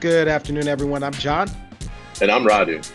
Good 0.00 0.28
afternoon, 0.28 0.66
everyone. 0.66 1.02
I'm 1.02 1.12
John. 1.12 1.50
And 2.22 2.30
I'm 2.30 2.42
Radu. 2.42 2.90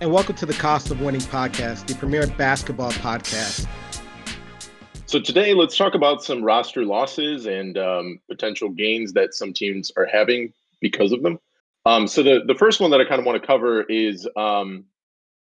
And 0.00 0.10
welcome 0.10 0.34
to 0.36 0.46
the 0.46 0.54
Cost 0.54 0.90
of 0.90 1.02
Winning 1.02 1.20
podcast, 1.20 1.86
the 1.86 1.94
premier 1.94 2.26
basketball 2.26 2.90
podcast. 2.92 3.66
So, 5.04 5.20
today 5.20 5.52
let's 5.52 5.76
talk 5.76 5.94
about 5.94 6.24
some 6.24 6.42
roster 6.42 6.86
losses 6.86 7.44
and 7.44 7.76
um, 7.76 8.18
potential 8.30 8.70
gains 8.70 9.12
that 9.12 9.34
some 9.34 9.52
teams 9.52 9.92
are 9.98 10.06
having 10.06 10.54
because 10.80 11.12
of 11.12 11.22
them. 11.22 11.38
Um, 11.84 12.06
so, 12.06 12.22
the, 12.22 12.40
the 12.46 12.54
first 12.54 12.80
one 12.80 12.90
that 12.92 13.00
I 13.02 13.04
kind 13.04 13.20
of 13.20 13.26
want 13.26 13.38
to 13.38 13.46
cover 13.46 13.82
is 13.82 14.26
um, 14.34 14.84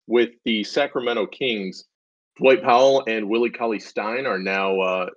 with 0.07 0.31
the 0.43 0.65
Sacramento 0.65 1.27
Kings. 1.27 1.85
Dwight 2.37 2.61
Powell 2.61 3.05
and 3.07 3.29
Willie 3.29 3.49
Cauley 3.49 3.79
Stein 3.79 4.25
are 4.25 4.37
now, 4.39 4.81
uh, 4.81 5.09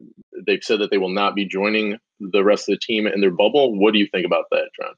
they've 0.47 0.63
said 0.63 0.79
that 0.79 0.93
they 0.93 0.99
will 0.99 1.09
not 1.09 1.35
be 1.35 1.47
joining 1.47 1.99
the 2.21 2.45
rest 2.45 2.69
of 2.69 2.75
the 2.75 2.81
team 2.81 3.09
in 3.09 3.21
their 3.21 3.33
bubble. 3.33 3.77
What 3.77 3.93
do 3.93 3.99
you 3.99 4.07
think 4.13 4.25
about 4.25 4.45
that, 4.53 4.69
John? 4.81 4.95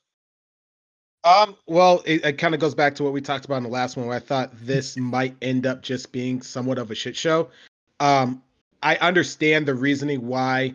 Um, 1.22 1.56
well, 1.66 2.02
it, 2.06 2.24
it 2.24 2.38
kind 2.38 2.54
of 2.54 2.60
goes 2.60 2.74
back 2.74 2.94
to 2.96 3.04
what 3.04 3.12
we 3.12 3.20
talked 3.20 3.44
about 3.44 3.58
in 3.58 3.62
the 3.64 3.68
last 3.68 3.96
one, 3.96 4.06
where 4.06 4.16
I 4.16 4.20
thought 4.20 4.50
this 4.60 4.96
might 4.96 5.36
end 5.42 5.66
up 5.66 5.82
just 5.82 6.12
being 6.12 6.40
somewhat 6.40 6.78
of 6.78 6.90
a 6.90 6.94
shit 6.94 7.16
show. 7.16 7.50
Um, 7.98 8.42
I 8.82 8.96
understand 8.96 9.66
the 9.66 9.74
reasoning 9.74 10.26
why 10.26 10.74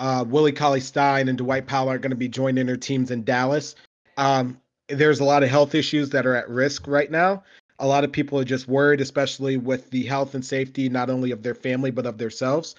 uh, 0.00 0.24
Willie 0.26 0.52
Cauley 0.52 0.80
Stein 0.80 1.28
and 1.28 1.38
Dwight 1.38 1.66
Powell 1.66 1.88
aren't 1.88 2.02
going 2.02 2.10
to 2.10 2.16
be 2.16 2.28
joining 2.28 2.66
their 2.66 2.76
teams 2.76 3.12
in 3.12 3.22
Dallas. 3.22 3.76
Um, 4.16 4.60
there's 4.88 5.20
a 5.20 5.24
lot 5.24 5.44
of 5.44 5.48
health 5.48 5.76
issues 5.76 6.10
that 6.10 6.26
are 6.26 6.34
at 6.34 6.48
risk 6.48 6.88
right 6.88 7.10
now. 7.10 7.44
A 7.78 7.86
lot 7.86 8.02
of 8.02 8.10
people 8.10 8.38
are 8.40 8.44
just 8.44 8.66
worried, 8.66 9.00
especially 9.00 9.56
with 9.56 9.90
the 9.90 10.02
health 10.04 10.34
and 10.34 10.44
safety, 10.44 10.88
not 10.88 11.08
only 11.08 11.30
of 11.30 11.42
their 11.42 11.54
family, 11.54 11.90
but 11.92 12.06
of 12.06 12.18
themselves. 12.18 12.74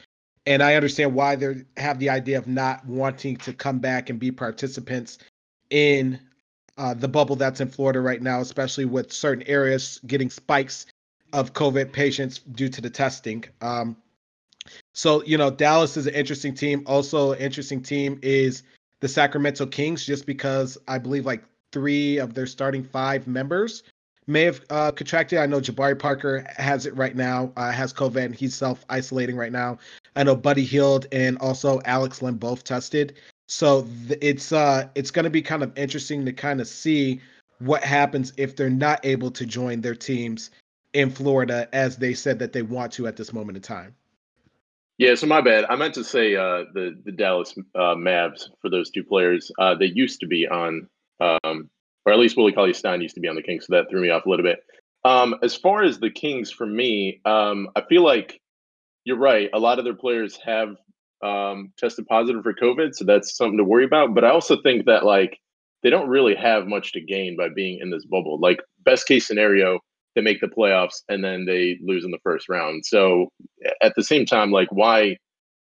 And 0.45 0.61
I 0.61 0.75
understand 0.75 1.13
why 1.13 1.35
they 1.37 1.63
have 1.77 1.99
the 1.99 2.09
idea 2.09 2.37
of 2.37 2.47
not 2.47 2.85
wanting 2.85 3.37
to 3.37 3.53
come 3.53 3.79
back 3.79 4.09
and 4.09 4.19
be 4.19 4.31
participants 4.31 5.19
in 5.69 6.19
uh, 6.77 6.93
the 6.93 7.07
bubble 7.07 7.35
that's 7.35 7.61
in 7.61 7.67
Florida 7.67 8.01
right 8.01 8.21
now, 8.21 8.41
especially 8.41 8.85
with 8.85 9.11
certain 9.11 9.43
areas 9.47 9.99
getting 10.07 10.29
spikes 10.29 10.85
of 11.31 11.53
COVID 11.53 11.91
patients 11.91 12.39
due 12.39 12.69
to 12.69 12.81
the 12.81 12.89
testing. 12.89 13.43
Um, 13.61 13.97
so, 14.93 15.23
you 15.23 15.37
know, 15.37 15.49
Dallas 15.49 15.97
is 15.97 16.07
an 16.07 16.13
interesting 16.13 16.53
team. 16.53 16.83
Also, 16.85 17.33
an 17.33 17.39
interesting 17.39 17.81
team 17.81 18.19
is 18.21 18.63
the 19.01 19.07
Sacramento 19.07 19.65
Kings, 19.65 20.05
just 20.05 20.25
because 20.25 20.77
I 20.87 20.97
believe 20.97 21.25
like 21.25 21.43
three 21.71 22.17
of 22.17 22.33
their 22.33 22.47
starting 22.47 22.83
five 22.83 23.27
members 23.27 23.83
may 24.27 24.43
have 24.43 24.61
uh, 24.69 24.91
contracted. 24.91 25.39
I 25.39 25.45
know 25.45 25.59
Jabari 25.59 25.97
Parker 25.97 26.45
has 26.55 26.85
it 26.85 26.95
right 26.95 27.15
now, 27.15 27.51
uh, 27.57 27.71
has 27.71 27.91
COVID, 27.91 28.23
and 28.23 28.35
he's 28.35 28.55
self 28.55 28.85
isolating 28.89 29.35
right 29.35 29.51
now. 29.51 29.79
I 30.15 30.23
know 30.23 30.35
Buddy 30.35 30.63
Hield 30.63 31.07
and 31.11 31.37
also 31.39 31.81
Alex 31.85 32.21
Len 32.21 32.35
both 32.35 32.63
tested. 32.63 33.15
So 33.47 33.87
th- 34.07 34.19
it's 34.21 34.51
uh 34.51 34.87
it's 34.95 35.11
going 35.11 35.25
to 35.25 35.29
be 35.29 35.41
kind 35.41 35.63
of 35.63 35.77
interesting 35.77 36.25
to 36.25 36.33
kind 36.33 36.61
of 36.61 36.67
see 36.67 37.21
what 37.59 37.83
happens 37.83 38.33
if 38.37 38.55
they're 38.55 38.69
not 38.69 39.05
able 39.05 39.31
to 39.31 39.45
join 39.45 39.81
their 39.81 39.95
teams 39.95 40.49
in 40.93 41.09
Florida 41.09 41.67
as 41.73 41.97
they 41.97 42.13
said 42.13 42.39
that 42.39 42.53
they 42.53 42.61
want 42.61 42.91
to 42.93 43.07
at 43.07 43.15
this 43.15 43.33
moment 43.33 43.57
in 43.57 43.61
time. 43.61 43.95
Yeah, 44.97 45.15
so 45.15 45.25
my 45.25 45.41
bad. 45.41 45.65
I 45.69 45.75
meant 45.75 45.95
to 45.95 46.03
say 46.03 46.35
uh, 46.35 46.65
the 46.73 46.97
the 47.03 47.11
Dallas 47.11 47.55
uh, 47.75 47.95
Mavs 47.95 48.49
for 48.61 48.69
those 48.69 48.91
two 48.91 49.03
players. 49.03 49.51
Uh, 49.57 49.75
they 49.75 49.87
used 49.87 50.19
to 50.19 50.27
be 50.27 50.47
on, 50.47 50.87
um, 51.19 51.69
or 52.05 52.13
at 52.13 52.19
least 52.19 52.37
Willie 52.37 52.51
Cauley 52.51 52.73
Stein 52.73 53.01
used 53.01 53.15
to 53.15 53.21
be 53.21 53.27
on 53.27 53.35
the 53.35 53.41
Kings, 53.41 53.65
so 53.65 53.73
that 53.73 53.89
threw 53.89 54.01
me 54.01 54.09
off 54.09 54.25
a 54.25 54.29
little 54.29 54.45
bit. 54.45 54.63
Um, 55.03 55.35
as 55.41 55.55
far 55.55 55.83
as 55.83 55.99
the 55.99 56.11
Kings, 56.11 56.51
for 56.51 56.65
me, 56.65 57.21
um, 57.25 57.69
I 57.75 57.81
feel 57.81 58.03
like 58.03 58.39
you're 59.03 59.17
right. 59.17 59.49
A 59.51 59.59
lot 59.59 59.79
of 59.79 59.85
their 59.85 59.95
players 59.95 60.37
have 60.45 60.77
um, 61.23 61.71
tested 61.77 62.05
positive 62.07 62.43
for 62.43 62.53
COVID, 62.53 62.93
so 62.93 63.05
that's 63.05 63.35
something 63.35 63.57
to 63.57 63.63
worry 63.63 63.85
about. 63.85 64.13
But 64.13 64.25
I 64.25 64.29
also 64.29 64.61
think 64.61 64.85
that 64.85 65.05
like 65.05 65.39
they 65.81 65.89
don't 65.89 66.09
really 66.09 66.35
have 66.35 66.67
much 66.67 66.91
to 66.93 67.01
gain 67.01 67.35
by 67.37 67.49
being 67.49 67.79
in 67.79 67.89
this 67.89 68.05
bubble. 68.05 68.39
Like 68.39 68.61
best 68.83 69.07
case 69.07 69.27
scenario, 69.27 69.79
they 70.15 70.21
make 70.21 70.41
the 70.41 70.47
playoffs 70.47 71.01
and 71.09 71.23
then 71.23 71.45
they 71.45 71.79
lose 71.83 72.05
in 72.05 72.11
the 72.11 72.19
first 72.23 72.49
round. 72.49 72.85
So 72.85 73.29
at 73.81 73.93
the 73.95 74.03
same 74.03 74.25
time, 74.25 74.51
like 74.51 74.71
why 74.71 75.17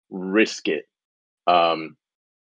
risk 0.10 0.68
it 0.68 0.86
um, 1.48 1.96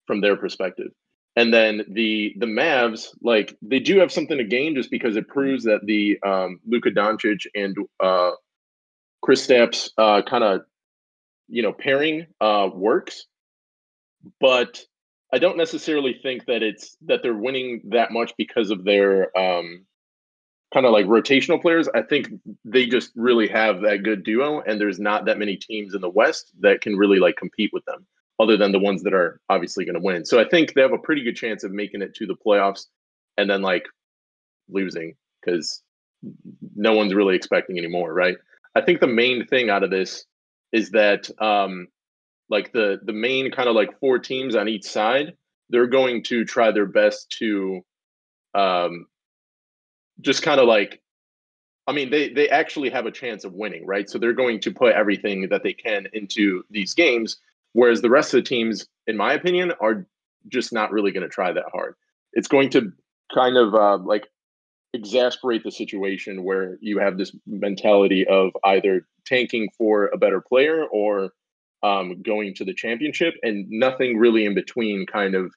from 0.06 0.20
their 0.20 0.36
perspective? 0.36 0.88
And 1.36 1.54
then 1.54 1.82
the 1.88 2.34
the 2.38 2.46
Mavs, 2.46 3.06
like 3.22 3.56
they 3.62 3.78
do 3.78 3.98
have 3.98 4.12
something 4.12 4.36
to 4.36 4.44
gain 4.44 4.74
just 4.74 4.90
because 4.90 5.16
it 5.16 5.28
proves 5.28 5.64
that 5.64 5.86
the 5.86 6.18
um, 6.26 6.58
Luka 6.66 6.90
Doncic 6.90 7.46
and 7.54 7.76
uh, 8.00 8.32
Kristaps 9.24 9.90
uh, 9.96 10.22
kind 10.22 10.42
of 10.42 10.62
you 11.50 11.62
know 11.62 11.72
pairing 11.72 12.26
uh, 12.40 12.68
works, 12.72 13.26
but 14.40 14.80
I 15.32 15.38
don't 15.38 15.56
necessarily 15.56 16.18
think 16.22 16.46
that 16.46 16.62
it's 16.62 16.96
that 17.06 17.22
they're 17.22 17.34
winning 17.34 17.82
that 17.90 18.12
much 18.12 18.32
because 18.36 18.70
of 18.70 18.84
their 18.84 19.36
um, 19.38 19.84
kind 20.72 20.86
of 20.86 20.92
like 20.92 21.06
rotational 21.06 21.60
players. 21.60 21.88
I 21.94 22.02
think 22.02 22.28
they 22.64 22.86
just 22.86 23.12
really 23.14 23.48
have 23.48 23.80
that 23.82 24.02
good 24.02 24.24
duo, 24.24 24.60
and 24.60 24.80
there's 24.80 24.98
not 24.98 25.26
that 25.26 25.38
many 25.38 25.56
teams 25.56 25.94
in 25.94 26.00
the 26.00 26.08
West 26.08 26.52
that 26.60 26.80
can 26.80 26.96
really 26.96 27.18
like 27.18 27.36
compete 27.36 27.70
with 27.72 27.84
them, 27.84 28.06
other 28.38 28.56
than 28.56 28.72
the 28.72 28.78
ones 28.78 29.02
that 29.02 29.14
are 29.14 29.40
obviously 29.48 29.84
going 29.84 29.94
to 29.94 30.00
win. 30.00 30.24
So 30.24 30.40
I 30.40 30.48
think 30.48 30.74
they 30.74 30.82
have 30.82 30.92
a 30.92 30.98
pretty 30.98 31.22
good 31.22 31.36
chance 31.36 31.64
of 31.64 31.72
making 31.72 32.02
it 32.02 32.14
to 32.16 32.26
the 32.26 32.36
playoffs, 32.46 32.86
and 33.36 33.48
then 33.48 33.62
like 33.62 33.86
losing 34.68 35.14
because 35.40 35.82
no 36.76 36.92
one's 36.92 37.14
really 37.14 37.34
expecting 37.34 37.78
anymore, 37.78 38.12
right? 38.12 38.36
I 38.74 38.80
think 38.82 39.00
the 39.00 39.06
main 39.06 39.46
thing 39.46 39.70
out 39.70 39.82
of 39.82 39.90
this 39.90 40.24
is 40.72 40.90
that 40.90 41.30
um, 41.40 41.88
like 42.48 42.72
the 42.72 43.00
the 43.02 43.12
main 43.12 43.50
kind 43.50 43.68
of 43.68 43.74
like 43.74 43.98
four 44.00 44.18
teams 44.18 44.54
on 44.54 44.68
each 44.68 44.84
side, 44.84 45.36
they're 45.68 45.86
going 45.86 46.22
to 46.24 46.44
try 46.44 46.70
their 46.70 46.86
best 46.86 47.30
to 47.38 47.80
um, 48.54 49.06
just 50.20 50.42
kind 50.42 50.60
of 50.60 50.66
like 50.66 51.00
I 51.86 51.92
mean, 51.92 52.10
they 52.10 52.28
they 52.28 52.48
actually 52.48 52.90
have 52.90 53.06
a 53.06 53.10
chance 53.10 53.44
of 53.44 53.54
winning, 53.54 53.84
right? 53.84 54.08
So 54.08 54.16
they're 54.18 54.32
going 54.32 54.60
to 54.60 54.72
put 54.72 54.94
everything 54.94 55.48
that 55.48 55.62
they 55.62 55.72
can 55.72 56.06
into 56.12 56.62
these 56.70 56.94
games, 56.94 57.38
whereas 57.72 58.00
the 58.00 58.10
rest 58.10 58.32
of 58.32 58.38
the 58.38 58.48
teams, 58.48 58.86
in 59.08 59.16
my 59.16 59.34
opinion, 59.34 59.72
are 59.80 60.06
just 60.48 60.72
not 60.72 60.92
really 60.92 61.10
going 61.10 61.24
to 61.24 61.28
try 61.28 61.52
that 61.52 61.64
hard. 61.72 61.96
It's 62.32 62.46
going 62.46 62.70
to 62.70 62.92
kind 63.34 63.56
of 63.56 63.74
uh, 63.74 63.98
like 63.98 64.28
exasperate 64.92 65.62
the 65.62 65.70
situation 65.70 66.42
where 66.42 66.76
you 66.80 66.98
have 66.98 67.16
this 67.16 67.32
mentality 67.46 68.26
of 68.26 68.50
either 68.64 69.06
tanking 69.24 69.68
for 69.78 70.10
a 70.12 70.18
better 70.18 70.40
player 70.40 70.84
or 70.86 71.30
um, 71.82 72.20
going 72.22 72.54
to 72.54 72.64
the 72.64 72.74
championship 72.74 73.34
and 73.42 73.66
nothing 73.70 74.18
really 74.18 74.44
in 74.44 74.54
between 74.54 75.06
kind 75.06 75.34
of 75.34 75.52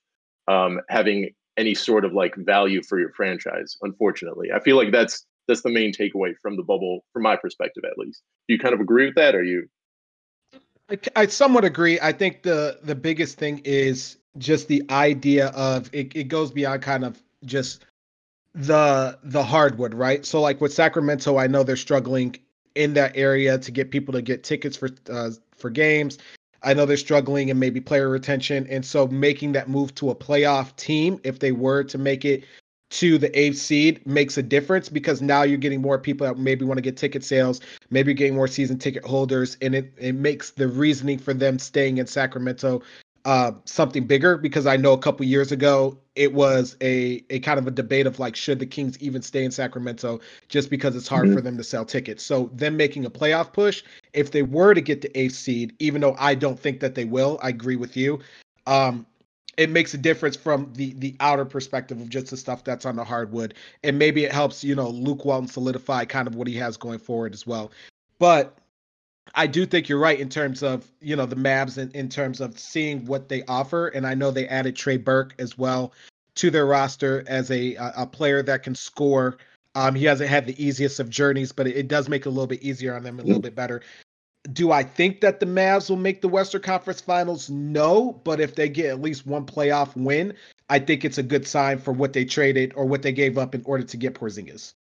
um, 0.48 0.80
having 0.90 1.32
any 1.58 1.74
sort 1.74 2.06
of 2.06 2.14
like 2.14 2.36
value 2.36 2.82
for 2.84 3.00
your 3.00 3.12
franchise 3.14 3.78
unfortunately. 3.82 4.52
I 4.52 4.60
feel 4.60 4.78
like 4.78 4.92
that's 4.92 5.26
that's 5.48 5.62
the 5.62 5.70
main 5.70 5.94
takeaway 5.94 6.34
from 6.42 6.56
the 6.56 6.64
bubble 6.64 7.04
from 7.12 7.24
my 7.24 7.36
perspective 7.36 7.84
at 7.86 7.98
least. 7.98 8.22
Do 8.48 8.54
you 8.54 8.60
kind 8.60 8.74
of 8.74 8.80
agree 8.80 9.06
with 9.06 9.16
that 9.16 9.36
or 9.36 9.44
you? 9.44 9.68
I, 10.90 11.00
I 11.16 11.26
somewhat 11.28 11.66
agree. 11.66 12.00
I 12.02 12.12
think 12.12 12.44
the 12.44 12.80
the 12.84 12.96
biggest 12.96 13.38
thing 13.38 13.62
is 13.66 14.18
just 14.38 14.68
the 14.68 14.84
idea 14.90 15.48
of 15.50 15.90
it, 15.94 16.16
it 16.16 16.28
goes 16.28 16.52
beyond 16.52 16.82
kind 16.82 17.04
of 17.04 17.22
just 17.46 17.86
the 18.56 19.18
the 19.24 19.44
hardwood 19.44 19.94
right? 19.94 20.26
So 20.26 20.40
like 20.42 20.62
with 20.62 20.74
sacramento 20.74 21.38
i 21.38 21.48
know 21.48 21.64
they're 21.64 21.76
struggling 21.76 22.36
in 22.76 22.94
that 22.94 23.16
area 23.16 23.58
to 23.58 23.72
get 23.72 23.92
people 23.92 24.14
to 24.14 24.22
get 24.22 24.44
tickets 24.44 24.78
for 24.78 24.90
uh, 25.12 25.32
for 25.56 25.70
games. 25.70 26.18
I 26.64 26.74
know 26.74 26.86
they're 26.86 26.98
struggling 26.98 27.50
and 27.50 27.60
maybe 27.60 27.82
player 27.82 28.10
retention, 28.10 28.66
and 28.70 28.86
so 28.86 29.08
making 29.08 29.52
that 29.54 29.70
move 29.70 29.94
to 29.96 30.10
a 30.12 30.16
playoff 30.16 30.76
team, 30.78 31.20
if 31.24 31.40
they 31.40 31.52
were 31.52 31.84
to 31.84 31.98
make 31.98 32.24
it 32.24 32.46
to 32.92 33.18
the 33.18 33.38
eighth 33.38 33.58
seed, 33.58 34.06
makes 34.06 34.38
a 34.38 34.44
difference 34.44 34.88
because 34.88 35.22
now 35.22 35.42
you're 35.42 35.58
getting 35.58 35.82
more 35.82 35.98
people 35.98 36.26
that 36.28 36.38
maybe 36.38 36.64
want 36.64 36.78
to 36.78 36.82
get 36.82 36.96
ticket 36.96 37.24
sales, 37.24 37.60
maybe 37.90 38.14
getting 38.14 38.36
more 38.36 38.48
season 38.48 38.78
ticket 38.78 39.04
holders, 39.04 39.58
and 39.62 39.76
it 39.76 39.94
it 39.98 40.16
makes 40.16 40.52
the 40.52 40.68
reasoning 40.68 41.20
for 41.20 41.34
them 41.34 41.60
staying 41.60 41.98
in 41.98 42.08
Sacramento 42.08 42.82
uh, 43.26 43.52
something 43.66 44.06
bigger 44.06 44.38
because 44.38 44.68
I 44.68 44.78
know 44.78 44.94
a 44.94 44.98
couple 44.98 45.26
years 45.26 45.52
ago 45.52 45.98
it 46.16 46.34
was 46.34 46.76
a 46.82 47.24
a 47.30 47.40
kind 47.40 47.58
of 47.58 47.66
a 47.68 47.72
debate 47.72 48.06
of 48.06 48.20
like 48.20 48.36
should 48.36 48.60
the 48.60 48.66
Kings 48.66 48.98
even 49.00 49.22
stay 49.22 49.44
in 49.46 49.52
Sacramento 49.52 50.20
just 50.50 50.70
because 50.70 50.96
it's 50.96 51.08
hard 51.08 51.26
mm-hmm. 51.26 51.36
for 51.36 51.42
them 51.42 51.58
to 51.58 51.64
sell 51.64 51.86
tickets. 51.86 52.24
So 52.24 52.50
them 52.54 52.76
making 52.78 53.06
a 53.06 53.10
playoff 53.10 53.54
push, 53.54 53.84
if 54.14 54.32
they 54.32 54.44
were 54.44 54.74
to 54.74 54.82
get 54.82 55.02
the 55.02 55.18
eighth 55.18 55.36
seed, 55.36 55.74
even 55.80 56.02
though 56.02 56.16
I 56.20 56.36
don't 56.36 56.60
think 56.60 56.82
that 56.82 56.96
they 56.96 57.06
will, 57.06 57.40
I 57.42 57.50
agree 57.50 57.78
with 57.78 57.96
you. 57.96 58.20
Um, 58.68 59.06
it 59.58 59.70
makes 59.70 59.94
a 59.94 59.98
difference 59.98 60.36
from 60.36 60.72
the 60.74 60.94
the 60.94 61.16
outer 61.20 61.46
perspective 61.46 62.02
of 62.02 62.10
just 62.10 62.30
the 62.30 62.38
stuff 62.38 62.64
that's 62.64 62.86
on 62.86 62.96
the 62.96 63.04
hardwood, 63.04 63.54
and 63.84 63.98
maybe 63.98 64.26
it 64.26 64.32
helps 64.32 64.64
you 64.64 64.76
know 64.76 64.90
Luke 64.90 65.26
Walton 65.26 65.48
solidify 65.48 66.06
kind 66.06 66.28
of 66.28 66.36
what 66.36 66.48
he 66.48 66.56
has 66.56 66.76
going 66.76 67.00
forward 67.00 67.34
as 67.34 67.48
well. 67.48 67.72
But 68.20 68.58
I 69.36 69.48
do 69.48 69.66
think 69.66 69.90
you're 69.90 70.00
right 70.00 70.20
in 70.20 70.30
terms 70.30 70.62
of 70.64 70.90
you 71.02 71.16
know 71.16 71.26
the 71.26 71.36
Mavs 71.36 71.78
in, 71.78 71.92
in 71.92 72.10
terms 72.10 72.40
of 72.42 72.60
seeing 72.60 73.06
what 73.06 73.30
they 73.30 73.44
offer, 73.46 73.88
and 73.88 74.06
I 74.06 74.14
know 74.14 74.32
they 74.32 74.48
added 74.48 74.76
Trey 74.76 74.98
Burke 74.98 75.34
as 75.40 75.58
well 75.58 75.94
to 76.36 76.50
their 76.50 76.66
roster 76.66 77.24
as 77.28 77.50
a 77.52 77.76
a 77.76 78.06
player 78.06 78.44
that 78.44 78.64
can 78.64 78.76
score. 78.76 79.38
Um, 79.76 79.96
he 79.96 80.06
hasn't 80.06 80.30
had 80.30 80.46
the 80.46 80.64
easiest 80.64 81.00
of 81.00 81.10
journeys, 81.10 81.52
but 81.52 81.68
it, 81.68 81.76
it 81.76 81.88
does 81.88 82.08
make 82.08 82.26
it 82.26 82.28
a 82.28 82.32
little 82.32 82.48
bit 82.48 82.62
easier 82.62 82.96
on 82.96 83.04
them, 83.04 83.20
a 83.20 83.24
little 83.24 83.42
bit 83.42 83.56
better. 83.56 83.82
do 84.52 84.72
I 84.72 84.84
think 84.84 85.22
that 85.22 85.40
the 85.40 85.46
Mavs 85.46 85.90
will 85.90 85.98
make 85.98 86.22
the 86.22 86.28
Western 86.28 86.62
Conference 86.62 87.02
Finals? 87.02 87.50
No, 87.50 88.22
but 88.24 88.40
if 88.40 88.56
they 88.56 88.70
get 88.70 88.88
at 88.88 89.02
least 89.02 89.26
one 89.26 89.46
playoff 89.46 89.96
win, 89.96 90.34
I 90.70 90.80
think 90.80 91.06
it's 91.06 91.18
a 91.18 91.24
good 91.24 91.48
sign 91.48 91.80
for 91.80 91.94
what 91.94 92.14
they 92.14 92.26
traded 92.26 92.74
or 92.76 92.86
what 92.86 93.02
they 93.02 93.14
gave 93.14 93.38
up 93.38 93.56
in 93.56 93.64
order 93.66 93.84
to 93.86 93.98
get 93.98 94.16
Porzingis. 94.16 94.74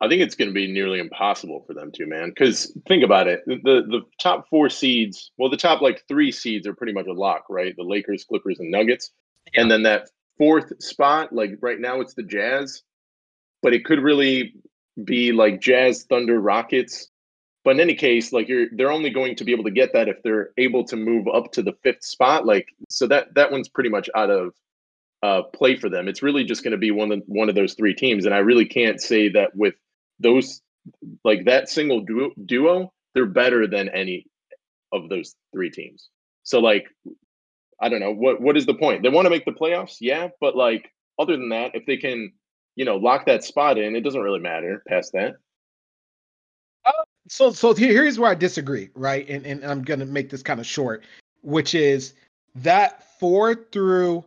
I 0.00 0.08
think 0.08 0.20
it's 0.20 0.34
going 0.34 0.48
to 0.48 0.54
be 0.54 0.70
nearly 0.70 0.98
impossible 0.98 1.64
for 1.66 1.72
them 1.72 1.90
to, 1.92 2.06
man. 2.06 2.28
Because 2.28 2.72
think 2.86 3.02
about 3.02 3.28
it, 3.28 3.42
the 3.46 3.56
the 3.86 4.02
top 4.20 4.48
four 4.48 4.68
seeds, 4.68 5.30
well, 5.38 5.50
the 5.50 5.56
top 5.56 5.80
like 5.80 6.04
three 6.06 6.30
seeds 6.30 6.66
are 6.66 6.74
pretty 6.74 6.92
much 6.92 7.06
a 7.06 7.12
lock, 7.12 7.44
right? 7.48 7.74
The 7.76 7.82
Lakers, 7.82 8.24
Clippers, 8.24 8.58
and 8.58 8.70
Nuggets, 8.70 9.10
yeah. 9.54 9.62
and 9.62 9.70
then 9.70 9.82
that 9.84 10.10
fourth 10.36 10.72
spot, 10.82 11.32
like 11.32 11.52
right 11.62 11.80
now, 11.80 12.00
it's 12.00 12.14
the 12.14 12.22
Jazz, 12.22 12.82
but 13.62 13.72
it 13.72 13.84
could 13.84 14.00
really 14.00 14.54
be 15.02 15.32
like 15.32 15.60
Jazz, 15.60 16.04
Thunder, 16.04 16.40
Rockets. 16.40 17.08
But 17.64 17.72
in 17.72 17.80
any 17.80 17.94
case, 17.94 18.32
like 18.32 18.48
you're, 18.48 18.66
they're 18.72 18.92
only 18.92 19.10
going 19.10 19.34
to 19.36 19.44
be 19.44 19.52
able 19.52 19.64
to 19.64 19.72
get 19.72 19.92
that 19.94 20.08
if 20.08 20.22
they're 20.22 20.50
able 20.56 20.84
to 20.84 20.94
move 20.94 21.26
up 21.26 21.50
to 21.52 21.62
the 21.62 21.72
fifth 21.82 22.04
spot. 22.04 22.46
Like, 22.46 22.68
so 22.88 23.06
that 23.08 23.34
that 23.34 23.50
one's 23.50 23.68
pretty 23.68 23.90
much 23.90 24.10
out 24.14 24.30
of 24.30 24.52
uh, 25.22 25.42
play 25.42 25.76
for 25.76 25.88
them. 25.88 26.06
It's 26.06 26.22
really 26.22 26.44
just 26.44 26.62
going 26.62 26.72
to 26.72 26.78
be 26.78 26.90
one 26.90 27.10
of 27.12 27.22
one 27.26 27.48
of 27.48 27.54
those 27.54 27.74
three 27.74 27.94
teams, 27.94 28.26
and 28.26 28.34
I 28.34 28.38
really 28.38 28.66
can't 28.66 29.00
say 29.00 29.30
that 29.30 29.56
with 29.56 29.74
those 30.20 30.60
like 31.24 31.44
that 31.44 31.68
single 31.68 32.00
duo, 32.02 32.30
duo 32.44 32.92
they're 33.14 33.26
better 33.26 33.66
than 33.66 33.88
any 33.88 34.26
of 34.92 35.08
those 35.08 35.34
three 35.52 35.70
teams. 35.70 36.08
So 36.42 36.60
like 36.60 36.86
I 37.80 37.88
don't 37.88 38.00
know 38.00 38.12
what 38.12 38.40
what 38.40 38.56
is 38.56 38.66
the 38.66 38.74
point? 38.74 39.02
They 39.02 39.08
want 39.08 39.26
to 39.26 39.30
make 39.30 39.44
the 39.44 39.52
playoffs, 39.52 39.96
yeah, 40.00 40.28
but 40.40 40.56
like 40.56 40.90
other 41.18 41.36
than 41.36 41.48
that, 41.50 41.74
if 41.74 41.86
they 41.86 41.96
can, 41.96 42.32
you 42.74 42.84
know, 42.84 42.96
lock 42.96 43.26
that 43.26 43.44
spot 43.44 43.78
in, 43.78 43.96
it 43.96 44.02
doesn't 44.02 44.20
really 44.20 44.40
matter 44.40 44.82
past 44.88 45.12
that. 45.12 45.36
Uh, 46.84 46.92
so 47.28 47.50
so 47.50 47.74
here's 47.74 48.18
where 48.18 48.30
I 48.30 48.34
disagree, 48.34 48.90
right? 48.94 49.28
And 49.28 49.44
and 49.46 49.64
I'm 49.64 49.82
gonna 49.82 50.06
make 50.06 50.30
this 50.30 50.42
kind 50.42 50.60
of 50.60 50.66
short, 50.66 51.04
which 51.42 51.74
is 51.74 52.14
that 52.54 53.02
four 53.18 53.54
through 53.72 54.24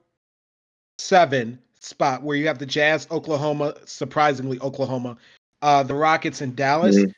seven 1.00 1.60
spot 1.80 2.22
where 2.22 2.36
you 2.36 2.46
have 2.48 2.60
the 2.60 2.66
Jazz, 2.66 3.08
Oklahoma, 3.10 3.74
surprisingly 3.86 4.60
Oklahoma, 4.60 5.18
uh, 5.62 5.84
the 5.84 5.96
Rockets 5.96 6.42
in 6.42 6.56
Dallas. 6.56 6.96
Mm-hmm. 6.96 7.12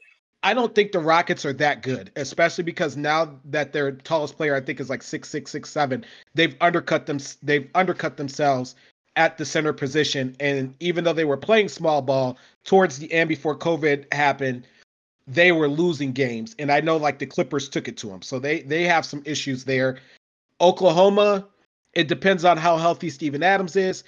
I 0.43 0.53
don't 0.53 0.73
think 0.73 0.91
the 0.91 0.99
Rockets 0.99 1.45
are 1.45 1.53
that 1.53 1.83
good, 1.83 2.11
especially 2.15 2.63
because 2.63 2.97
now 2.97 3.39
that 3.45 3.73
their 3.73 3.91
tallest 3.91 4.37
player 4.37 4.55
I 4.55 4.61
think 4.61 4.79
is 4.79 4.89
like 4.89 5.03
six 5.03 5.29
six 5.29 5.51
six 5.51 5.69
seven. 5.69 6.03
They've 6.33 6.55
undercut 6.61 7.05
them. 7.05 7.19
They've 7.43 7.69
undercut 7.75 8.17
themselves 8.17 8.75
at 9.15 9.37
the 9.37 9.45
center 9.45 9.73
position, 9.73 10.35
and 10.39 10.73
even 10.79 11.03
though 11.03 11.13
they 11.13 11.25
were 11.25 11.37
playing 11.37 11.69
small 11.69 12.01
ball 12.01 12.37
towards 12.63 12.97
the 12.97 13.11
end 13.13 13.27
before 13.29 13.55
COVID 13.55 14.11
happened, 14.13 14.65
they 15.27 15.51
were 15.51 15.67
losing 15.67 16.11
games. 16.11 16.55
And 16.57 16.71
I 16.71 16.81
know 16.81 16.97
like 16.97 17.19
the 17.19 17.25
Clippers 17.27 17.69
took 17.69 17.87
it 17.87 17.97
to 17.97 18.07
them, 18.07 18.23
so 18.23 18.39
they 18.39 18.61
they 18.61 18.83
have 18.85 19.05
some 19.05 19.21
issues 19.25 19.63
there. 19.63 19.99
Oklahoma, 20.59 21.47
it 21.93 22.07
depends 22.07 22.45
on 22.45 22.57
how 22.57 22.77
healthy 22.77 23.11
Steven 23.11 23.43
Adams 23.43 23.75
is 23.75 24.03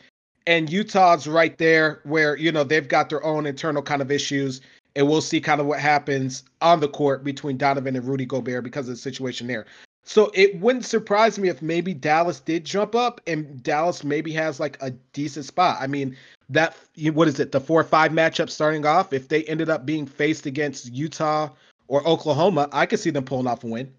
and 0.48 0.70
Utah's 0.70 1.28
right 1.28 1.58
there 1.58 2.02
where 2.04 2.36
you 2.38 2.52
know 2.52 2.64
they've 2.64 2.88
got 2.88 3.10
their 3.10 3.24
own 3.24 3.46
internal 3.46 3.82
kind 3.82 4.02
of 4.02 4.12
issues, 4.12 4.62
and 4.96 5.08
we'll 5.08 5.22
see 5.22 5.42
kind 5.42 5.62
of 5.62 5.68
what 5.68 5.80
happens 5.80 6.44
on 6.62 6.80
the 6.80 6.88
court 6.88 7.24
between 7.24 7.58
Donovan 7.58 7.96
and 7.96 8.08
Rudy 8.08 8.26
Gobert 8.26 8.64
because 8.64 8.88
of 8.88 8.96
the 8.96 9.02
situation 9.02 9.48
there. 9.48 9.66
So 10.06 10.32
it 10.34 10.60
wouldn't 10.60 10.86
surprise 10.86 11.40
me 11.40 11.48
if 11.48 11.62
maybe 11.62 11.94
Dallas 11.94 12.42
did 12.42 12.66
jump 12.66 12.94
up 12.94 13.22
and 13.26 13.64
Dallas 13.64 14.04
maybe 14.04 14.34
has 14.34 14.60
like 14.60 14.78
a 14.82 14.92
decent 15.14 15.46
spot. 15.46 15.78
I 15.80 15.88
mean, 15.88 16.18
that 16.50 16.76
what 17.14 17.28
is 17.30 17.40
it, 17.40 17.54
the 17.54 17.62
four 17.62 17.80
or 17.80 17.86
five 17.86 18.12
matchup 18.12 18.50
starting 18.50 18.86
off? 18.86 19.14
If 19.14 19.30
they 19.30 19.44
ended 19.46 19.70
up 19.70 19.86
being 19.86 20.06
faced 20.06 20.46
against 20.46 20.92
Utah 20.92 21.50
or 21.88 22.06
Oklahoma, 22.06 22.68
I 22.74 22.86
could 22.86 23.00
see 23.00 23.12
them 23.12 23.24
pulling 23.24 23.48
off 23.48 23.64
a 23.64 23.68
win. 23.68 23.94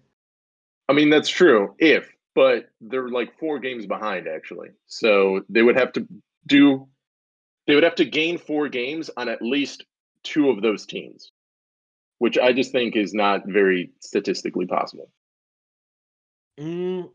I 0.87 0.93
mean, 0.93 1.09
that's 1.09 1.29
true 1.29 1.73
if, 1.79 2.07
but 2.35 2.69
they're 2.81 3.09
like 3.09 3.39
four 3.39 3.57
games 3.57 3.87
behind 3.87 4.27
actually. 4.27 4.69
So 4.85 5.41
they 5.49 5.63
would 5.63 5.75
have 5.75 5.91
to 5.93 6.07
do 6.47 6.87
they 7.67 7.75
would 7.75 7.83
have 7.83 7.95
to 7.95 8.05
gain 8.05 8.37
four 8.37 8.69
games 8.69 9.09
on 9.17 9.27
at 9.29 9.41
least 9.41 9.85
two 10.23 10.49
of 10.49 10.61
those 10.61 10.85
teams, 10.85 11.31
which 12.19 12.37
I 12.37 12.53
just 12.53 12.71
think 12.71 12.95
is 12.95 13.13
not 13.13 13.41
very 13.45 13.91
statistically 13.99 14.67
possible. 14.67 15.09
Mm, 16.59 17.09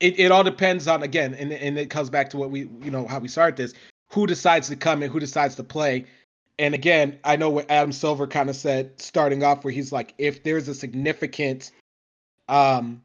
it, 0.00 0.18
it 0.18 0.32
all 0.32 0.44
depends 0.44 0.88
on 0.88 1.02
again, 1.02 1.34
and, 1.34 1.52
and 1.52 1.78
it 1.78 1.90
comes 1.90 2.10
back 2.10 2.30
to 2.30 2.36
what 2.36 2.50
we 2.50 2.60
you 2.82 2.90
know 2.90 3.06
how 3.06 3.18
we 3.18 3.28
start 3.28 3.56
this. 3.56 3.74
Who 4.12 4.26
decides 4.26 4.68
to 4.68 4.76
come 4.76 5.02
and 5.02 5.12
who 5.12 5.20
decides 5.20 5.54
to 5.56 5.64
play? 5.64 6.06
And 6.58 6.74
again, 6.74 7.18
I 7.22 7.36
know 7.36 7.50
what 7.50 7.70
Adam 7.70 7.92
Silver 7.92 8.26
kind 8.26 8.50
of 8.50 8.56
said 8.56 9.00
starting 9.00 9.44
off, 9.44 9.64
where 9.64 9.72
he's 9.72 9.92
like, 9.92 10.14
if 10.18 10.42
there's 10.42 10.68
a 10.68 10.74
significant 10.74 11.70
um 12.48 13.02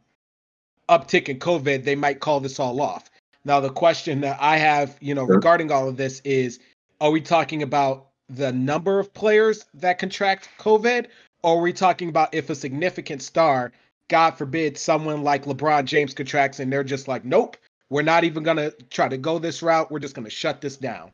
uptick 0.89 1.29
in 1.29 1.39
COVID, 1.39 1.83
they 1.83 1.95
might 1.95 2.19
call 2.19 2.39
this 2.39 2.59
all 2.59 2.81
off. 2.81 3.09
Now, 3.45 3.59
the 3.59 3.69
question 3.69 4.21
that 4.21 4.37
I 4.39 4.57
have, 4.57 4.97
you 5.01 5.13
know, 5.13 5.25
sure. 5.25 5.35
regarding 5.35 5.71
all 5.71 5.87
of 5.89 5.97
this 5.97 6.21
is 6.21 6.59
are 7.01 7.11
we 7.11 7.21
talking 7.21 7.63
about 7.63 8.07
the 8.29 8.51
number 8.51 8.99
of 8.99 9.13
players 9.13 9.65
that 9.73 9.99
contract 9.99 10.49
COVID, 10.59 11.07
or 11.43 11.57
are 11.57 11.61
we 11.61 11.73
talking 11.73 12.09
about 12.09 12.33
if 12.33 12.49
a 12.49 12.55
significant 12.55 13.21
star, 13.21 13.73
God 14.09 14.31
forbid, 14.31 14.77
someone 14.77 15.23
like 15.23 15.45
LeBron 15.45 15.85
James 15.85 16.13
contracts 16.13 16.59
and 16.59 16.71
they're 16.71 16.83
just 16.83 17.07
like, 17.07 17.25
nope, 17.25 17.57
we're 17.89 18.01
not 18.01 18.23
even 18.23 18.43
going 18.43 18.57
to 18.57 18.71
try 18.89 19.09
to 19.09 19.17
go 19.17 19.39
this 19.39 19.61
route. 19.61 19.91
We're 19.91 19.99
just 19.99 20.15
going 20.15 20.25
to 20.25 20.31
shut 20.31 20.61
this 20.61 20.77
down. 20.77 21.11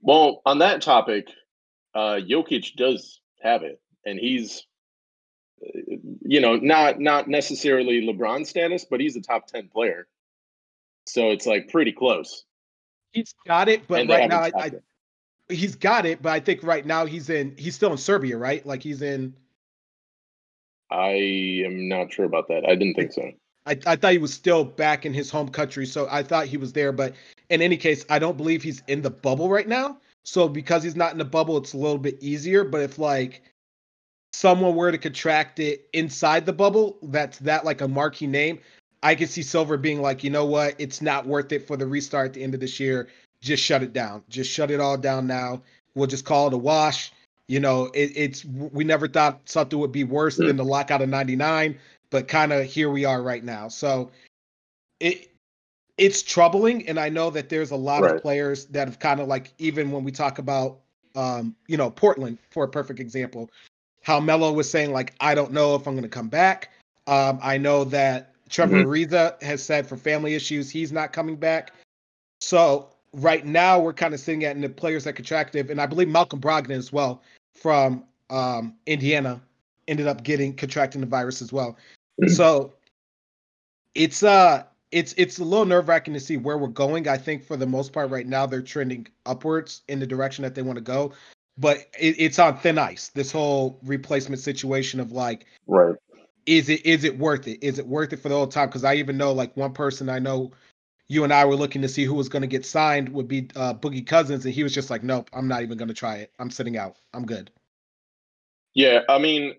Well, 0.00 0.40
on 0.46 0.60
that 0.60 0.82
topic, 0.82 1.28
uh, 1.94 2.20
Jokic 2.20 2.76
does 2.76 3.20
have 3.40 3.62
it, 3.62 3.80
and 4.04 4.18
he's, 4.20 4.64
uh, 5.62 5.96
you 6.22 6.40
know, 6.40 6.56
not 6.56 7.00
not 7.00 7.28
necessarily 7.28 8.02
LeBron 8.02 8.46
status, 8.46 8.86
but 8.88 9.00
he's 9.00 9.16
a 9.16 9.20
top 9.20 9.46
ten 9.46 9.68
player. 9.68 10.06
So 11.06 11.30
it's 11.30 11.46
like 11.46 11.68
pretty 11.68 11.92
close. 11.92 12.44
He's 13.12 13.34
got 13.46 13.68
it, 13.68 13.86
but 13.88 14.00
and 14.00 14.10
right 14.10 14.28
now 14.28 14.40
I, 14.40 14.52
I, 14.56 14.70
he's 15.48 15.74
got 15.74 16.04
it, 16.04 16.20
but 16.20 16.32
I 16.32 16.40
think 16.40 16.62
right 16.62 16.84
now 16.84 17.06
he's 17.06 17.30
in 17.30 17.54
he's 17.56 17.74
still 17.74 17.92
in 17.92 17.98
Serbia, 17.98 18.36
right? 18.36 18.64
Like 18.66 18.82
he's 18.82 19.02
in 19.02 19.34
I 20.90 21.62
am 21.64 21.88
not 21.88 22.12
sure 22.12 22.24
about 22.24 22.48
that. 22.48 22.64
I 22.64 22.74
didn't 22.74 22.94
think 22.94 23.12
so. 23.12 23.32
I, 23.66 23.78
I 23.86 23.96
thought 23.96 24.12
he 24.12 24.18
was 24.18 24.32
still 24.32 24.64
back 24.64 25.04
in 25.04 25.12
his 25.12 25.30
home 25.30 25.48
country, 25.48 25.86
so 25.86 26.06
I 26.10 26.22
thought 26.22 26.46
he 26.46 26.56
was 26.56 26.72
there. 26.72 26.92
But 26.92 27.14
in 27.50 27.60
any 27.60 27.76
case, 27.76 28.04
I 28.08 28.18
don't 28.18 28.36
believe 28.36 28.62
he's 28.62 28.82
in 28.86 29.02
the 29.02 29.10
bubble 29.10 29.48
right 29.48 29.66
now. 29.66 29.98
So 30.24 30.48
because 30.48 30.82
he's 30.82 30.96
not 30.96 31.12
in 31.12 31.18
the 31.18 31.24
bubble, 31.24 31.56
it's 31.56 31.72
a 31.72 31.78
little 31.78 31.98
bit 31.98 32.18
easier. 32.20 32.62
But 32.64 32.82
if 32.82 32.98
like 32.98 33.42
someone 34.32 34.76
were 34.76 34.92
to 34.92 34.98
contract 34.98 35.58
it 35.58 35.88
inside 35.92 36.46
the 36.46 36.52
bubble, 36.52 36.98
that's 37.02 37.38
that 37.40 37.64
like 37.64 37.80
a 37.80 37.88
marquee 37.88 38.28
name. 38.28 38.60
I 39.06 39.14
could 39.14 39.30
see 39.30 39.42
Silver 39.42 39.76
being 39.76 40.02
like, 40.02 40.24
you 40.24 40.30
know 40.30 40.44
what, 40.44 40.74
it's 40.78 41.00
not 41.00 41.26
worth 41.26 41.52
it 41.52 41.64
for 41.64 41.76
the 41.76 41.86
restart 41.86 42.26
at 42.26 42.32
the 42.32 42.42
end 42.42 42.54
of 42.54 42.60
this 42.60 42.80
year. 42.80 43.06
Just 43.40 43.62
shut 43.62 43.84
it 43.84 43.92
down. 43.92 44.24
Just 44.28 44.50
shut 44.50 44.72
it 44.72 44.80
all 44.80 44.98
down 44.98 45.28
now. 45.28 45.62
We'll 45.94 46.08
just 46.08 46.24
call 46.24 46.48
it 46.48 46.54
a 46.54 46.58
wash. 46.58 47.12
You 47.46 47.60
know, 47.60 47.84
it, 47.94 48.10
it's 48.16 48.44
we 48.44 48.82
never 48.82 49.06
thought 49.06 49.42
something 49.44 49.78
would 49.78 49.92
be 49.92 50.02
worse 50.02 50.36
than 50.36 50.56
the 50.56 50.64
lockout 50.64 51.02
of 51.02 51.08
'99, 51.08 51.78
but 52.10 52.26
kind 52.26 52.52
of 52.52 52.64
here 52.64 52.90
we 52.90 53.04
are 53.04 53.22
right 53.22 53.44
now. 53.44 53.68
So 53.68 54.10
it 54.98 55.30
it's 55.96 56.24
troubling, 56.24 56.88
and 56.88 56.98
I 56.98 57.08
know 57.08 57.30
that 57.30 57.48
there's 57.48 57.70
a 57.70 57.76
lot 57.76 58.02
right. 58.02 58.16
of 58.16 58.22
players 58.22 58.64
that 58.66 58.88
have 58.88 58.98
kind 58.98 59.20
of 59.20 59.28
like 59.28 59.52
even 59.58 59.92
when 59.92 60.02
we 60.02 60.10
talk 60.10 60.40
about 60.40 60.80
um, 61.14 61.54
you 61.68 61.76
know 61.76 61.90
Portland 61.90 62.38
for 62.50 62.64
a 62.64 62.68
perfect 62.68 62.98
example, 62.98 63.50
how 64.02 64.18
Melo 64.18 64.52
was 64.52 64.68
saying 64.68 64.92
like 64.92 65.14
I 65.20 65.36
don't 65.36 65.52
know 65.52 65.76
if 65.76 65.86
I'm 65.86 65.94
going 65.94 66.02
to 66.02 66.08
come 66.08 66.28
back. 66.28 66.70
Um, 67.06 67.38
I 67.40 67.56
know 67.56 67.84
that 67.84 68.32
Trevor 68.48 68.76
mm-hmm. 68.76 68.88
Ariza 68.88 69.42
has 69.42 69.62
said 69.62 69.86
for 69.86 69.96
family 69.96 70.34
issues 70.34 70.70
he's 70.70 70.92
not 70.92 71.12
coming 71.12 71.36
back. 71.36 71.72
So 72.40 72.90
right 73.12 73.44
now 73.44 73.80
we're 73.80 73.92
kind 73.92 74.14
of 74.14 74.20
sitting 74.20 74.44
at 74.44 74.56
in 74.56 74.62
the 74.62 74.68
players 74.68 75.04
that 75.04 75.14
contracted, 75.14 75.70
and 75.70 75.80
I 75.80 75.86
believe 75.86 76.08
Malcolm 76.08 76.40
Brogdon 76.40 76.70
as 76.70 76.92
well 76.92 77.22
from 77.54 78.04
um, 78.30 78.74
Indiana 78.86 79.40
ended 79.88 80.06
up 80.06 80.22
getting 80.22 80.54
contracting 80.54 81.00
the 81.00 81.06
virus 81.06 81.40
as 81.42 81.52
well. 81.52 81.76
Mm-hmm. 82.20 82.32
So 82.32 82.74
it's 83.94 84.22
uh 84.22 84.64
it's 84.92 85.14
it's 85.16 85.38
a 85.38 85.44
little 85.44 85.64
nerve 85.64 85.88
wracking 85.88 86.14
to 86.14 86.20
see 86.20 86.36
where 86.36 86.58
we're 86.58 86.68
going. 86.68 87.08
I 87.08 87.16
think 87.16 87.44
for 87.44 87.56
the 87.56 87.66
most 87.66 87.92
part 87.92 88.10
right 88.10 88.26
now 88.26 88.46
they're 88.46 88.62
trending 88.62 89.06
upwards 89.24 89.82
in 89.88 89.98
the 89.98 90.06
direction 90.06 90.42
that 90.42 90.54
they 90.54 90.62
want 90.62 90.76
to 90.76 90.82
go, 90.82 91.12
but 91.58 91.78
it, 91.98 92.16
it's 92.18 92.38
on 92.38 92.58
thin 92.58 92.78
ice. 92.78 93.08
This 93.08 93.32
whole 93.32 93.78
replacement 93.82 94.40
situation 94.40 95.00
of 95.00 95.12
like 95.12 95.46
right 95.66 95.96
is 96.46 96.68
it 96.68 96.86
is 96.86 97.04
it 97.04 97.18
worth 97.18 97.46
it? 97.48 97.62
Is 97.62 97.78
it 97.78 97.86
worth 97.86 98.12
it 98.12 98.18
for 98.18 98.28
the 98.28 98.34
whole 98.34 98.46
time? 98.46 98.68
Because 98.68 98.84
I 98.84 98.94
even 98.94 99.16
know 99.16 99.32
like 99.32 99.56
one 99.56 99.72
person 99.72 100.08
I 100.08 100.18
know, 100.18 100.52
you 101.08 101.24
and 101.24 101.32
I 101.32 101.44
were 101.44 101.56
looking 101.56 101.82
to 101.82 101.88
see 101.88 102.04
who 102.04 102.14
was 102.14 102.28
going 102.28 102.42
to 102.42 102.48
get 102.48 102.64
signed 102.64 103.08
would 103.10 103.28
be 103.28 103.48
uh, 103.56 103.74
Boogie 103.74 104.06
Cousins, 104.06 104.44
and 104.44 104.54
he 104.54 104.62
was 104.62 104.72
just 104.72 104.90
like, 104.90 105.02
nope, 105.02 105.28
I'm 105.32 105.48
not 105.48 105.62
even 105.62 105.76
going 105.76 105.88
to 105.88 105.94
try 105.94 106.16
it. 106.16 106.32
I'm 106.38 106.50
sitting 106.50 106.76
out. 106.76 106.96
I'm 107.12 107.26
good. 107.26 107.50
Yeah, 108.74 109.00
I 109.08 109.18
mean, 109.18 109.54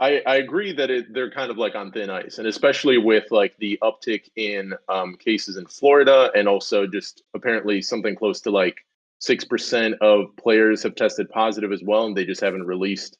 I 0.00 0.22
I 0.26 0.36
agree 0.36 0.72
that 0.72 0.90
it, 0.90 1.12
they're 1.14 1.30
kind 1.30 1.50
of 1.50 1.56
like 1.56 1.74
on 1.74 1.90
thin 1.90 2.10
ice, 2.10 2.38
and 2.38 2.46
especially 2.46 2.98
with 2.98 3.30
like 3.30 3.56
the 3.58 3.78
uptick 3.82 4.28
in 4.36 4.74
um, 4.88 5.16
cases 5.16 5.56
in 5.56 5.66
Florida, 5.66 6.30
and 6.34 6.48
also 6.48 6.86
just 6.86 7.22
apparently 7.34 7.80
something 7.80 8.14
close 8.14 8.40
to 8.42 8.50
like 8.50 8.84
six 9.18 9.44
percent 9.44 9.94
of 10.02 10.36
players 10.36 10.82
have 10.82 10.94
tested 10.94 11.30
positive 11.30 11.72
as 11.72 11.82
well, 11.82 12.06
and 12.06 12.16
they 12.16 12.26
just 12.26 12.42
haven't 12.42 12.66
released 12.66 13.16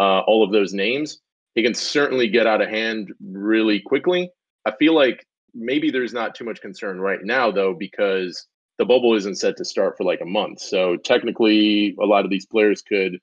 uh, 0.00 0.20
all 0.20 0.42
of 0.42 0.50
those 0.50 0.72
names, 0.72 1.20
he 1.58 1.64
can 1.64 1.74
certainly 1.74 2.28
get 2.28 2.46
out 2.46 2.62
of 2.62 2.68
hand 2.68 3.12
really 3.20 3.80
quickly. 3.80 4.30
I 4.64 4.70
feel 4.78 4.94
like 4.94 5.26
maybe 5.52 5.90
there's 5.90 6.12
not 6.12 6.36
too 6.36 6.44
much 6.44 6.60
concern 6.60 7.00
right 7.00 7.18
now 7.24 7.50
though 7.50 7.74
because 7.76 8.46
the 8.78 8.84
bubble 8.84 9.16
isn't 9.16 9.40
set 9.40 9.56
to 9.56 9.64
start 9.64 9.96
for 9.96 10.04
like 10.04 10.20
a 10.20 10.24
month. 10.24 10.60
So 10.60 10.98
technically, 10.98 11.96
a 12.00 12.06
lot 12.06 12.24
of 12.24 12.30
these 12.30 12.46
players 12.46 12.80
could 12.80 13.18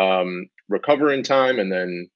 um, 0.00 0.46
recover 0.68 1.12
in 1.12 1.24
time, 1.24 1.58
and 1.58 1.72
then 1.72 2.08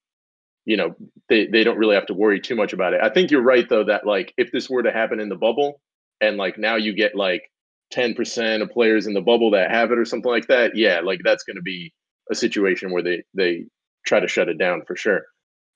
you 0.63 0.77
know 0.77 0.95
they 1.27 1.47
they 1.47 1.65
don't 1.65 1.77
really 1.77 1.95
have 1.95 2.05
to 2.05 2.13
worry 2.13 2.39
too 2.39 2.55
much 2.55 2.71
about 2.71 2.93
it. 2.93 3.01
I 3.03 3.09
think 3.09 3.29
you're 3.29 3.41
right 3.41 3.67
though 3.67 3.83
that 3.83 4.07
like 4.07 4.33
if 4.37 4.53
this 4.53 4.69
were 4.69 4.83
to 4.83 4.93
happen 4.93 5.19
in 5.19 5.27
the 5.27 5.35
bubble, 5.35 5.81
and 6.21 6.37
like 6.37 6.57
now 6.57 6.77
you 6.77 6.93
get 6.93 7.15
like 7.15 7.51
10% 7.93 8.61
of 8.61 8.69
players 8.69 9.07
in 9.07 9.13
the 9.13 9.19
bubble 9.19 9.51
that 9.51 9.71
have 9.71 9.91
it 9.91 9.99
or 9.99 10.05
something 10.05 10.31
like 10.31 10.47
that, 10.47 10.77
yeah, 10.77 11.01
like 11.03 11.19
that's 11.25 11.43
going 11.43 11.57
to 11.57 11.61
be 11.61 11.93
a 12.31 12.35
situation 12.35 12.91
where 12.91 13.03
they 13.03 13.23
they 13.33 13.65
try 14.05 14.21
to 14.21 14.27
shut 14.29 14.47
it 14.47 14.57
down 14.57 14.83
for 14.87 14.95
sure. 14.95 15.23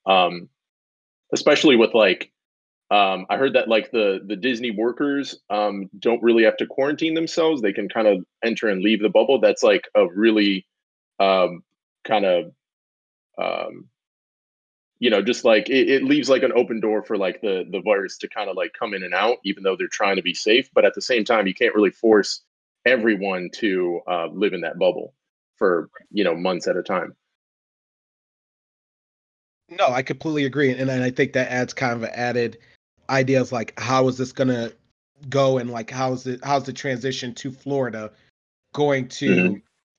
Um, 0.05 0.49
especially 1.33 1.75
with 1.75 1.93
like 1.93 2.31
um, 2.91 3.25
I 3.27 3.37
heard 3.37 3.53
that 3.53 3.67
like 3.67 3.91
the 3.91 4.21
the 4.23 4.35
Disney 4.35 4.69
workers 4.69 5.39
um, 5.49 5.89
don't 5.97 6.21
really 6.21 6.43
have 6.43 6.57
to 6.57 6.67
quarantine 6.67 7.15
themselves; 7.15 7.61
they 7.61 7.73
can 7.73 7.89
kind 7.89 8.07
of 8.07 8.23
enter 8.43 8.67
and 8.69 8.83
leave 8.83 9.01
the 9.01 9.09
bubble. 9.09 9.39
That's 9.39 9.63
like 9.63 9.89
a 9.95 10.07
really 10.07 10.67
um, 11.19 11.63
kind 12.03 12.25
of 12.25 12.51
um, 13.41 13.87
you 14.99 15.09
know 15.09 15.23
just 15.23 15.43
like 15.43 15.69
it, 15.69 15.89
it, 15.89 16.03
leaves 16.03 16.29
like 16.29 16.43
an 16.43 16.53
open 16.55 16.79
door 16.79 17.01
for 17.01 17.17
like 17.17 17.41
the 17.41 17.65
the 17.71 17.81
virus 17.81 18.17
to 18.19 18.27
kind 18.27 18.47
of 18.47 18.55
like 18.55 18.73
come 18.77 18.93
in 18.93 19.03
and 19.03 19.15
out, 19.15 19.37
even 19.43 19.63
though 19.63 19.75
they're 19.75 19.87
trying 19.87 20.17
to 20.17 20.21
be 20.21 20.35
safe. 20.35 20.69
But 20.75 20.85
at 20.85 20.93
the 20.93 21.01
same 21.01 21.25
time, 21.25 21.47
you 21.47 21.55
can't 21.55 21.73
really 21.73 21.89
force 21.89 22.41
everyone 22.85 23.49
to 23.55 24.01
uh, 24.07 24.27
live 24.27 24.53
in 24.53 24.61
that 24.61 24.77
bubble 24.77 25.15
for 25.55 25.89
you 26.11 26.23
know 26.23 26.35
months 26.35 26.67
at 26.67 26.77
a 26.77 26.83
time. 26.83 27.15
No, 29.77 29.87
I 29.87 30.01
completely 30.03 30.45
agree, 30.45 30.71
and, 30.71 30.89
and 30.89 31.03
I 31.03 31.09
think 31.09 31.33
that 31.33 31.51
adds 31.51 31.73
kind 31.73 31.93
of 31.93 32.03
an 32.03 32.11
added 32.13 32.57
ideas 33.09 33.51
like 33.51 33.77
how 33.79 34.07
is 34.07 34.17
this 34.17 34.31
gonna 34.31 34.71
go 35.29 35.57
and 35.57 35.69
like 35.69 35.89
how's 35.89 36.25
it 36.27 36.39
how's 36.43 36.63
the 36.63 36.73
transition 36.73 37.33
to 37.35 37.51
Florida 37.51 38.11
going 38.73 39.07
to 39.07 39.29
mm-hmm. 39.29 39.57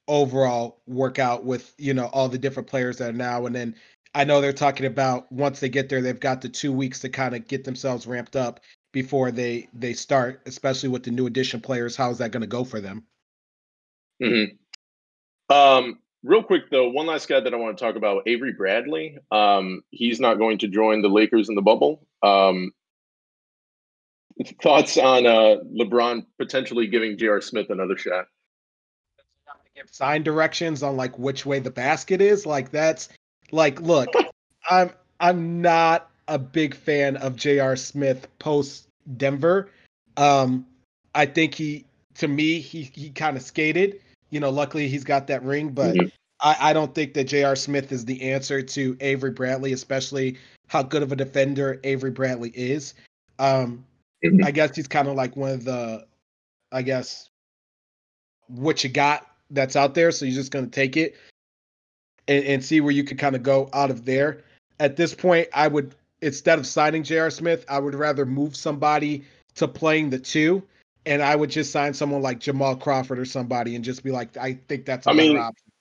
overall 0.08 0.80
work 0.86 1.18
out 1.18 1.44
with 1.44 1.74
you 1.78 1.94
know 1.94 2.06
all 2.06 2.28
the 2.28 2.38
different 2.38 2.68
players 2.68 2.98
that 2.98 3.10
are 3.10 3.16
now 3.16 3.46
and 3.46 3.54
then 3.54 3.74
I 4.14 4.24
know 4.24 4.40
they're 4.40 4.52
talking 4.52 4.86
about 4.86 5.30
once 5.32 5.60
they 5.60 5.68
get 5.68 5.88
there 5.88 6.02
they've 6.02 6.18
got 6.18 6.40
the 6.40 6.48
two 6.48 6.72
weeks 6.72 7.00
to 7.00 7.08
kind 7.08 7.34
of 7.34 7.48
get 7.48 7.64
themselves 7.64 8.06
ramped 8.06 8.36
up 8.36 8.60
before 8.92 9.30
they 9.30 9.68
they 9.74 9.92
start 9.92 10.42
especially 10.46 10.88
with 10.88 11.04
the 11.04 11.10
new 11.10 11.26
addition 11.26 11.60
players 11.60 11.96
how 11.96 12.10
is 12.10 12.18
that 12.18 12.32
going 12.32 12.42
to 12.42 12.46
go 12.46 12.64
for 12.64 12.80
them 12.80 13.04
mm-hmm. 14.22 15.54
um 15.54 15.98
real 16.24 16.42
quick 16.42 16.70
though 16.70 16.88
one 16.88 17.06
last 17.06 17.28
guy 17.28 17.38
that 17.38 17.54
i 17.54 17.56
want 17.56 17.78
to 17.78 17.84
talk 17.84 17.94
about 17.94 18.26
avery 18.26 18.52
bradley 18.52 19.18
um 19.30 19.82
he's 19.90 20.18
not 20.18 20.38
going 20.38 20.58
to 20.58 20.66
join 20.66 21.02
the 21.02 21.08
lakers 21.08 21.48
in 21.48 21.54
the 21.54 21.62
bubble 21.62 22.04
um 22.22 22.72
Thoughts 24.60 24.98
on 24.98 25.26
uh, 25.26 25.56
LeBron 25.72 26.26
potentially 26.38 26.88
giving 26.88 27.16
J.R. 27.16 27.40
Smith 27.40 27.70
another 27.70 27.96
shot? 27.96 28.26
Give 29.76 29.88
sign 29.90 30.22
directions 30.22 30.82
on 30.82 30.96
like 30.96 31.18
which 31.18 31.44
way 31.44 31.58
the 31.58 31.70
basket 31.70 32.20
is. 32.20 32.46
Like 32.46 32.70
that's 32.70 33.08
like 33.50 33.80
look, 33.80 34.08
I'm 34.70 34.90
I'm 35.20 35.62
not 35.62 36.10
a 36.28 36.38
big 36.38 36.74
fan 36.74 37.16
of 37.16 37.36
J.R. 37.36 37.76
Smith 37.76 38.28
post 38.38 38.88
Denver. 39.16 39.70
Um, 40.16 40.66
I 41.14 41.26
think 41.26 41.54
he 41.54 41.86
to 42.16 42.28
me 42.28 42.60
he 42.60 42.82
he 42.82 43.10
kind 43.10 43.36
of 43.36 43.42
skated. 43.42 44.00
You 44.34 44.40
know, 44.40 44.50
luckily 44.50 44.88
he's 44.88 45.04
got 45.04 45.28
that 45.28 45.44
ring, 45.44 45.68
but 45.68 45.94
mm-hmm. 45.94 46.08
I, 46.40 46.70
I 46.70 46.72
don't 46.72 46.92
think 46.92 47.14
that 47.14 47.24
J.R. 47.24 47.54
Smith 47.54 47.92
is 47.92 48.04
the 48.04 48.20
answer 48.32 48.62
to 48.62 48.96
Avery 48.98 49.30
Bradley, 49.30 49.72
especially 49.72 50.38
how 50.66 50.82
good 50.82 51.04
of 51.04 51.12
a 51.12 51.16
defender 51.16 51.78
Avery 51.84 52.10
Bradley 52.10 52.50
is. 52.50 52.94
Um, 53.38 53.84
I 54.42 54.50
guess 54.50 54.74
he's 54.74 54.88
kind 54.88 55.06
of 55.06 55.14
like 55.14 55.36
one 55.36 55.52
of 55.52 55.64
the, 55.64 56.04
I 56.72 56.82
guess, 56.82 57.30
what 58.48 58.82
you 58.82 58.90
got 58.90 59.24
that's 59.50 59.76
out 59.76 59.94
there. 59.94 60.10
So 60.10 60.24
you're 60.24 60.34
just 60.34 60.50
going 60.50 60.64
to 60.64 60.70
take 60.70 60.96
it 60.96 61.14
and, 62.26 62.44
and 62.44 62.64
see 62.64 62.80
where 62.80 62.90
you 62.90 63.04
could 63.04 63.18
kind 63.18 63.36
of 63.36 63.44
go 63.44 63.70
out 63.72 63.92
of 63.92 64.04
there. 64.04 64.42
At 64.80 64.96
this 64.96 65.14
point, 65.14 65.46
I 65.54 65.68
would, 65.68 65.94
instead 66.22 66.58
of 66.58 66.66
signing 66.66 67.04
J.R. 67.04 67.30
Smith, 67.30 67.64
I 67.68 67.78
would 67.78 67.94
rather 67.94 68.26
move 68.26 68.56
somebody 68.56 69.24
to 69.54 69.68
playing 69.68 70.10
the 70.10 70.18
two. 70.18 70.64
And 71.06 71.22
I 71.22 71.36
would 71.36 71.50
just 71.50 71.70
sign 71.70 71.94
someone 71.94 72.22
like 72.22 72.40
Jamal 72.40 72.76
Crawford 72.76 73.18
or 73.18 73.24
somebody 73.24 73.76
and 73.76 73.84
just 73.84 74.02
be 74.02 74.10
like, 74.10 74.36
I 74.36 74.58
think 74.68 74.86
that's 74.86 75.06
a 75.06 75.10
I 75.10 75.12
mean, 75.12 75.36
option. 75.36 75.72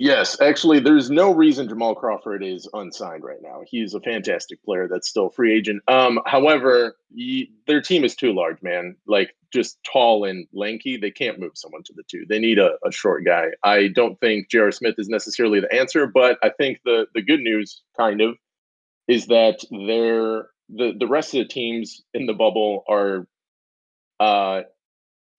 Yes, 0.00 0.40
actually, 0.40 0.78
there's 0.78 1.10
no 1.10 1.34
reason 1.34 1.68
Jamal 1.68 1.96
Crawford 1.96 2.44
is 2.44 2.68
unsigned 2.72 3.24
right 3.24 3.42
now. 3.42 3.62
He's 3.66 3.94
a 3.94 4.00
fantastic 4.00 4.62
player 4.62 4.86
that's 4.86 5.08
still 5.08 5.28
free 5.28 5.52
agent. 5.52 5.82
Um, 5.88 6.20
however, 6.24 6.96
he, 7.12 7.50
their 7.66 7.80
team 7.80 8.04
is 8.04 8.14
too 8.14 8.32
large, 8.32 8.62
man. 8.62 8.94
Like 9.08 9.34
just 9.52 9.78
tall 9.82 10.24
and 10.24 10.46
lanky, 10.52 10.98
they 10.98 11.10
can't 11.10 11.40
move 11.40 11.52
someone 11.56 11.82
to 11.82 11.92
the 11.94 12.04
two. 12.08 12.24
They 12.28 12.38
need 12.38 12.60
a, 12.60 12.76
a 12.86 12.92
short 12.92 13.24
guy. 13.24 13.46
I 13.64 13.88
don't 13.88 14.18
think 14.20 14.50
J.R. 14.50 14.70
Smith 14.70 14.94
is 14.98 15.08
necessarily 15.08 15.58
the 15.58 15.74
answer, 15.74 16.06
but 16.06 16.38
I 16.44 16.50
think 16.50 16.78
the 16.84 17.06
the 17.12 17.22
good 17.22 17.40
news, 17.40 17.82
kind 17.98 18.20
of, 18.20 18.36
is 19.08 19.26
that 19.26 19.64
they're 19.70 20.48
the 20.68 20.96
the 20.96 21.08
rest 21.08 21.34
of 21.34 21.38
the 21.38 21.52
teams 21.52 22.04
in 22.14 22.26
the 22.26 22.34
bubble 22.34 22.84
are 22.88 23.26
uh, 24.20 24.62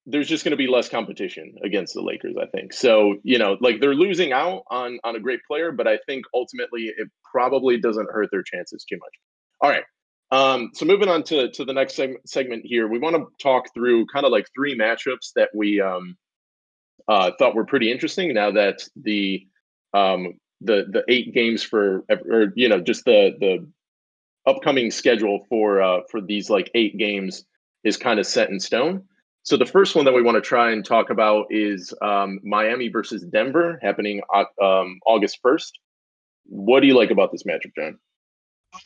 there's 0.06 0.28
just 0.28 0.44
going 0.44 0.52
to 0.52 0.56
be 0.56 0.66
less 0.66 0.88
competition 0.88 1.54
against 1.62 1.94
the 1.94 2.02
Lakers, 2.02 2.34
I 2.40 2.46
think. 2.46 2.72
So, 2.72 3.16
you 3.22 3.38
know, 3.38 3.56
like 3.60 3.80
they're 3.80 3.94
losing 3.94 4.32
out 4.32 4.62
on 4.70 4.98
on 5.04 5.16
a 5.16 5.20
great 5.20 5.40
player, 5.46 5.72
but 5.72 5.86
I 5.86 5.98
think 6.06 6.24
ultimately 6.34 6.92
it 6.96 7.08
probably 7.30 7.78
doesn't 7.78 8.10
hurt 8.10 8.28
their 8.30 8.42
chances 8.42 8.84
too 8.84 8.96
much. 8.96 9.12
All 9.60 9.70
right. 9.70 9.84
Um, 10.32 10.70
so 10.74 10.86
moving 10.86 11.08
on 11.08 11.22
to 11.24 11.50
to 11.50 11.64
the 11.64 11.72
next 11.72 11.96
seg- 11.96 12.16
segment 12.26 12.62
here, 12.64 12.88
we 12.88 12.98
want 12.98 13.16
to 13.16 13.26
talk 13.42 13.72
through 13.74 14.06
kind 14.06 14.24
of 14.24 14.32
like 14.32 14.46
three 14.54 14.78
matchups 14.78 15.32
that 15.36 15.50
we 15.54 15.80
um, 15.80 16.16
uh, 17.08 17.32
thought 17.38 17.54
were 17.54 17.64
pretty 17.64 17.90
interesting. 17.90 18.32
Now 18.32 18.50
that 18.52 18.80
the 18.96 19.46
um, 19.92 20.34
the 20.60 20.86
the 20.90 21.04
eight 21.08 21.34
games 21.34 21.62
for 21.62 22.04
or 22.08 22.52
you 22.54 22.68
know 22.68 22.80
just 22.80 23.04
the 23.04 23.32
the 23.40 23.68
upcoming 24.46 24.90
schedule 24.90 25.44
for 25.48 25.82
uh, 25.82 26.00
for 26.10 26.20
these 26.20 26.48
like 26.48 26.70
eight 26.74 26.96
games 26.96 27.44
is 27.84 27.96
kind 27.96 28.20
of 28.20 28.26
set 28.26 28.50
in 28.50 28.60
stone. 28.60 29.04
So 29.42 29.56
the 29.56 29.66
first 29.66 29.96
one 29.96 30.04
that 30.04 30.12
we 30.12 30.22
want 30.22 30.36
to 30.36 30.40
try 30.40 30.70
and 30.70 30.84
talk 30.84 31.10
about 31.10 31.46
is 31.50 31.94
um, 32.02 32.40
Miami 32.42 32.88
versus 32.88 33.22
Denver 33.22 33.78
happening 33.82 34.20
um, 34.62 35.00
August 35.06 35.38
first. 35.42 35.78
What 36.44 36.80
do 36.80 36.86
you 36.86 36.96
like 36.96 37.10
about 37.10 37.32
this 37.32 37.44
matchup, 37.44 37.74
John? 37.74 37.98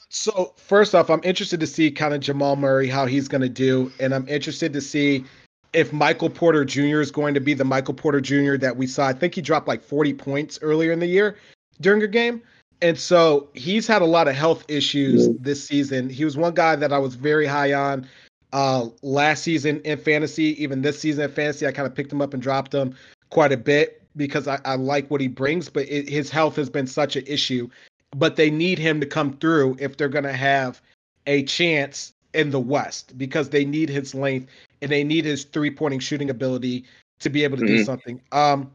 So 0.09 0.55
first 0.57 0.95
off, 0.95 1.11
I'm 1.11 1.21
interested 1.25 1.61
to 1.61 1.67
see 1.67 1.91
kind 1.91 2.15
of 2.15 2.21
Jamal 2.21 2.57
Murray 2.57 2.89
how 2.89 3.07
he's 3.07 3.29
going 3.29 3.43
to 3.43 3.49
do, 3.49 3.93
and 4.01 4.15
I'm 4.15 4.27
interested 4.29 4.73
to 4.73 4.81
see 4.81 5.25
if 5.73 5.93
Michael 5.93 6.31
Porter 6.31 6.65
Jr. 6.65 7.01
is 7.01 7.11
going 7.11 7.35
to 7.35 7.41
be 7.41 7.53
the 7.53 7.65
Michael 7.65 7.95
Porter 7.95 8.21
Jr. 8.21 8.57
that 8.57 8.77
we 8.77 8.87
saw. 8.87 9.09
I 9.09 9.13
think 9.13 9.35
he 9.35 9.43
dropped 9.43 9.67
like 9.67 9.83
40 9.83 10.15
points 10.15 10.59
earlier 10.63 10.93
in 10.93 11.01
the 11.01 11.07
year 11.07 11.37
during 11.81 12.03
a 12.03 12.09
game. 12.09 12.43
And 12.81 12.99
so 12.99 13.49
he's 13.55 13.87
had 13.87 14.03
a 14.03 14.07
lot 14.07 14.29
of 14.29 14.35
health 14.35 14.65
issues 14.69 15.29
this 15.41 15.67
season. 15.67 16.09
He 16.09 16.25
was 16.25 16.37
one 16.37 16.55
guy 16.55 16.77
that 16.77 16.93
I 16.93 16.99
was 16.99 17.15
very 17.15 17.47
high 17.47 17.73
on 17.73 18.07
uh, 18.55 18.89
last 19.03 19.43
season 19.43 19.81
in 19.81 19.99
fantasy, 19.99 20.63
even 20.63 20.81
this 20.81 21.01
season 21.01 21.25
in 21.25 21.31
fantasy, 21.31 21.67
I 21.67 21.73
kind 21.73 21.87
of 21.87 21.95
picked 21.95 22.13
him 22.13 22.23
up 22.23 22.33
and 22.33 22.43
dropped 22.43 22.73
him 22.73 22.95
quite 23.31 23.51
a 23.51 23.57
bit 23.57 24.01
because 24.17 24.47
I, 24.47 24.61
I 24.65 24.77
like 24.77 25.11
what 25.11 25.21
he 25.21 25.27
brings, 25.27 25.69
but 25.69 25.89
it, 25.89 26.09
his 26.09 26.31
health 26.31 26.55
has 26.55 26.71
been 26.71 26.87
such 26.87 27.17
an 27.17 27.25
issue. 27.27 27.69
But 28.17 28.37
they 28.37 28.51
need 28.51 28.79
him 28.79 29.01
to 29.01 29.07
come 29.07 29.33
through 29.39 29.77
if 29.81 29.97
they're 29.97 30.09
going 30.09 30.25
to 30.25 30.33
have 30.33 30.81
a 31.27 31.43
chance 31.43 32.15
in 32.33 32.51
the 32.51 32.61
West 32.61 33.19
because 33.19 33.49
they 33.49 33.65
need 33.65 33.89
his 33.89 34.15
length 34.15 34.49
and 34.81 34.91
they 34.91 35.03
need 35.03 35.25
his 35.25 35.43
three 35.43 35.71
pointing 35.71 35.99
shooting 35.99 36.31
ability 36.31 36.85
to 37.19 37.31
be 37.31 37.43
able 37.43 37.57
to 37.57 37.65
mm-hmm. 37.65 37.77
do 37.77 37.85
something. 37.85 38.21
Um, 38.31 38.71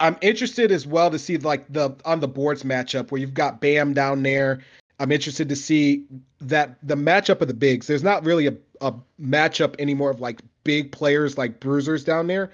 I'm 0.00 0.16
interested 0.22 0.72
as 0.72 0.88
well 0.88 1.08
to 1.10 1.20
see 1.20 1.38
like 1.38 1.72
the 1.72 1.94
on 2.04 2.18
the 2.18 2.28
boards 2.28 2.64
matchup 2.64 3.12
where 3.12 3.20
you've 3.20 3.34
got 3.34 3.60
Bam 3.60 3.94
down 3.94 4.24
there. 4.24 4.60
I'm 4.98 5.12
interested 5.12 5.48
to 5.48 5.56
see 5.56 6.04
that 6.40 6.76
the 6.82 6.96
matchup 6.96 7.40
of 7.40 7.48
the 7.48 7.54
bigs. 7.54 7.86
There's 7.86 8.02
not 8.02 8.24
really 8.24 8.48
a 8.48 8.54
a 8.80 8.94
matchup 9.20 9.74
anymore 9.78 10.10
of 10.10 10.20
like 10.20 10.40
big 10.64 10.92
players 10.92 11.38
like 11.38 11.60
bruisers 11.60 12.04
down 12.04 12.26
there. 12.26 12.50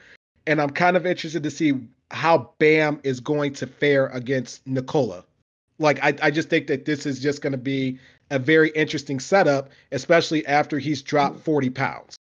And 0.46 0.60
I'm 0.60 0.70
kind 0.70 0.96
of 0.96 1.06
interested 1.06 1.42
to 1.42 1.50
see 1.50 1.74
how 2.10 2.50
Bam 2.58 3.00
is 3.02 3.20
going 3.20 3.54
to 3.54 3.66
fare 3.66 4.06
against 4.08 4.66
Nikola. 4.66 5.24
Like 5.78 6.02
I, 6.02 6.14
I 6.22 6.30
just 6.30 6.48
think 6.48 6.66
that 6.68 6.84
this 6.84 7.06
is 7.06 7.20
just 7.20 7.42
going 7.42 7.52
to 7.52 7.58
be 7.58 7.98
a 8.30 8.38
very 8.38 8.70
interesting 8.70 9.20
setup, 9.20 9.70
especially 9.92 10.46
after 10.46 10.78
he's 10.78 11.02
dropped 11.02 11.40
40 11.40 11.70
pounds. 11.70 12.16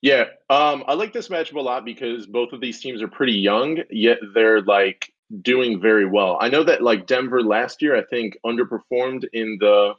Yeah, 0.00 0.24
um, 0.50 0.82
I 0.88 0.94
like 0.94 1.12
this 1.12 1.28
matchup 1.28 1.54
a 1.54 1.60
lot 1.60 1.84
because 1.84 2.26
both 2.26 2.52
of 2.52 2.60
these 2.60 2.80
teams 2.80 3.00
are 3.02 3.08
pretty 3.08 3.34
young, 3.34 3.78
yet 3.88 4.18
they're 4.34 4.60
like 4.60 5.11
doing 5.40 5.80
very 5.80 6.06
well. 6.06 6.38
I 6.40 6.48
know 6.48 6.64
that 6.64 6.82
like 6.82 7.06
Denver 7.06 7.42
last 7.42 7.80
year, 7.80 7.96
I 7.96 8.04
think 8.04 8.36
underperformed 8.44 9.24
in 9.32 9.56
the 9.60 9.94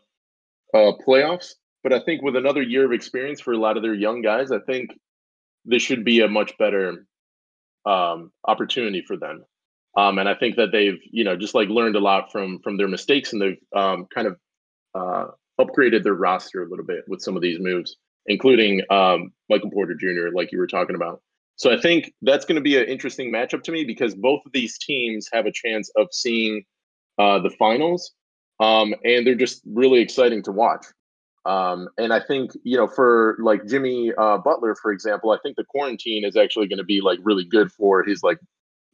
uh, 0.74 0.92
playoffs, 1.06 1.54
but 1.84 1.94
I 1.94 2.00
think 2.00 2.22
with 2.22 2.36
another 2.36 2.62
year 2.62 2.86
of 2.86 2.92
experience 2.92 3.42
for 3.42 3.54
a 3.54 3.58
lot 3.58 3.78
of 3.78 3.84
their 3.84 3.94
young 3.94 4.22
guys, 4.22 4.52
I 4.52 4.60
think 4.60 4.92
this 5.66 5.82
should 5.82 6.04
be 6.04 6.22
a 6.22 6.28
much 6.28 6.58
better 6.58 7.08
um, 7.86 8.32
opportunity 8.46 9.02
for 9.02 9.18
them. 9.18 9.46
Um, 9.96 10.18
and 10.18 10.28
I 10.28 10.34
think 10.36 10.56
that 10.56 10.72
they've, 10.72 11.00
you 11.12 11.24
know, 11.24 11.36
just 11.36 11.56
like 11.56 11.70
learned 11.70 11.96
a 11.96 12.00
lot 12.00 12.32
from 12.32 12.60
from 12.64 12.78
their 12.78 12.88
mistakes, 12.88 13.34
and 13.34 13.42
they've 13.42 13.60
um, 13.76 14.08
kind 14.14 14.28
of 14.28 14.38
uh, 14.96 15.26
upgraded 15.60 16.04
their 16.04 16.16
roster 16.16 16.64
a 16.64 16.70
little 16.70 16.86
bit 16.86 17.04
with 17.08 17.22
some 17.22 17.36
of 17.36 17.42
these 17.42 17.60
moves, 17.60 17.98
including 18.26 18.82
um, 18.90 19.32
Michael 19.50 19.70
Porter 19.70 19.94
Jr., 19.94 20.30
like 20.34 20.52
you 20.52 20.58
were 20.58 20.68
talking 20.68 20.96
about. 20.96 21.22
So 21.56 21.72
I 21.72 21.80
think 21.80 22.14
that's 22.22 22.46
going 22.46 22.56
to 22.56 22.62
be 22.62 22.78
an 22.78 22.86
interesting 22.86 23.32
matchup 23.32 23.64
to 23.64 23.72
me 23.72 23.84
because 23.84 24.16
both 24.16 24.42
of 24.46 24.52
these 24.52 24.78
teams 24.78 25.30
have 25.32 25.46
a 25.46 25.52
chance 25.52 25.92
of 25.96 26.08
seeing 26.12 26.64
uh, 27.20 27.40
the 27.40 27.52
finals, 27.52 28.14
um, 28.60 28.96
and 29.04 29.26
they're 29.26 29.36
just 29.36 29.62
really 29.66 30.00
exciting 30.00 30.44
to 30.44 30.52
watch. 30.52 30.86
Um, 31.46 31.90
and 31.98 32.14
I 32.14 32.22
think 32.22 32.52
you 32.64 32.78
know, 32.78 32.88
for 32.88 33.38
like 33.40 33.68
Jimmy 33.68 34.14
uh, 34.18 34.38
Butler, 34.38 34.76
for 34.76 34.92
example, 34.92 35.32
I 35.32 35.38
think 35.44 35.58
the 35.58 35.66
quarantine 35.66 36.26
is 36.26 36.36
actually 36.36 36.68
going 36.68 36.78
to 36.78 36.86
be 36.86 37.02
like 37.02 37.20
really 37.22 37.46
good 37.46 37.72
for 37.72 38.04
his 38.04 38.24
like 38.24 38.40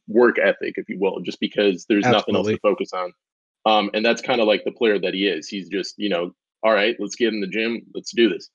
work 0.08 0.36
ethic, 0.38 0.74
if 0.76 0.88
you 0.88 0.98
will, 0.98 1.20
just 1.20 1.40
because 1.40 1.86
there's 1.88 2.04
Absolutely. 2.04 2.32
nothing 2.32 2.34
else 2.34 2.48
to 2.48 2.58
focus 2.60 2.92
on. 2.92 3.12
Um, 3.66 3.90
and 3.94 4.04
that's 4.04 4.22
kind 4.22 4.40
of 4.40 4.46
like 4.46 4.64
the 4.64 4.72
player 4.72 4.98
that 4.98 5.14
he 5.14 5.26
is. 5.26 5.48
He's 5.48 5.68
just, 5.68 5.94
you 5.98 6.08
know, 6.08 6.32
all 6.62 6.72
right, 6.72 6.96
let's 6.98 7.14
get 7.14 7.32
in 7.32 7.40
the 7.40 7.46
gym, 7.46 7.82
let's 7.94 8.12
do 8.12 8.28
this. 8.28 8.50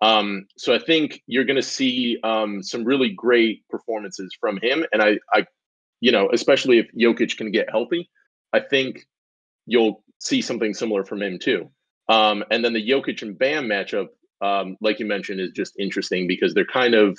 Um, 0.00 0.46
so 0.56 0.74
I 0.74 0.78
think 0.78 1.22
you're 1.26 1.44
going 1.44 1.56
to 1.56 1.62
see 1.62 2.18
um, 2.22 2.62
some 2.62 2.84
really 2.84 3.10
great 3.10 3.66
performances 3.68 4.34
from 4.40 4.58
him, 4.62 4.84
and 4.92 5.02
I, 5.02 5.18
I, 5.32 5.46
you 6.00 6.12
know, 6.12 6.30
especially 6.32 6.78
if 6.78 6.88
Jokic 6.98 7.36
can 7.36 7.50
get 7.50 7.70
healthy, 7.70 8.08
I 8.52 8.60
think 8.60 9.06
you'll 9.66 10.02
see 10.18 10.40
something 10.40 10.74
similar 10.74 11.04
from 11.04 11.22
him 11.22 11.38
too. 11.38 11.70
Um, 12.08 12.44
and 12.50 12.64
then 12.64 12.72
the 12.72 12.88
Jokic 12.88 13.22
and 13.22 13.38
Bam 13.38 13.66
matchup, 13.66 14.08
um, 14.40 14.76
like 14.80 14.98
you 14.98 15.06
mentioned, 15.06 15.40
is 15.40 15.52
just 15.52 15.74
interesting 15.78 16.26
because 16.26 16.54
they're 16.54 16.64
kind 16.64 16.94
of, 16.94 17.18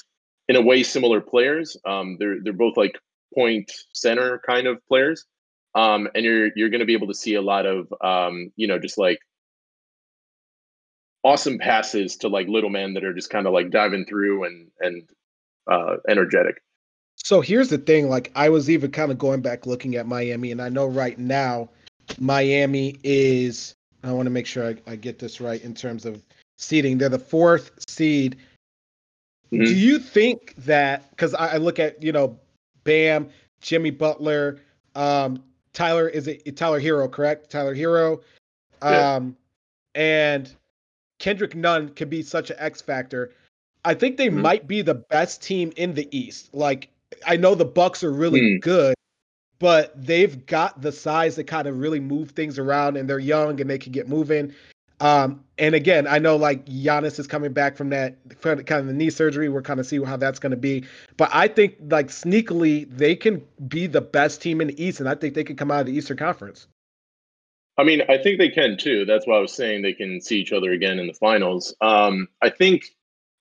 in 0.50 0.56
a 0.56 0.62
way, 0.62 0.84
similar 0.84 1.22
players. 1.22 1.78
Um, 1.86 2.18
they're 2.20 2.38
they're 2.44 2.52
both 2.52 2.76
like 2.78 2.98
point 3.34 3.72
center 3.94 4.42
kind 4.46 4.68
of 4.68 4.86
players. 4.88 5.26
Um, 5.76 6.10
and 6.14 6.26
you're 6.26 6.50
you're 6.56 6.70
going 6.70 6.82
to 6.82 6.86
be 6.86 6.94
able 6.94 7.08
to 7.08 7.14
see 7.14 7.36
a 7.36 7.42
lot 7.42 7.66
of 7.66 7.88
you 8.58 8.68
know 8.68 8.80
just 8.80 8.98
like 8.98 9.20
awesome 11.24 11.58
passes 11.58 12.18
to 12.18 12.28
like 12.28 12.48
little 12.48 12.70
men 12.70 12.94
that 12.94 13.04
are 13.04 13.14
just 13.14 13.30
kind 13.30 13.48
of 13.48 13.54
like 13.54 13.70
diving 13.70 14.06
through 14.06 14.46
and 14.46 14.68
and 14.80 15.04
uh, 15.70 15.98
energetic. 16.08 16.62
So 17.16 17.42
here's 17.42 17.70
the 17.70 17.78
thing: 17.78 18.10
like 18.10 18.32
I 18.36 18.50
was 18.50 18.70
even 18.70 18.92
kind 18.92 19.12
of 19.12 19.18
going 19.18 19.42
back 19.42 19.66
looking 19.66 19.96
at 19.96 20.08
Miami, 20.08 20.52
and 20.52 20.62
I 20.62 20.70
know 20.70 20.88
right 20.88 21.18
now 21.18 21.70
Miami 22.20 22.98
is. 23.04 23.74
I 24.04 24.12
want 24.12 24.26
to 24.26 24.32
make 24.32 24.48
sure 24.48 24.68
I, 24.68 24.76
I 24.92 24.96
get 24.96 25.20
this 25.20 25.40
right 25.40 25.64
in 25.64 25.76
terms 25.76 26.08
of 26.08 26.24
seeding. 26.58 26.98
They're 26.98 27.10
the 27.10 27.20
fourth 27.20 27.72
seed. 27.88 28.38
Mm-hmm. 29.52 29.66
Do 29.66 29.76
you 29.76 30.00
think 30.00 30.56
that 30.58 31.10
because 31.12 31.36
I, 31.36 31.54
I 31.54 31.58
look 31.58 31.78
at 31.78 32.02
you 32.02 32.12
know 32.12 32.40
Bam, 32.84 33.30
Jimmy 33.62 33.92
Butler, 33.92 34.60
um, 34.96 35.44
Tyler 35.74 36.10
is 36.10 36.28
it 36.28 36.58
Tyler 36.58 36.80
Hero, 36.80 37.08
correct? 37.08 37.52
Tyler 37.52 37.76
Herro. 37.76 38.22
Um, 38.82 39.36
yeah. 39.94 40.02
and 40.02 40.56
Kendrick 41.22 41.56
Nunn 41.56 41.90
can 41.90 42.10
be 42.10 42.24
such 42.24 42.50
an 42.50 42.58
X 42.60 42.82
factor. 42.82 43.32
I 43.86 43.94
think 43.94 44.18
they 44.18 44.28
mm-hmm. 44.28 44.42
might 44.42 44.68
be 44.68 44.82
the 44.82 44.96
best 44.96 45.42
team 45.42 45.72
in 45.78 45.94
the 45.94 46.10
East. 46.16 46.54
Like 46.54 46.90
I 47.26 47.38
know 47.38 47.54
the 47.54 47.64
Bucks 47.64 48.04
are 48.04 48.12
really 48.12 48.42
mm. 48.42 48.62
good, 48.62 48.96
but 49.60 49.94
they've 49.96 50.44
got 50.48 50.82
the 50.82 50.92
size 50.92 51.36
to 51.36 51.44
kind 51.44 51.68
of 51.68 51.78
really 51.78 52.00
move 52.00 52.32
things 52.32 52.58
around 52.58 52.98
and 52.98 53.08
they're 53.08 53.20
young 53.20 53.62
and 53.62 53.70
they 53.70 53.78
can 53.78 53.92
get 53.92 54.10
moving. 54.10 54.54
Um, 55.00 55.44
and 55.60 55.76
again, 55.76 56.08
I 56.08 56.18
know 56.18 56.38
like 56.38 56.66
Giannis 56.66 57.20
is 57.20 57.28
coming 57.28 57.54
back 57.54 57.78
from 57.78 57.90
that 57.90 58.18
kind 58.42 58.60
of 58.60 58.88
the 58.88 58.94
knee 58.94 59.12
surgery. 59.12 59.48
We're 59.48 59.62
kind 59.62 59.80
of 59.80 59.86
see 59.86 60.04
how 60.04 60.18
that's 60.18 60.40
going 60.40 60.52
to 60.52 60.58
be. 60.58 60.86
But 61.18 61.30
I 61.34 61.48
think 61.48 61.76
like 61.90 62.08
sneakily 62.08 62.90
they 62.90 63.16
can 63.16 63.44
be 63.68 63.86
the 63.86 64.02
best 64.02 64.42
team 64.42 64.60
in 64.60 64.68
the 64.68 64.84
East, 64.84 65.00
and 65.00 65.08
I 65.08 65.14
think 65.14 65.36
they 65.36 65.44
can 65.44 65.56
come 65.56 65.70
out 65.70 65.82
of 65.82 65.86
the 65.86 65.94
Eastern 65.94 66.18
Conference. 66.18 66.68
I 67.78 67.84
mean, 67.84 68.02
I 68.10 68.18
think 68.18 68.38
they 68.38 68.50
can 68.50 68.78
too. 68.78 69.06
That's 69.06 69.26
why 69.26 69.38
I 69.38 69.40
was 69.40 69.54
saying 69.54 69.82
they 69.82 69.94
can 69.94 70.22
see 70.22 70.40
each 70.40 70.52
other 70.52 70.72
again 70.72 71.00
in 71.00 71.08
the 71.08 71.14
finals. 71.14 71.74
Um, 71.82 72.28
I 72.42 72.50
think 72.50 72.84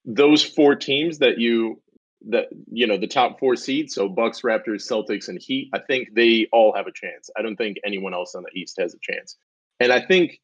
those 0.05 0.43
four 0.43 0.75
teams 0.77 1.19
that 1.19 1.39
you 1.39 1.81
that 2.29 2.49
you 2.71 2.87
know 2.87 2.99
the 2.99 3.07
top 3.07 3.41
four 3.41 3.57
seeds, 3.57 3.95
so 3.95 4.09
Bucks, 4.09 4.43
Raptors, 4.43 4.87
Celtics, 4.89 5.29
and 5.29 5.41
Heat. 5.41 5.71
I 5.75 5.81
think 5.81 6.15
they 6.15 6.49
all 6.53 6.75
have 6.75 6.87
a 6.87 6.93
chance. 6.93 7.31
I 7.37 7.43
don't 7.43 7.57
think 7.57 7.79
anyone 7.85 8.15
else 8.15 8.35
on 8.35 8.43
the 8.43 8.59
East 8.59 8.79
has 8.79 8.95
a 8.95 8.99
chance. 9.03 9.37
And 9.81 9.93
I 9.93 10.01
think 10.01 10.41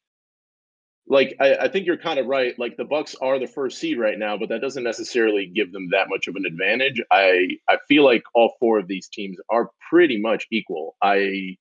like 1.07 1.35
I, 1.39 1.55
I, 1.55 1.67
think 1.69 1.85
you're 1.85 1.97
kind 1.97 2.19
of 2.19 2.25
right. 2.25 2.57
Like 2.59 2.75
the 2.75 2.83
Bucks 2.83 3.15
are 3.21 3.39
the 3.39 3.47
first 3.47 3.77
seed 3.77 3.97
right 3.97 4.17
now, 4.17 4.37
but 4.37 4.49
that 4.49 4.61
doesn't 4.61 4.83
necessarily 4.83 5.45
give 5.45 5.71
them 5.71 5.89
that 5.91 6.09
much 6.09 6.27
of 6.27 6.35
an 6.35 6.45
advantage. 6.45 7.01
I 7.11 7.57
I 7.69 7.77
feel 7.87 8.03
like 8.03 8.23
all 8.33 8.55
four 8.59 8.79
of 8.79 8.87
these 8.87 9.07
teams 9.07 9.37
are 9.49 9.71
pretty 9.89 10.19
much 10.19 10.47
equal. 10.51 10.97
I 11.01 11.57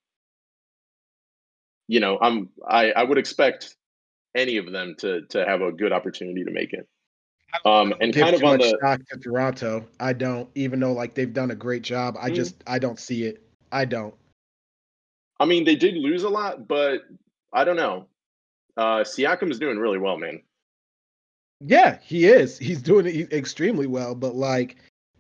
you 1.89 2.01
know, 2.01 2.19
I'm 2.21 2.51
I, 2.67 2.93
I 2.93 3.03
would 3.03 3.19
expect 3.19 3.77
any 4.35 4.57
of 4.57 4.71
them 4.71 4.95
to 4.99 5.23
to 5.31 5.45
have 5.45 5.63
a 5.63 5.73
good 5.73 5.93
opportunity 5.93 6.45
to 6.45 6.51
make 6.51 6.73
it. 6.73 6.89
Um 7.65 7.95
and 8.01 8.15
kind 8.15 8.35
of 8.35 8.45
on 8.45 8.59
the 8.59 8.77
stock 8.79 9.01
to 9.11 9.19
Toronto. 9.19 9.87
I 10.01 10.13
don't, 10.13 10.49
even 10.55 10.81
though 10.81 10.93
like 10.93 11.15
they've 11.15 11.33
done 11.33 11.51
a 11.51 11.55
great 11.55 11.83
job. 11.83 12.17
I 12.21 12.27
mm-hmm. 12.27 12.35
just 12.35 12.63
I 12.67 12.79
don't 12.79 12.99
see 12.99 13.25
it. 13.25 13.43
I 13.73 13.85
don't. 13.85 14.15
I 15.39 15.45
mean, 15.45 15.65
they 15.65 15.77
did 15.77 15.97
lose 15.97 16.23
a 16.23 16.29
lot, 16.29 16.67
but 16.67 17.03
I 17.53 17.65
don't 17.65 17.77
know 17.77 18.07
uh, 18.77 19.03
Siakam 19.03 19.51
is 19.51 19.59
doing 19.59 19.79
really 19.79 19.99
well, 19.99 20.19
man. 20.19 20.43
Yeah, 21.61 21.99
he 22.03 22.27
is. 22.27 22.59
He's 22.59 22.83
doing 22.83 23.07
extremely 23.33 23.87
well, 23.87 24.15
but 24.15 24.35
like 24.35 24.77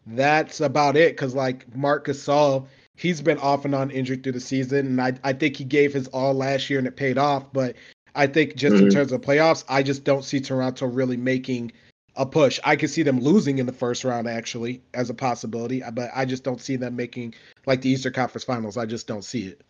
that's 0.07 0.61
about 0.61 0.97
it. 0.97 1.17
Cause 1.17 1.35
like 1.35 1.75
Marc 1.75 2.07
Gasol, 2.07 2.67
he's 2.97 3.21
been 3.21 3.39
off 3.39 3.65
and 3.65 3.75
on 3.75 3.91
injured 3.91 4.23
through 4.23 4.33
the 4.33 4.41
season, 4.41 4.87
and 4.87 5.01
I 5.01 5.15
I 5.23 5.33
think 5.33 5.57
he 5.57 5.65
gave 5.65 5.93
his 5.93 6.09
all 6.09 6.35
last 6.35 6.69
year 6.69 6.79
and 6.79 6.89
it 6.89 6.97
paid 6.97 7.19
off. 7.19 7.53
But 7.53 7.77
I 8.15 8.27
think 8.27 8.57
just 8.57 8.77
mm-hmm. 8.77 8.87
in 8.87 8.91
terms 8.93 9.13
of 9.13 9.21
playoffs, 9.21 9.65
I 9.69 9.83
just 9.83 10.05
don't 10.05 10.25
see 10.25 10.41
Toronto 10.41 10.87
really 10.87 11.17
making 11.17 11.73
a 12.17 12.27
push. 12.27 12.59
I 12.65 12.77
could 12.77 12.91
see 12.91 13.03
them 13.03 13.21
losing 13.21 13.59
in 13.59 13.67
the 13.67 13.73
first 13.73 14.03
round 14.03 14.27
actually 14.27 14.83
as 14.95 15.11
a 15.11 15.15
possibility, 15.15 15.83
but 15.93 16.11
I 16.15 16.25
just 16.25 16.43
don't 16.43 16.61
see 16.61 16.77
them 16.77 16.97
making 16.97 17.35
like 17.67 17.83
the 17.83 17.91
Eastern 17.91 18.15
Conference 18.15 18.45
Finals. 18.45 18.77
I 18.77 18.87
just 18.87 19.07
don't 19.07 19.25
see 19.25 19.49
it. 19.49 19.61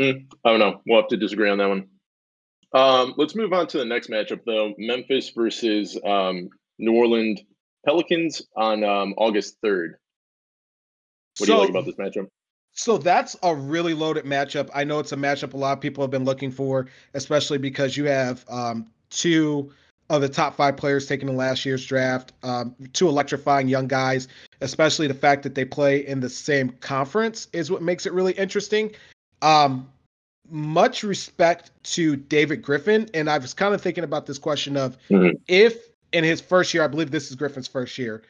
Mm, 0.00 0.26
I 0.44 0.50
don't 0.50 0.58
know. 0.58 0.80
We'll 0.86 1.00
have 1.00 1.08
to 1.08 1.16
disagree 1.16 1.48
on 1.48 1.58
that 1.58 1.68
one. 1.68 1.88
Um, 2.74 3.14
let's 3.16 3.36
move 3.36 3.52
on 3.52 3.66
to 3.68 3.78
the 3.78 3.84
next 3.84 4.08
matchup, 4.08 4.40
though. 4.46 4.74
Memphis 4.78 5.30
versus 5.30 5.98
um, 6.04 6.48
New 6.78 6.94
Orleans 6.94 7.40
Pelicans 7.84 8.42
on 8.56 8.82
um, 8.82 9.14
August 9.16 9.60
3rd. 9.62 9.94
What 11.38 11.46
so, 11.46 11.46
do 11.46 11.52
you 11.52 11.58
like 11.58 11.70
about 11.70 11.86
this 11.86 11.94
matchup? 11.96 12.28
So 12.72 12.98
that's 12.98 13.36
a 13.42 13.54
really 13.54 13.94
loaded 13.94 14.24
matchup. 14.24 14.70
I 14.74 14.84
know 14.84 14.98
it's 14.98 15.12
a 15.12 15.16
matchup 15.16 15.52
a 15.52 15.56
lot 15.56 15.72
of 15.72 15.80
people 15.80 16.02
have 16.02 16.10
been 16.10 16.24
looking 16.24 16.50
for, 16.50 16.86
especially 17.14 17.58
because 17.58 17.96
you 17.96 18.06
have 18.06 18.44
um, 18.48 18.86
two 19.10 19.70
of 20.08 20.20
the 20.20 20.28
top 20.28 20.54
five 20.56 20.76
players 20.76 21.06
taken 21.06 21.28
in 21.28 21.36
last 21.36 21.64
year's 21.64 21.84
draft, 21.84 22.32
um, 22.42 22.74
two 22.92 23.08
electrifying 23.08 23.68
young 23.68 23.88
guys, 23.88 24.28
especially 24.60 25.06
the 25.06 25.14
fact 25.14 25.42
that 25.42 25.54
they 25.54 25.64
play 25.64 26.06
in 26.06 26.20
the 26.20 26.28
same 26.28 26.70
conference 26.80 27.48
is 27.52 27.70
what 27.70 27.82
makes 27.82 28.06
it 28.06 28.12
really 28.12 28.32
interesting. 28.32 28.90
Um, 29.42 29.90
much 30.50 31.02
respect 31.02 31.70
to 31.84 32.16
David 32.16 32.62
Griffin, 32.62 33.08
and 33.14 33.30
I 33.30 33.38
was 33.38 33.54
kind 33.54 33.74
of 33.74 33.80
thinking 33.80 34.04
about 34.04 34.26
this 34.26 34.38
question 34.38 34.76
of 34.76 34.98
mm-hmm. 35.08 35.36
if 35.48 35.88
in 36.12 36.24
his 36.24 36.40
first 36.40 36.74
year, 36.74 36.82
I 36.82 36.88
believe 36.88 37.10
this 37.10 37.30
is 37.30 37.36
Griffin's 37.36 37.68
first 37.68 37.96
year, 37.96 38.22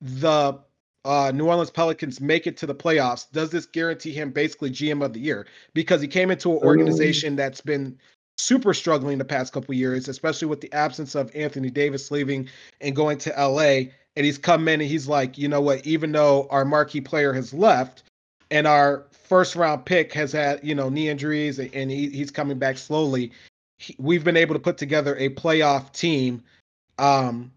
the 0.00 0.58
uh, 1.04 1.32
New 1.34 1.46
Orleans 1.46 1.70
Pelicans 1.70 2.20
make 2.20 2.46
it 2.46 2.56
to 2.58 2.66
the 2.66 2.74
playoffs, 2.74 3.30
does 3.32 3.50
this 3.50 3.66
guarantee 3.66 4.12
him 4.12 4.30
basically 4.30 4.70
GM 4.70 5.04
of 5.04 5.12
the 5.12 5.20
year? 5.20 5.46
Because 5.74 6.00
he 6.00 6.08
came 6.08 6.30
into 6.30 6.52
an 6.52 6.58
organization 6.58 7.36
that's 7.36 7.60
been 7.60 7.98
super 8.38 8.72
struggling 8.72 9.18
the 9.18 9.24
past 9.24 9.52
couple 9.52 9.74
years, 9.74 10.08
especially 10.08 10.48
with 10.48 10.60
the 10.60 10.72
absence 10.72 11.14
of 11.14 11.34
Anthony 11.34 11.70
Davis 11.70 12.10
leaving 12.10 12.48
and 12.80 12.94
going 12.94 13.18
to 13.18 13.30
LA. 13.30 13.90
And 14.14 14.26
he's 14.26 14.38
come 14.38 14.68
in 14.68 14.80
and 14.80 14.88
he's 14.88 15.08
like, 15.08 15.38
you 15.38 15.48
know 15.48 15.60
what? 15.60 15.86
Even 15.86 16.12
though 16.12 16.46
our 16.50 16.64
marquee 16.64 17.00
player 17.00 17.32
has 17.32 17.52
left, 17.52 18.04
and 18.52 18.66
our 18.66 19.06
first 19.10 19.56
round 19.56 19.84
pick 19.86 20.12
has 20.12 20.30
had 20.30 20.60
you 20.62 20.74
know 20.74 20.88
knee 20.88 21.08
injuries 21.08 21.58
and 21.58 21.90
he, 21.90 22.08
he's 22.10 22.30
coming 22.30 22.58
back 22.58 22.76
slowly 22.76 23.32
he, 23.78 23.96
we've 23.98 24.22
been 24.22 24.36
able 24.36 24.54
to 24.54 24.60
put 24.60 24.76
together 24.76 25.16
a 25.16 25.30
playoff 25.30 25.90
team 25.92 26.42
um, 26.98 27.50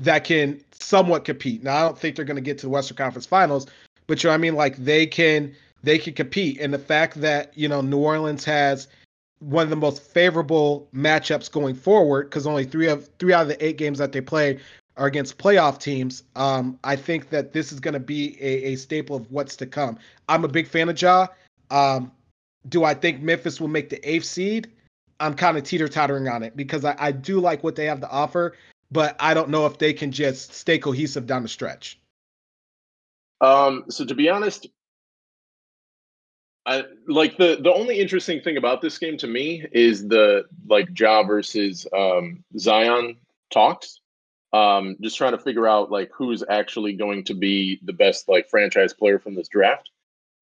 that 0.00 0.24
can 0.24 0.60
somewhat 0.72 1.24
compete 1.24 1.62
now 1.62 1.76
i 1.76 1.80
don't 1.82 1.98
think 1.98 2.16
they're 2.16 2.24
going 2.24 2.36
to 2.36 2.42
get 2.42 2.58
to 2.58 2.66
the 2.66 2.70
western 2.70 2.96
conference 2.96 3.26
finals 3.26 3.66
but 4.06 4.22
you 4.22 4.28
know 4.28 4.34
i 4.34 4.36
mean 4.36 4.54
like 4.54 4.76
they 4.76 5.06
can 5.06 5.54
they 5.82 5.98
can 5.98 6.12
compete 6.12 6.58
and 6.60 6.74
the 6.74 6.78
fact 6.78 7.20
that 7.20 7.56
you 7.56 7.68
know 7.68 7.80
new 7.80 7.98
orleans 7.98 8.44
has 8.44 8.88
one 9.40 9.64
of 9.64 9.70
the 9.70 9.76
most 9.76 10.02
favorable 10.02 10.88
matchups 10.94 11.50
going 11.50 11.74
forward 11.74 12.28
because 12.28 12.46
only 12.46 12.64
three 12.64 12.88
of 12.88 13.08
three 13.18 13.32
out 13.32 13.42
of 13.42 13.48
the 13.48 13.64
eight 13.64 13.78
games 13.78 13.98
that 13.98 14.12
they 14.12 14.20
play 14.20 14.58
are 14.96 15.06
against 15.06 15.38
playoff 15.38 15.78
teams, 15.78 16.24
um, 16.36 16.78
I 16.84 16.94
think 16.94 17.30
that 17.30 17.52
this 17.52 17.72
is 17.72 17.80
going 17.80 17.94
to 17.94 18.00
be 18.00 18.36
a, 18.40 18.72
a, 18.72 18.76
staple 18.76 19.16
of 19.16 19.30
what's 19.32 19.56
to 19.56 19.66
come. 19.66 19.98
I'm 20.28 20.44
a 20.44 20.48
big 20.48 20.68
fan 20.68 20.90
of 20.90 21.00
Ja. 21.00 21.28
Um, 21.70 22.12
do 22.68 22.84
I 22.84 22.92
think 22.92 23.22
Memphis 23.22 23.60
will 23.60 23.68
make 23.68 23.88
the 23.88 24.08
eighth 24.08 24.26
seed? 24.26 24.70
I'm 25.18 25.34
kind 25.34 25.56
of 25.56 25.64
teeter 25.64 25.88
tottering 25.88 26.28
on 26.28 26.42
it 26.42 26.54
because 26.54 26.84
I, 26.84 26.94
I 26.98 27.12
do 27.12 27.40
like 27.40 27.64
what 27.64 27.76
they 27.76 27.86
have 27.86 28.00
to 28.00 28.10
offer, 28.10 28.54
but 28.90 29.16
I 29.20 29.34
don't 29.34 29.50
know 29.50 29.66
if 29.66 29.78
they 29.78 29.92
can 29.92 30.12
just 30.12 30.52
stay 30.52 30.78
cohesive 30.78 31.26
down 31.26 31.42
the 31.42 31.48
stretch. 31.48 31.98
Um, 33.40 33.84
so 33.88 34.04
to 34.04 34.14
be 34.14 34.28
honest, 34.28 34.66
I, 36.66 36.84
like 37.06 37.36
the 37.36 37.58
the 37.62 37.72
only 37.72 37.98
interesting 37.98 38.40
thing 38.42 38.56
about 38.56 38.82
this 38.82 38.98
game 38.98 39.16
to 39.18 39.26
me 39.26 39.64
is 39.72 40.06
the 40.06 40.44
like 40.68 40.88
Ja 40.98 41.22
versus 41.22 41.86
um, 41.96 42.44
Zion 42.58 43.16
talks. 43.50 44.00
Um, 44.52 44.96
just 45.00 45.16
trying 45.16 45.32
to 45.32 45.38
figure 45.38 45.66
out 45.66 45.90
like 45.90 46.10
who's 46.12 46.42
actually 46.48 46.94
going 46.94 47.24
to 47.24 47.34
be 47.34 47.80
the 47.84 47.92
best 47.92 48.28
like 48.28 48.48
franchise 48.48 48.92
player 48.92 49.18
from 49.18 49.34
this 49.34 49.48
draft. 49.48 49.90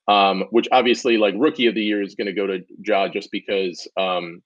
Um, 0.08 0.44
which 0.50 0.68
obviously 0.72 1.18
like 1.18 1.34
rookie 1.36 1.66
of 1.66 1.74
the 1.74 1.84
year 1.84 2.02
is 2.02 2.14
going 2.14 2.28
to 2.28 2.32
go 2.32 2.46
to 2.46 2.64
Ja 2.82 3.08
just 3.08 3.30
because 3.30 3.86
um, 3.96 4.42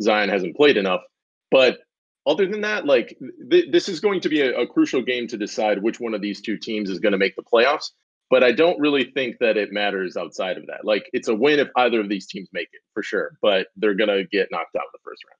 Zion 0.00 0.28
hasn't 0.28 0.56
played 0.56 0.76
enough. 0.76 1.02
But 1.50 1.80
other 2.26 2.46
than 2.46 2.60
that, 2.62 2.86
like 2.86 3.18
th- 3.50 3.70
this 3.70 3.88
is 3.88 4.00
going 4.00 4.20
to 4.20 4.28
be 4.28 4.40
a, 4.40 4.60
a 4.60 4.66
crucial 4.66 5.02
game 5.02 5.26
to 5.28 5.36
decide 5.36 5.82
which 5.82 6.00
one 6.00 6.14
of 6.14 6.20
these 6.20 6.40
two 6.40 6.56
teams 6.56 6.90
is 6.90 6.98
going 6.98 7.12
to 7.12 7.18
make 7.18 7.36
the 7.36 7.42
playoffs 7.42 7.90
but 8.32 8.42
I 8.42 8.50
don't 8.50 8.80
really 8.80 9.04
think 9.04 9.40
that 9.40 9.58
it 9.58 9.74
matters 9.74 10.16
outside 10.16 10.56
of 10.56 10.66
that. 10.68 10.86
Like 10.86 11.04
it's 11.12 11.28
a 11.28 11.34
win 11.34 11.60
if 11.60 11.68
either 11.76 12.00
of 12.00 12.08
these 12.08 12.26
teams 12.26 12.48
make 12.50 12.68
it 12.72 12.80
for 12.94 13.02
sure, 13.02 13.36
but 13.42 13.66
they're 13.76 13.94
gonna 13.94 14.24
get 14.24 14.48
knocked 14.50 14.74
out 14.74 14.84
in 14.84 14.90
the 14.94 14.98
first 15.04 15.22
round. 15.28 15.36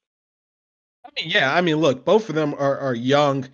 I 1.07 1.09
mean, 1.19 1.33
yeah, 1.35 1.57
I 1.57 1.63
mean, 1.63 1.77
look, 1.77 2.05
both 2.05 2.29
of 2.29 2.35
them 2.35 2.53
are, 2.59 2.79
are 2.79 2.95
young 2.95 3.49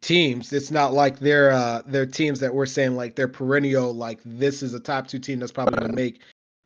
teams. 0.00 0.52
It's 0.52 0.72
not 0.72 0.92
like 0.92 1.20
they're 1.20 1.52
uh 1.52 1.82
they're 1.86 2.06
teams 2.06 2.40
that 2.40 2.52
we're 2.52 2.66
saying 2.66 2.96
like 2.96 3.14
they're 3.14 3.28
perennial, 3.28 3.94
like 3.94 4.18
this 4.24 4.64
is 4.64 4.74
a 4.74 4.80
top 4.80 5.06
two 5.06 5.20
team 5.20 5.38
that's 5.38 5.52
probably 5.52 5.78
gonna 5.78 5.94
make 5.94 6.20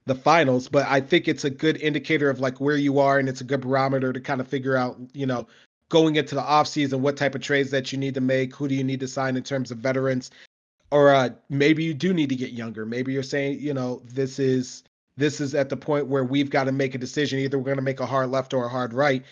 the 0.07 0.15
finals. 0.15 0.71
But 0.71 0.87
I 0.89 1.03
think 1.03 1.29
it's 1.29 1.45
a 1.45 1.51
good 1.51 1.77
indicator 1.83 2.31
of 2.31 2.41
like 2.41 2.63
where 2.63 2.79
you 2.79 2.99
are 2.99 3.19
and 3.19 3.29
it's 3.29 3.43
a 3.43 3.45
good 3.45 3.61
barometer 3.61 4.15
to 4.15 4.21
kind 4.23 4.41
of 4.41 4.49
figure 4.49 4.75
out, 4.75 4.99
you 5.13 5.27
know, 5.27 5.47
going 5.89 6.17
into 6.17 6.35
the 6.35 6.43
offseason, 6.43 7.01
what 7.01 7.17
type 7.17 7.35
of 7.35 7.41
trades 7.41 7.71
that 7.71 7.93
you 7.93 7.99
need 7.99 8.15
to 8.15 8.21
make, 8.21 8.55
who 8.55 8.69
do 8.69 8.75
you 8.75 8.85
need 8.85 9.01
to 9.01 9.09
sign 9.09 9.37
in 9.37 9.43
terms 9.43 9.71
of 9.71 9.79
veterans 9.79 10.31
or 10.91 11.15
uh, 11.15 11.31
maybe 11.49 11.85
you 11.85 11.95
do 11.95 12.13
need 12.13 12.29
to 12.29 12.37
get 12.37 12.53
younger. 12.53 12.87
Maybe 12.87 13.13
you're 13.13 13.23
saying, 13.23 13.61
you 13.61 13.75
know, 13.75 14.03
this 14.05 14.39
is 14.39 14.85
this 15.17 15.41
is 15.41 15.55
at 15.55 15.69
the 15.69 15.77
point 15.77 16.07
where 16.07 16.25
we've 16.25 16.51
got 16.51 16.65
to 16.65 16.73
make 16.73 16.95
a 16.95 16.99
decision. 16.99 17.39
Either 17.39 17.59
we're 17.59 17.65
going 17.65 17.77
to 17.77 17.83
make 17.83 18.01
a 18.01 18.07
hard 18.07 18.31
left 18.31 18.55
or 18.55 18.67
a 18.67 18.69
hard 18.69 18.93
right, 18.93 19.25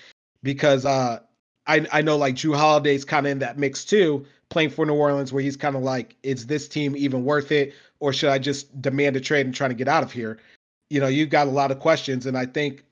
because 0.42 0.84
uh, 0.84 1.20
I 1.66 1.86
I 1.92 2.02
know 2.02 2.16
like 2.16 2.34
Jrue 2.34 2.56
Holiday's 2.56 3.04
kind 3.04 3.26
of 3.26 3.32
in 3.32 3.38
that 3.40 3.58
mix 3.58 3.84
too, 3.84 4.26
playing 4.48 4.70
for 4.70 4.84
New 4.84 4.94
Orleans, 4.94 5.32
where 5.32 5.42
he's 5.42 5.56
kind 5.56 5.76
of 5.76 5.82
like, 5.82 6.16
is 6.22 6.46
this 6.46 6.68
team 6.68 6.96
even 6.96 7.24
worth 7.24 7.52
it, 7.52 7.74
or 8.00 8.12
should 8.12 8.30
I 8.30 8.38
just 8.38 8.80
demand 8.80 9.16
a 9.16 9.20
trade 9.20 9.46
and 9.46 9.54
try 9.54 9.68
to 9.68 9.74
get 9.74 9.88
out 9.88 10.02
of 10.02 10.12
here? 10.12 10.38
You 10.90 11.00
know, 11.00 11.08
you've 11.08 11.30
got 11.30 11.46
a 11.46 11.50
lot 11.50 11.70
of 11.70 11.78
questions, 11.78 12.26
and 12.26 12.36
I 12.36 12.46
think 12.46 12.83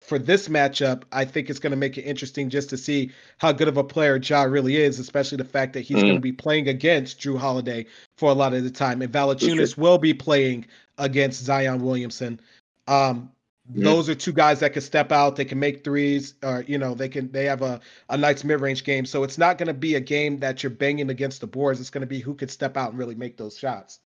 for 0.00 0.18
this 0.18 0.48
matchup, 0.48 1.04
I 1.12 1.24
think 1.24 1.50
it's 1.50 1.58
going 1.58 1.72
to 1.72 1.76
make 1.76 1.98
it 1.98 2.02
interesting 2.02 2.48
just 2.48 2.70
to 2.70 2.78
see 2.78 3.10
how 3.38 3.52
good 3.52 3.68
of 3.68 3.76
a 3.76 3.84
player 3.84 4.16
Ja 4.16 4.42
really 4.42 4.76
is, 4.76 4.98
especially 4.98 5.36
the 5.36 5.44
fact 5.44 5.74
that 5.74 5.82
he's 5.82 5.98
mm. 5.98 6.02
going 6.02 6.14
to 6.14 6.20
be 6.20 6.32
playing 6.32 6.68
against 6.68 7.20
Jrue 7.20 7.38
Holiday 7.38 7.86
for 8.16 8.30
a 8.30 8.34
lot 8.34 8.54
of 8.54 8.64
the 8.64 8.70
time, 8.70 9.02
and 9.02 9.12
Valanciunas 9.12 9.76
will 9.76 9.98
be 9.98 10.14
playing 10.14 10.66
against 10.98 11.44
Zion 11.44 11.82
Williamson. 11.82 12.40
Um, 12.88 13.30
mm. 13.70 13.84
Those 13.84 14.08
are 14.08 14.14
two 14.14 14.32
guys 14.32 14.60
that 14.60 14.72
can 14.72 14.82
step 14.82 15.12
out. 15.12 15.36
They 15.36 15.44
can 15.44 15.58
make 15.58 15.84
threes, 15.84 16.34
or 16.42 16.64
you 16.66 16.78
know, 16.78 16.94
they 16.94 17.08
can. 17.08 17.30
They 17.30 17.44
have 17.44 17.60
a 17.60 17.80
a 18.08 18.16
nice 18.16 18.42
mid 18.42 18.60
range 18.60 18.84
game. 18.84 19.04
So 19.04 19.22
it's 19.22 19.38
not 19.38 19.58
going 19.58 19.68
to 19.68 19.74
be 19.74 19.96
a 19.96 20.00
game 20.00 20.38
that 20.40 20.62
you're 20.62 20.70
banging 20.70 21.10
against 21.10 21.42
the 21.42 21.46
boards. 21.46 21.78
It's 21.78 21.90
going 21.90 22.02
to 22.02 22.06
be 22.06 22.20
who 22.20 22.34
can 22.34 22.48
step 22.48 22.76
out 22.76 22.90
and 22.90 22.98
really 22.98 23.14
make 23.14 23.36
those 23.36 23.58
shots. 23.58 24.00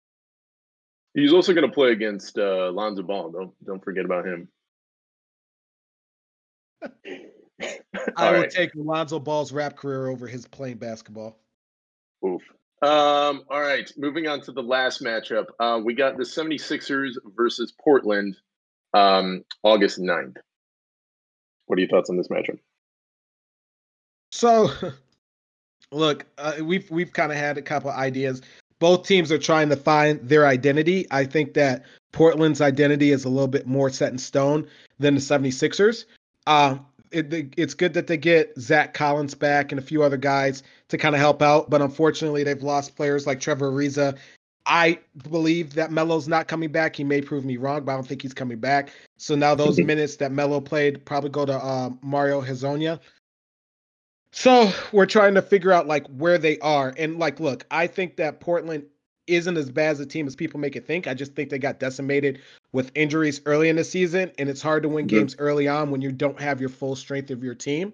He's 1.13 1.31
also 1.31 1.53
going 1.53 1.67
to 1.67 1.73
play 1.73 1.91
against 1.91 2.39
uh, 2.39 2.71
Lonzo 2.71 3.03
Ball. 3.03 3.29
Don't 3.29 3.53
don't 3.63 3.83
forget 3.83 4.05
about 4.05 4.25
him. 4.25 4.49
I 8.17 8.31
would 8.31 8.39
right. 8.39 8.49
take 8.49 8.75
Alonzo 8.75 9.19
Ball's 9.19 9.51
rap 9.51 9.75
career 9.75 10.07
over 10.07 10.27
his 10.27 10.47
playing 10.47 10.77
basketball. 10.77 11.37
Oof. 12.25 12.41
Um, 12.81 13.43
all 13.49 13.61
right, 13.61 13.89
moving 13.97 14.27
on 14.27 14.41
to 14.41 14.51
the 14.51 14.61
last 14.61 15.01
matchup. 15.01 15.45
Uh, 15.59 15.79
we 15.83 15.93
got 15.93 16.17
the 16.17 16.23
76ers 16.23 17.13
versus 17.33 17.73
Portland 17.81 18.35
um, 18.93 19.45
August 19.63 19.99
9th. 19.99 20.35
What 21.65 21.77
are 21.77 21.81
your 21.81 21.89
thoughts 21.89 22.09
on 22.09 22.17
this 22.17 22.27
matchup? 22.27 22.59
So, 24.31 24.69
look, 25.91 26.25
uh, 26.37 26.55
we've 26.61 26.89
we've 26.91 27.13
kind 27.13 27.31
of 27.31 27.37
had 27.37 27.57
a 27.57 27.61
couple 27.61 27.89
ideas. 27.91 28.41
Both 28.79 29.07
teams 29.07 29.31
are 29.31 29.37
trying 29.37 29.69
to 29.69 29.77
find 29.77 30.19
their 30.27 30.45
identity. 30.45 31.07
I 31.09 31.23
think 31.23 31.53
that 31.53 31.85
Portland's 32.11 32.59
identity 32.59 33.11
is 33.11 33.23
a 33.23 33.29
little 33.29 33.47
bit 33.47 33.65
more 33.65 33.89
set 33.89 34.11
in 34.11 34.17
stone 34.17 34.67
than 34.99 35.15
the 35.15 35.21
76ers. 35.21 36.03
Uh, 36.45 36.77
it, 37.11 37.53
it's 37.57 37.73
good 37.73 37.93
that 37.93 38.07
they 38.07 38.17
get 38.17 38.57
Zach 38.59 38.93
Collins 38.93 39.35
back 39.35 39.71
and 39.71 39.79
a 39.79 39.83
few 39.83 40.03
other 40.03 40.17
guys 40.17 40.63
to 40.89 40.97
kind 40.97 41.15
of 41.15 41.21
help 41.21 41.41
out, 41.41 41.69
but 41.69 41.81
unfortunately, 41.81 42.43
they've 42.43 42.63
lost 42.63 42.95
players 42.95 43.27
like 43.27 43.39
Trevor 43.39 43.71
Ariza. 43.71 44.17
I 44.65 44.99
believe 45.29 45.73
that 45.73 45.91
Melo's 45.91 46.27
not 46.27 46.47
coming 46.47 46.71
back. 46.71 46.95
He 46.95 47.03
may 47.03 47.21
prove 47.21 47.43
me 47.45 47.57
wrong, 47.57 47.83
but 47.83 47.91
I 47.91 47.95
don't 47.95 48.07
think 48.07 48.21
he's 48.21 48.33
coming 48.33 48.59
back. 48.59 48.91
So 49.17 49.35
now 49.35 49.55
those 49.55 49.77
minutes 49.83 50.15
that 50.17 50.31
Melo 50.31 50.61
played 50.61 51.05
probably 51.05 51.29
go 51.29 51.45
to 51.45 51.53
uh, 51.53 51.89
Mario 52.01 52.41
Hezonja. 52.41 52.99
So 54.31 54.71
we're 54.91 55.05
trying 55.05 55.35
to 55.35 55.41
figure 55.41 55.71
out 55.71 55.85
like 55.85 56.07
where 56.07 56.37
they 56.37 56.57
are. 56.59 56.93
And 56.97 57.19
like, 57.19 57.39
look, 57.39 57.65
I 57.69 57.87
think 57.87 58.15
that 58.17 58.39
Portland 58.39 58.85
isn't 59.27 59.57
as 59.57 59.69
bad 59.69 59.91
as 59.91 59.99
a 59.99 60.05
team 60.05 60.27
as 60.27 60.35
people 60.35 60.59
make 60.59 60.75
it 60.75 60.85
think. 60.85 61.07
I 61.07 61.13
just 61.13 61.33
think 61.33 61.49
they 61.49 61.59
got 61.59 61.79
decimated 61.79 62.39
with 62.71 62.91
injuries 62.95 63.41
early 63.45 63.69
in 63.69 63.75
the 63.75 63.83
season, 63.83 64.31
and 64.37 64.49
it's 64.49 64.61
hard 64.61 64.83
to 64.83 64.89
win 64.89 65.07
mm-hmm. 65.07 65.17
games 65.17 65.35
early 65.39 65.67
on 65.67 65.91
when 65.91 66.01
you 66.01 66.11
don't 66.11 66.39
have 66.39 66.59
your 66.59 66.69
full 66.69 66.95
strength 66.95 67.31
of 67.31 67.43
your 67.43 67.55
team. 67.55 67.93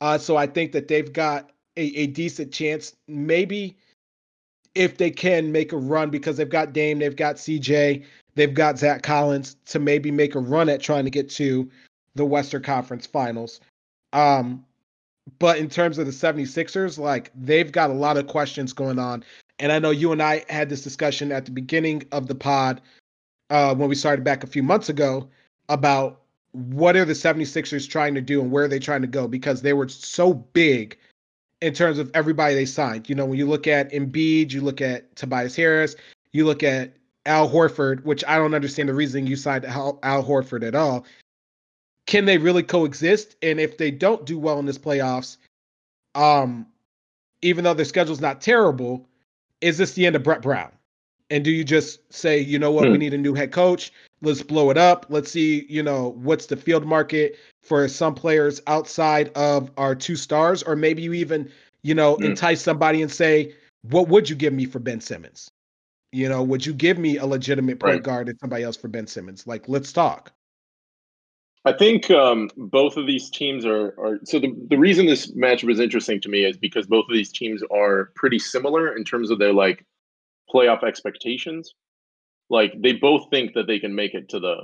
Uh, 0.00 0.18
so 0.18 0.36
I 0.36 0.46
think 0.46 0.72
that 0.72 0.88
they've 0.88 1.12
got 1.12 1.50
a, 1.76 1.82
a 1.82 2.06
decent 2.08 2.52
chance, 2.52 2.94
maybe 3.06 3.76
if 4.74 4.98
they 4.98 5.10
can 5.10 5.52
make 5.52 5.72
a 5.72 5.76
run 5.76 6.10
because 6.10 6.36
they've 6.36 6.48
got 6.48 6.72
Dame, 6.72 6.98
they've 6.98 7.16
got 7.16 7.36
CJ, 7.36 8.04
they've 8.34 8.54
got 8.54 8.78
Zach 8.78 9.02
Collins 9.02 9.56
to 9.66 9.78
maybe 9.78 10.10
make 10.10 10.34
a 10.34 10.40
run 10.40 10.68
at 10.68 10.80
trying 10.80 11.04
to 11.04 11.10
get 11.10 11.30
to 11.30 11.70
the 12.14 12.24
Western 12.24 12.62
Conference 12.62 13.06
Finals. 13.06 13.60
Um, 14.12 14.64
but 15.38 15.58
in 15.58 15.68
terms 15.68 15.98
of 15.98 16.06
the 16.06 16.12
76ers, 16.12 16.98
like 16.98 17.30
they've 17.34 17.72
got 17.72 17.90
a 17.90 17.94
lot 17.94 18.16
of 18.16 18.26
questions 18.26 18.72
going 18.72 18.98
on. 18.98 19.24
And 19.58 19.72
I 19.72 19.78
know 19.78 19.90
you 19.90 20.12
and 20.12 20.22
I 20.22 20.44
had 20.48 20.68
this 20.68 20.82
discussion 20.82 21.32
at 21.32 21.44
the 21.44 21.50
beginning 21.50 22.04
of 22.12 22.26
the 22.26 22.34
pod 22.34 22.80
uh, 23.50 23.74
when 23.74 23.88
we 23.88 23.94
started 23.94 24.24
back 24.24 24.44
a 24.44 24.46
few 24.46 24.62
months 24.62 24.88
ago 24.88 25.28
about 25.68 26.22
what 26.52 26.96
are 26.96 27.04
the 27.04 27.12
76ers 27.12 27.88
trying 27.88 28.14
to 28.14 28.20
do 28.20 28.40
and 28.40 28.50
where 28.50 28.64
are 28.64 28.68
they 28.68 28.78
trying 28.78 29.02
to 29.02 29.06
go 29.06 29.28
because 29.28 29.62
they 29.62 29.72
were 29.72 29.88
so 29.88 30.32
big 30.34 30.98
in 31.60 31.72
terms 31.72 31.98
of 31.98 32.10
everybody 32.14 32.54
they 32.54 32.66
signed. 32.66 33.08
You 33.08 33.14
know, 33.14 33.26
when 33.26 33.38
you 33.38 33.46
look 33.46 33.66
at 33.66 33.92
Embiid, 33.92 34.52
you 34.52 34.60
look 34.60 34.80
at 34.80 35.14
Tobias 35.16 35.56
Harris, 35.56 35.96
you 36.32 36.44
look 36.44 36.62
at 36.62 36.94
Al 37.24 37.48
Horford, 37.48 38.04
which 38.04 38.24
I 38.26 38.36
don't 38.36 38.54
understand 38.54 38.88
the 38.88 38.94
reason 38.94 39.26
you 39.26 39.36
signed 39.36 39.64
Al, 39.64 39.98
Horford 40.02 40.66
at 40.66 40.74
all. 40.74 41.04
Can 42.06 42.24
they 42.24 42.38
really 42.38 42.62
coexist? 42.62 43.36
And 43.42 43.58
if 43.58 43.78
they 43.78 43.90
don't 43.90 44.24
do 44.24 44.38
well 44.38 44.58
in 44.58 44.66
this 44.66 44.78
playoffs, 44.78 45.38
um, 46.14 46.66
even 47.42 47.64
though 47.64 47.74
their 47.74 47.84
schedule's 47.84 48.20
not 48.20 48.40
terrible, 48.40 49.08
is 49.60 49.78
this 49.78 49.92
the 49.92 50.06
end 50.06 50.16
of 50.16 50.22
Brett 50.22 50.42
Brown? 50.42 50.70
And 51.30 51.44
do 51.44 51.50
you 51.50 51.64
just 51.64 52.00
say, 52.12 52.38
you 52.38 52.58
know 52.58 52.70
what, 52.70 52.86
hmm. 52.86 52.92
we 52.92 52.98
need 52.98 53.14
a 53.14 53.18
new 53.18 53.34
head 53.34 53.52
coach? 53.52 53.92
Let's 54.22 54.42
blow 54.42 54.70
it 54.70 54.78
up. 54.78 55.06
Let's 55.08 55.30
see, 55.30 55.66
you 55.68 55.82
know, 55.82 56.10
what's 56.22 56.46
the 56.46 56.56
field 56.56 56.86
market 56.86 57.36
for 57.62 57.88
some 57.88 58.14
players 58.14 58.60
outside 58.66 59.30
of 59.34 59.70
our 59.76 59.94
two 59.94 60.16
stars, 60.16 60.62
or 60.62 60.76
maybe 60.76 61.02
you 61.02 61.12
even, 61.14 61.50
you 61.82 61.94
know, 61.94 62.14
hmm. 62.14 62.24
entice 62.24 62.62
somebody 62.62 63.02
and 63.02 63.10
say, 63.10 63.54
what 63.82 64.08
would 64.08 64.30
you 64.30 64.36
give 64.36 64.52
me 64.52 64.66
for 64.66 64.78
Ben 64.78 65.00
Simmons? 65.00 65.50
You 66.12 66.28
know, 66.28 66.42
would 66.42 66.64
you 66.64 66.72
give 66.72 66.98
me 66.98 67.18
a 67.18 67.26
legitimate 67.26 67.80
point 67.80 67.94
right. 67.94 68.02
guard 68.02 68.28
and 68.28 68.38
somebody 68.38 68.62
else 68.62 68.76
for 68.76 68.88
Ben 68.88 69.06
Simmons? 69.06 69.46
Like, 69.46 69.68
let's 69.68 69.92
talk. 69.92 70.32
I 71.66 71.72
think 71.72 72.12
um, 72.12 72.48
both 72.56 72.96
of 72.96 73.08
these 73.08 73.28
teams 73.28 73.66
are, 73.66 73.88
are 73.98 74.20
so 74.22 74.38
the, 74.38 74.54
the 74.70 74.78
reason 74.78 75.04
this 75.04 75.32
matchup 75.32 75.68
is 75.68 75.80
interesting 75.80 76.20
to 76.20 76.28
me 76.28 76.44
is 76.44 76.56
because 76.56 76.86
both 76.86 77.06
of 77.08 77.12
these 77.12 77.32
teams 77.32 77.60
are 77.72 78.12
pretty 78.14 78.38
similar 78.38 78.96
in 78.96 79.02
terms 79.02 79.32
of 79.32 79.40
their 79.40 79.52
like 79.52 79.84
playoff 80.48 80.84
expectations. 80.84 81.74
Like 82.48 82.72
they 82.80 82.92
both 82.92 83.28
think 83.30 83.54
that 83.54 83.66
they 83.66 83.80
can 83.80 83.96
make 83.96 84.14
it 84.14 84.28
to 84.28 84.38
the 84.38 84.58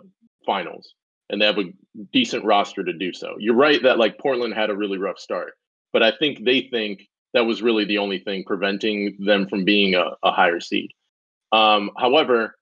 finals 0.47 0.95
and 1.29 1.43
they 1.43 1.47
have 1.47 1.59
a 1.59 1.73
decent 2.13 2.45
roster 2.45 2.85
to 2.85 2.93
do 2.93 3.13
so. 3.13 3.35
You're 3.37 3.57
right 3.57 3.83
that 3.83 3.99
like 3.99 4.19
Portland 4.19 4.55
had 4.55 4.71
a 4.71 4.77
really 4.77 4.99
rough 4.99 5.19
start, 5.19 5.55
but 5.93 6.05
I 6.05 6.13
think 6.17 6.45
they 6.45 6.69
think 6.71 7.09
that 7.35 7.47
was 7.47 7.63
really 7.63 7.85
the 7.85 7.99
only 7.99 8.21
thing 8.21 8.45
preventing 8.47 9.17
them 9.19 9.49
from 9.49 9.65
being 9.65 9.97
a, 9.97 10.11
a 10.23 10.31
higher 10.31 10.61
seed. 10.61 10.93
Um, 11.51 11.91
however, 11.99 12.55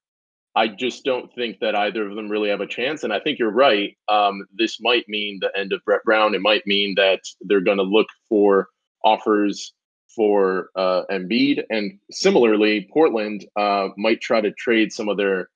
I 0.56 0.68
just 0.68 1.04
don't 1.04 1.32
think 1.34 1.58
that 1.60 1.76
either 1.76 2.08
of 2.08 2.16
them 2.16 2.28
really 2.28 2.50
have 2.50 2.60
a 2.60 2.66
chance. 2.66 3.04
And 3.04 3.12
I 3.12 3.20
think 3.20 3.38
you're 3.38 3.52
right. 3.52 3.96
Um, 4.08 4.44
this 4.52 4.78
might 4.80 5.08
mean 5.08 5.38
the 5.40 5.56
end 5.56 5.72
of 5.72 5.84
Brett 5.84 6.02
Brown. 6.04 6.34
It 6.34 6.40
might 6.40 6.66
mean 6.66 6.94
that 6.96 7.20
they're 7.40 7.60
going 7.60 7.78
to 7.78 7.84
look 7.84 8.08
for 8.28 8.68
offers 9.04 9.72
for 10.14 10.70
uh, 10.74 11.02
Embiid. 11.10 11.62
And 11.70 11.98
similarly, 12.10 12.88
Portland 12.92 13.46
uh, 13.56 13.88
might 13.96 14.20
try 14.20 14.40
to 14.40 14.50
trade 14.52 14.92
some 14.92 15.08
of 15.08 15.16
their 15.16 15.48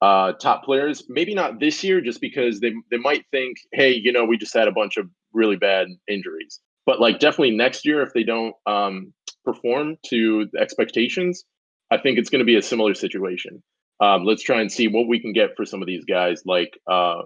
uh, 0.00 0.32
top 0.32 0.64
players. 0.64 1.04
Maybe 1.08 1.34
not 1.34 1.60
this 1.60 1.84
year, 1.84 2.00
just 2.00 2.20
because 2.20 2.60
they 2.60 2.72
they 2.90 2.96
might 2.96 3.24
think, 3.30 3.58
hey, 3.72 3.92
you 3.92 4.12
know, 4.12 4.24
we 4.24 4.38
just 4.38 4.54
had 4.54 4.68
a 4.68 4.72
bunch 4.72 4.96
of 4.96 5.06
really 5.32 5.56
bad 5.56 5.88
injuries. 6.08 6.60
But 6.86 7.00
like 7.00 7.18
definitely 7.18 7.56
next 7.56 7.84
year, 7.84 8.02
if 8.02 8.14
they 8.14 8.22
don't 8.22 8.54
um, 8.66 9.12
perform 9.44 9.96
to 10.06 10.48
the 10.52 10.60
expectations, 10.60 11.44
I 11.90 11.98
think 11.98 12.18
it's 12.18 12.30
going 12.30 12.38
to 12.38 12.46
be 12.46 12.56
a 12.56 12.62
similar 12.62 12.94
situation. 12.94 13.62
Um, 14.00 14.24
let's 14.24 14.42
try 14.42 14.60
and 14.60 14.70
see 14.70 14.88
what 14.88 15.08
we 15.08 15.20
can 15.20 15.32
get 15.32 15.56
for 15.56 15.64
some 15.64 15.82
of 15.82 15.86
these 15.86 16.04
guys, 16.04 16.42
like 16.46 16.78
uh, 16.86 17.22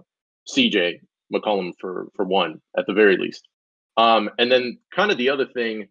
CJ 0.49 1.01
McCollum 1.33 1.73
for 1.79 2.09
for 2.15 2.25
one 2.25 2.61
at 2.77 2.87
the 2.87 2.95
very 2.95 3.17
least. 3.17 3.47
Um, 3.97 4.31
and 4.39 4.51
then 4.51 4.79
kind 4.95 5.11
of 5.11 5.19
the 5.19 5.31
other 5.31 5.47
thing, 5.47 5.89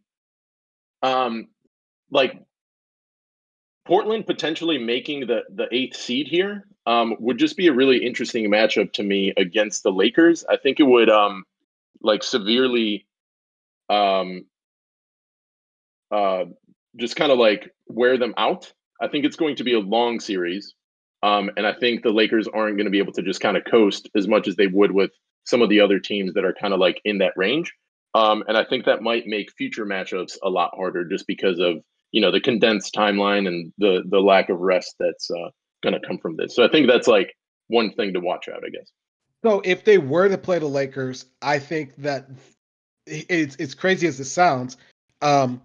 um, 1.04 1.48
like 2.10 2.42
Portland 3.86 4.26
potentially 4.26 4.78
making 4.78 5.28
the 5.28 5.42
the 5.54 5.68
eighth 5.72 5.98
seed 5.98 6.28
here 6.28 6.66
um, 6.86 7.16
would 7.20 7.38
just 7.38 7.58
be 7.58 7.68
a 7.68 7.74
really 7.74 8.04
interesting 8.04 8.50
matchup 8.50 8.94
to 8.94 9.04
me 9.04 9.34
against 9.38 9.84
the 9.84 9.92
Lakers. 9.92 10.44
I 10.50 10.58
think 10.58 10.80
it 10.80 10.84
would 10.84 11.10
um, 11.10 11.44
like 12.02 12.24
severely 12.24 13.06
um, 13.90 14.46
uh, 16.12 16.46
just 16.98 17.16
kind 17.16 17.32
of 17.32 17.38
like 17.38 17.72
wear 17.88 18.18
them 18.18 18.34
out. 18.38 18.74
I 19.02 19.08
think 19.08 19.26
it's 19.26 19.36
going 19.36 19.56
to 19.58 19.64
be 19.64 19.74
a 19.74 19.80
long 19.80 20.20
series. 20.20 20.74
Um, 21.24 21.52
and 21.58 21.68
I 21.68 21.74
think 21.74 22.04
the 22.04 22.12
Lakers 22.12 22.48
aren't 22.48 22.78
going 22.78 22.86
to 22.86 22.92
be 22.92 23.00
able 23.00 23.14
to 23.14 23.22
just 23.22 23.42
kind 23.42 23.58
of 23.58 23.64
coast 23.66 24.10
as 24.16 24.28
much 24.28 24.48
as 24.48 24.56
they 24.56 24.68
would 24.68 24.92
with 24.92 25.12
some 25.44 25.62
of 25.62 25.70
the 25.70 25.80
other 25.80 26.00
teams 26.00 26.34
that 26.34 26.46
are 26.46 26.54
kind 26.54 26.74
of 26.74 26.80
like 26.80 27.02
in 27.06 27.20
that 27.20 27.34
range. 27.36 27.74
Um, 28.14 28.44
and 28.48 28.58
I 28.58 28.64
think 28.64 28.86
that 28.86 29.02
might 29.02 29.28
make 29.28 29.52
future 29.58 29.86
matchups 29.86 30.38
a 30.44 30.50
lot 30.50 30.72
harder 30.76 31.06
just 31.06 31.28
because 31.28 31.60
of 31.60 31.78
you 32.12 32.20
know 32.20 32.32
the 32.32 32.42
condensed 32.42 32.94
timeline 32.94 33.48
and 33.48 33.72
the 33.78 34.04
the 34.10 34.20
lack 34.20 34.50
of 34.50 34.60
rest 34.60 34.96
that's 35.00 35.32
uh, 35.32 35.50
going 35.82 35.94
to 35.94 36.06
come 36.06 36.18
from 36.18 36.36
this. 36.36 36.56
So 36.56 36.64
I 36.64 36.68
think 36.68 36.88
that's 36.88 37.08
like 37.08 37.34
one 37.68 37.94
thing 37.94 38.14
to 38.14 38.20
watch 38.20 38.50
out, 38.50 38.64
I 38.66 38.70
guess. 38.70 38.92
So 39.44 39.62
if 39.64 39.86
they 39.86 39.98
were 39.98 40.28
to 40.28 40.38
play 40.38 40.60
the 40.60 40.68
Lakers, 40.68 41.26
I 41.42 41.58
think 41.58 41.96
that 41.98 42.30
it's 43.08 43.56
it's 43.58 43.74
crazy 43.74 44.08
as 44.08 44.20
it 44.20 44.26
sounds. 44.26 44.78
Um, 45.22 45.62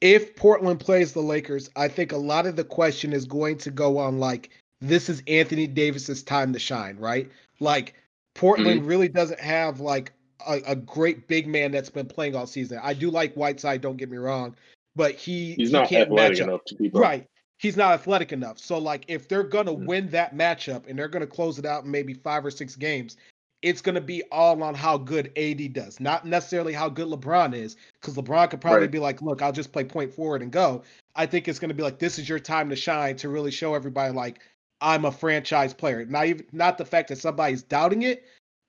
if 0.00 0.34
Portland 0.36 0.80
plays 0.80 1.12
the 1.12 1.20
Lakers, 1.20 1.70
I 1.76 1.88
think 1.88 2.12
a 2.12 2.16
lot 2.16 2.46
of 2.46 2.56
the 2.56 2.64
question 2.64 3.12
is 3.12 3.24
going 3.26 3.58
to 3.58 3.70
go 3.70 3.98
on 3.98 4.18
like 4.18 4.50
this 4.80 5.08
is 5.08 5.22
Anthony 5.26 5.66
Davis's 5.66 6.22
time 6.22 6.52
to 6.52 6.58
shine, 6.58 6.96
right? 6.96 7.30
Like 7.60 7.94
Portland 8.34 8.80
mm-hmm. 8.80 8.88
really 8.88 9.08
doesn't 9.08 9.40
have 9.40 9.80
like 9.80 10.12
a, 10.46 10.60
a, 10.68 10.76
great 10.76 11.28
big 11.28 11.46
man 11.46 11.70
that's 11.70 11.90
been 11.90 12.06
playing 12.06 12.34
all 12.34 12.46
season. 12.46 12.80
I 12.82 12.94
do 12.94 13.10
like 13.10 13.34
Whiteside, 13.34 13.82
don't 13.82 13.98
get 13.98 14.10
me 14.10 14.16
wrong, 14.16 14.56
but 14.96 15.14
he 15.16 15.52
he's 15.54 15.68
he 15.68 15.72
not 15.72 15.88
can't 15.88 16.10
athletic 16.10 16.40
enough 16.40 16.64
to 16.66 16.74
keep 16.76 16.94
up. 16.94 17.02
Right. 17.02 17.26
He's 17.58 17.76
not 17.76 17.92
athletic 17.92 18.32
enough. 18.32 18.58
So 18.58 18.78
like 18.78 19.04
if 19.08 19.28
they're 19.28 19.42
gonna 19.42 19.72
mm-hmm. 19.72 19.84
win 19.84 20.08
that 20.10 20.34
matchup 20.34 20.88
and 20.88 20.98
they're 20.98 21.08
gonna 21.08 21.26
close 21.26 21.58
it 21.58 21.66
out 21.66 21.84
in 21.84 21.90
maybe 21.90 22.14
five 22.14 22.44
or 22.44 22.50
six 22.50 22.74
games, 22.74 23.18
it's 23.62 23.82
going 23.82 23.94
to 23.94 24.00
be 24.00 24.22
all 24.32 24.62
on 24.62 24.74
how 24.74 24.96
good 24.96 25.36
AD 25.36 25.72
does, 25.72 26.00
not 26.00 26.24
necessarily 26.24 26.72
how 26.72 26.88
good 26.88 27.08
LeBron 27.08 27.54
is, 27.54 27.76
because 28.00 28.14
LeBron 28.14 28.50
could 28.50 28.60
probably 28.60 28.80
right. 28.80 28.90
be 28.90 28.98
like, 28.98 29.20
look, 29.20 29.42
I'll 29.42 29.52
just 29.52 29.72
play 29.72 29.84
point 29.84 30.12
forward 30.12 30.42
and 30.42 30.50
go. 30.50 30.82
I 31.14 31.26
think 31.26 31.46
it's 31.46 31.58
going 31.58 31.68
to 31.68 31.74
be 31.74 31.82
like, 31.82 31.98
this 31.98 32.18
is 32.18 32.28
your 32.28 32.38
time 32.38 32.70
to 32.70 32.76
shine 32.76 33.16
to 33.16 33.28
really 33.28 33.50
show 33.50 33.74
everybody, 33.74 34.12
like, 34.14 34.40
I'm 34.80 35.04
a 35.04 35.12
franchise 35.12 35.74
player. 35.74 36.06
Not 36.06 36.26
even, 36.26 36.46
not 36.52 36.78
the 36.78 36.86
fact 36.86 37.08
that 37.08 37.18
somebody's 37.18 37.62
doubting 37.62 38.02
it, 38.02 38.24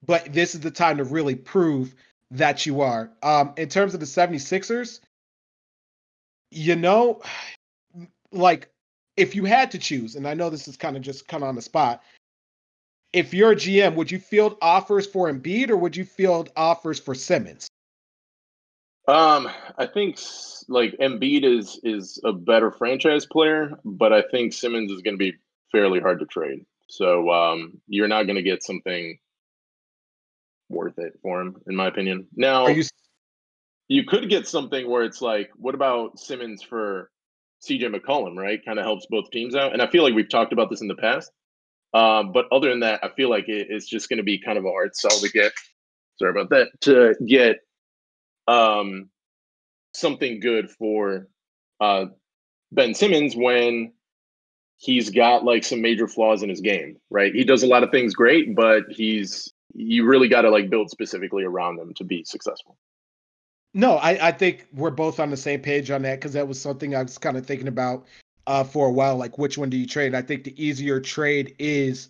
but 0.06 0.34
this 0.34 0.56
is 0.56 0.62
the 0.62 0.71
time 0.71 0.97
to 0.97 1.06
really 1.06 1.36
prove 1.36 1.95
that 2.32 2.65
you 2.65 2.82
are. 2.82 3.12
Um, 3.23 3.54
in 3.58 3.69
terms 3.69 3.93
of 3.93 4.01
the 4.01 4.06
76ers, 4.06 4.99
you 6.49 6.75
know, 6.75 7.21
like, 8.32 8.69
if 9.15 9.36
you 9.36 9.45
had 9.45 9.71
to 9.71 9.77
choose, 9.77 10.15
and 10.15 10.27
I 10.27 10.34
know 10.34 10.49
this 10.49 10.67
is 10.67 10.77
kind 10.77 10.97
of 10.97 11.04
just 11.04 11.27
kind 11.27 11.43
of 11.43 11.49
on 11.49 11.56
the 11.56 11.62
spot, 11.62 12.01
if 13.13 13.34
you're 13.34 13.52
a 13.52 13.56
GM, 13.56 13.95
would 13.95 14.12
you 14.12 14.19
field 14.19 14.58
offers 14.62 15.06
for 15.06 15.32
Embiid 15.32 15.69
or 15.69 15.78
would 15.78 15.95
you 15.95 16.06
field 16.06 16.50
offers 16.56 17.00
for 17.00 17.13
Simmons? 17.13 17.67
Um, 19.08 19.50
I 19.78 19.88
think 19.88 20.19
like 20.67 20.95
Embiid 21.00 21.43
is 21.43 21.80
is 21.84 22.19
a 22.24 22.32
better 22.32 22.71
franchise 22.71 23.26
player, 23.26 23.74
but 23.84 24.13
I 24.13 24.21
think 24.21 24.54
Simmons 24.54 24.91
is 24.91 25.02
going 25.02 25.15
to 25.15 25.17
be 25.17 25.38
fairly 25.71 26.00
hard 26.00 26.19
to 26.19 26.26
trade. 26.26 26.65
So 26.88 27.30
um, 27.30 27.82
you're 27.88 28.08
not 28.08 28.24
going 28.24 28.36
to 28.36 28.41
get 28.41 28.63
something 28.63 29.17
worth 30.69 30.97
it 31.00 31.13
for 31.21 31.41
him, 31.41 31.56
in 31.67 31.76
my 31.76 31.88
opinion. 31.88 32.28
Now, 32.36 32.67
you... 32.67 32.84
you 33.88 34.06
could 34.06 34.30
get 34.30 34.47
something 34.47 34.89
where 34.89 35.04
it's 35.04 35.21
like, 35.21 35.50
what 35.56 35.76
about 35.76 36.19
Simmons 36.19 36.62
for 36.62 37.10
CJ 37.67 37.95
McCollum? 37.95 38.38
Right, 38.38 38.63
kind 38.63 38.78
of 38.78 38.86
helps 38.86 39.06
both 39.10 39.32
teams 39.32 39.56
out. 39.56 39.74
And 39.74 39.82
I 39.82 39.88
feel 39.88 40.04
like 40.04 40.13
we've 40.13 40.30
talked 40.30 40.54
about 40.54 40.69
this 40.69 40.82
in 40.82 40.88
the 40.88 40.95
past. 40.95 41.32
Um, 41.93 42.32
but 42.32 42.45
other 42.51 42.69
than 42.69 42.82
that, 42.82 43.04
I 43.04 43.10
feel 43.10 43.30
like 43.30 43.49
it, 43.49 43.67
it's 43.69 43.88
just 43.88 44.10
going 44.10 44.17
to 44.17 44.23
be 44.23 44.38
kind 44.38 44.58
of 44.58 44.65
a 44.65 44.69
hard 44.69 44.95
sell 44.95 45.12
to 45.12 45.30
get. 45.30 45.51
Sorry 46.17 46.32
about 46.32 46.49
that. 46.49 46.69
To 46.82 47.15
get 47.25 47.60
um, 48.47 49.10
something 49.93 50.39
good 50.39 50.69
for 50.69 51.27
uh, 51.80 52.06
Ben 52.71 52.93
Simmons 52.93 53.36
when 53.36 53.93
he's 54.77 55.10
got 55.10 55.43
like 55.43 55.63
some 55.63 55.82
major 55.82 56.08
flaws 56.08 56.43
in 56.43 56.49
his 56.49 56.62
game. 56.62 56.97
Right? 57.10 57.34
He 57.34 57.43
does 57.43 57.63
a 57.63 57.67
lot 57.67 57.84
of 57.84 57.91
things 57.91 58.13
great, 58.13 58.56
but 58.56 58.84
he's 58.89 59.51
you 59.73 60.06
really 60.06 60.27
got 60.27 60.41
to 60.41 60.49
like 60.49 60.69
build 60.69 60.89
specifically 60.89 61.43
around 61.43 61.77
them 61.77 61.93
to 61.95 62.04
be 62.04 62.23
successful. 62.23 62.77
No, 63.73 63.95
I, 63.95 64.27
I 64.27 64.32
think 64.32 64.67
we're 64.73 64.89
both 64.89 65.19
on 65.19 65.30
the 65.30 65.38
same 65.38 65.62
page 65.62 65.91
on 65.91 66.01
that 66.01 66.19
because 66.19 66.34
that 66.34 66.47
was 66.47 66.60
something 66.60 66.93
I 66.93 67.04
was 67.04 67.17
kind 67.17 67.38
of 67.38 67.45
thinking 67.45 67.69
about 67.69 68.06
uh, 68.47 68.63
for 68.63 68.88
a 68.88 68.91
while. 68.91 69.17
Like, 69.17 69.38
which 69.38 69.58
one 69.58 69.69
do 69.69 69.77
you 69.77 69.86
trade? 69.86 70.15
I 70.15 70.21
think 70.21 70.43
the 70.43 70.63
easier 70.63 70.99
trade 70.99 71.56
is 71.60 72.10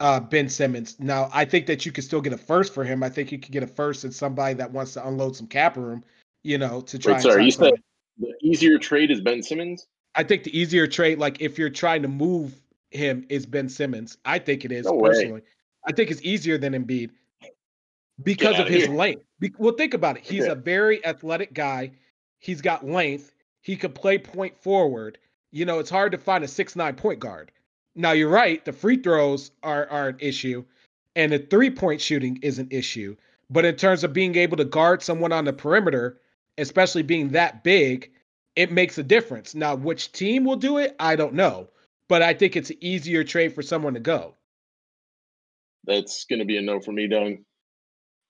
uh, 0.00 0.20
Ben 0.20 0.48
Simmons. 0.48 0.96
Now, 0.98 1.28
I 1.32 1.44
think 1.44 1.66
that 1.66 1.84
you 1.84 1.92
can 1.92 2.04
still 2.04 2.20
get 2.20 2.32
a 2.32 2.38
first 2.38 2.74
for 2.74 2.84
him. 2.84 3.02
I 3.02 3.08
think 3.08 3.32
you 3.32 3.38
could 3.38 3.52
get 3.52 3.62
a 3.62 3.66
first 3.66 4.04
and 4.04 4.14
somebody 4.14 4.54
that 4.54 4.70
wants 4.70 4.94
to 4.94 5.06
unload 5.06 5.36
some 5.36 5.46
cap 5.46 5.76
room, 5.76 6.04
you 6.42 6.58
know, 6.58 6.80
to 6.82 6.98
try. 6.98 7.14
Wait, 7.14 7.22
sorry, 7.22 7.44
you 7.44 7.50
said 7.50 7.74
the 8.18 8.32
easier 8.42 8.78
trade 8.78 9.10
is 9.10 9.20
Ben 9.20 9.42
Simmons. 9.42 9.86
I 10.14 10.24
think 10.24 10.44
the 10.44 10.58
easier 10.58 10.86
trade, 10.86 11.18
like 11.18 11.40
if 11.40 11.58
you're 11.58 11.70
trying 11.70 12.02
to 12.02 12.08
move 12.08 12.60
him, 12.90 13.24
is 13.28 13.46
Ben 13.46 13.68
Simmons. 13.68 14.18
I 14.24 14.38
think 14.38 14.64
it 14.64 14.72
is 14.72 14.86
no 14.86 15.00
personally. 15.00 15.42
I 15.86 15.92
think 15.92 16.10
it's 16.10 16.22
easier 16.22 16.58
than 16.58 16.72
Embiid 16.74 17.10
because 18.22 18.58
of 18.58 18.66
his 18.66 18.86
here. 18.86 18.94
length. 18.94 19.24
well, 19.58 19.74
think 19.74 19.94
about 19.94 20.16
it. 20.16 20.24
He's 20.24 20.44
okay. 20.44 20.52
a 20.52 20.56
very 20.56 21.04
athletic 21.06 21.54
guy. 21.54 21.92
He's 22.38 22.60
got 22.60 22.86
length. 22.86 23.34
He 23.62 23.76
could 23.76 23.94
play 23.94 24.18
point 24.18 24.56
forward. 24.56 25.18
You 25.50 25.64
know, 25.64 25.78
it's 25.78 25.90
hard 25.90 26.12
to 26.12 26.18
find 26.18 26.44
a 26.44 26.48
six 26.48 26.76
nine 26.76 26.94
point 26.94 27.20
guard. 27.20 27.50
Now 27.94 28.12
you're 28.12 28.28
right, 28.28 28.64
the 28.64 28.72
free 28.72 28.96
throws 28.96 29.50
are 29.62 29.88
are 29.88 30.08
an 30.08 30.16
issue, 30.20 30.64
and 31.16 31.32
the 31.32 31.38
three 31.38 31.70
point 31.70 32.00
shooting 32.00 32.38
is 32.42 32.58
an 32.58 32.68
issue. 32.70 33.16
But 33.50 33.64
in 33.64 33.76
terms 33.76 34.04
of 34.04 34.12
being 34.12 34.36
able 34.36 34.58
to 34.58 34.64
guard 34.64 35.02
someone 35.02 35.32
on 35.32 35.44
the 35.44 35.52
perimeter, 35.52 36.20
especially 36.58 37.02
being 37.02 37.30
that 37.30 37.64
big, 37.64 38.10
it 38.56 38.70
makes 38.70 38.98
a 38.98 39.02
difference. 39.02 39.54
Now, 39.54 39.74
which 39.74 40.12
team 40.12 40.44
will 40.44 40.56
do 40.56 40.78
it, 40.78 40.94
I 41.00 41.16
don't 41.16 41.34
know. 41.34 41.68
But 42.08 42.22
I 42.22 42.34
think 42.34 42.56
it's 42.56 42.70
an 42.70 42.76
easier 42.80 43.24
trade 43.24 43.54
for 43.54 43.62
someone 43.62 43.94
to 43.94 44.00
go. 44.00 44.34
That's 45.84 46.24
going 46.24 46.40
to 46.40 46.44
be 46.44 46.58
a 46.58 46.62
no 46.62 46.80
for 46.80 46.92
me, 46.92 47.06
Dung. 47.06 47.44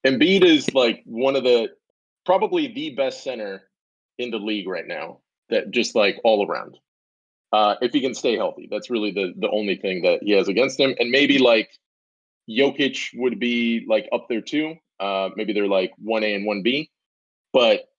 Embiid 0.07 0.45
is 0.45 0.73
like 0.73 1.01
one 1.05 1.35
of 1.35 1.43
the 1.43 1.69
probably 2.25 2.67
the 2.67 2.91
best 2.91 3.23
center 3.23 3.63
in 4.17 4.31
the 4.31 4.37
league 4.37 4.67
right 4.67 4.87
now. 4.87 5.19
That 5.49 5.71
just 5.71 5.95
like 5.95 6.17
all 6.23 6.47
around 6.47 6.77
uh, 7.51 7.75
if 7.81 7.91
he 7.93 8.01
can 8.01 8.13
stay 8.13 8.35
healthy. 8.35 8.67
That's 8.69 8.89
really 8.89 9.11
the 9.11 9.33
the 9.37 9.49
only 9.49 9.77
thing 9.77 10.01
that 10.03 10.21
he 10.23 10.31
has 10.31 10.47
against 10.47 10.79
him. 10.79 10.95
And 10.99 11.09
maybe 11.09 11.39
like 11.39 11.69
Jokic 12.49 13.09
would 13.15 13.39
be 13.39 13.85
like 13.87 14.07
up 14.11 14.27
there 14.29 14.41
too. 14.41 14.75
Uh, 14.99 15.29
maybe 15.35 15.53
they're 15.53 15.67
like 15.67 15.93
one 15.97 16.23
A 16.23 16.33
and 16.33 16.45
one 16.45 16.61
B, 16.61 16.89
but 17.53 17.89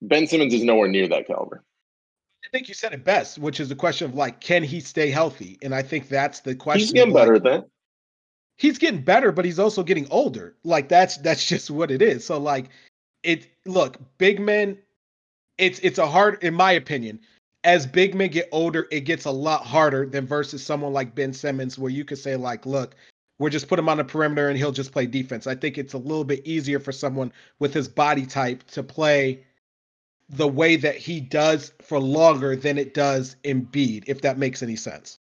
Ben 0.00 0.26
Simmons 0.26 0.54
is 0.54 0.62
nowhere 0.62 0.88
near 0.88 1.08
that 1.08 1.26
caliber. 1.26 1.64
I 2.44 2.48
think 2.50 2.68
you 2.68 2.74
said 2.74 2.92
it 2.92 3.04
best, 3.04 3.38
which 3.38 3.58
is 3.58 3.68
the 3.68 3.74
question 3.74 4.08
of 4.08 4.14
like, 4.14 4.40
can 4.40 4.62
he 4.62 4.80
stay 4.80 5.10
healthy? 5.10 5.58
And 5.60 5.74
I 5.74 5.82
think 5.82 6.08
that's 6.08 6.40
the 6.40 6.54
question. 6.54 6.80
He's 6.80 6.92
getting 6.92 7.12
better 7.12 7.34
like, 7.34 7.42
that. 7.42 7.68
He's 8.56 8.78
getting 8.78 9.02
better, 9.02 9.32
but 9.32 9.44
he's 9.44 9.58
also 9.58 9.82
getting 9.82 10.06
older. 10.10 10.56
Like 10.64 10.88
that's 10.88 11.16
that's 11.18 11.44
just 11.52 11.70
what 11.70 11.90
it 11.90 12.00
is. 12.00 12.24
So 12.24 12.38
like, 12.38 12.70
it 13.24 13.48
look 13.66 13.98
big 14.18 14.40
men. 14.40 14.78
It's 15.58 15.80
it's 15.80 15.98
a 15.98 16.06
hard, 16.06 16.42
in 16.44 16.54
my 16.54 16.72
opinion 16.72 17.18
as 17.64 17.86
big 17.86 18.14
men 18.14 18.30
get 18.30 18.48
older, 18.52 18.86
it 18.90 19.00
gets 19.00 19.24
a 19.24 19.30
lot 19.30 19.64
harder 19.64 20.06
than 20.06 20.26
versus 20.26 20.64
someone 20.64 20.92
like 20.92 21.14
Ben 21.14 21.32
Simmons, 21.32 21.78
where 21.78 21.90
you 21.90 22.04
could 22.04 22.18
say, 22.18 22.36
like, 22.36 22.66
look, 22.66 22.94
we'll 23.38 23.50
just 23.50 23.68
put 23.68 23.78
him 23.78 23.88
on 23.88 23.98
the 23.98 24.04
perimeter 24.04 24.48
and 24.48 24.58
he'll 24.58 24.72
just 24.72 24.92
play 24.92 25.06
defense. 25.06 25.46
I 25.46 25.54
think 25.54 25.78
it's 25.78 25.94
a 25.94 25.98
little 25.98 26.24
bit 26.24 26.46
easier 26.46 26.80
for 26.80 26.92
someone 26.92 27.32
with 27.58 27.74
his 27.74 27.88
body 27.88 28.26
type 28.26 28.64
to 28.68 28.82
play 28.82 29.44
the 30.30 30.48
way 30.48 30.76
that 30.76 30.96
he 30.96 31.20
does 31.20 31.72
for 31.82 31.98
longer 31.98 32.54
than 32.54 32.78
it 32.78 32.94
does 32.94 33.36
Embiid, 33.44 34.04
if 34.06 34.20
that 34.22 34.38
makes 34.38 34.62
any 34.62 34.76
sense. 34.76 35.18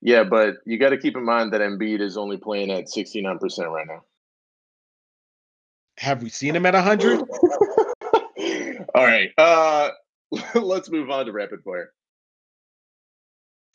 Yeah, 0.00 0.24
but 0.24 0.56
you 0.64 0.78
got 0.78 0.90
to 0.90 0.98
keep 0.98 1.16
in 1.16 1.24
mind 1.24 1.52
that 1.52 1.60
Embiid 1.60 2.00
is 2.00 2.16
only 2.16 2.38
playing 2.38 2.70
at 2.70 2.86
69% 2.86 3.70
right 3.70 3.86
now. 3.86 4.02
Have 5.98 6.22
we 6.22 6.30
seen 6.30 6.56
him 6.56 6.64
at 6.64 6.72
100? 6.72 7.20
All 8.94 9.04
right. 9.04 9.30
Uh 9.36 9.90
let's 10.54 10.90
move 10.90 11.10
on 11.10 11.26
to 11.26 11.32
rapid 11.32 11.62
fire. 11.62 11.92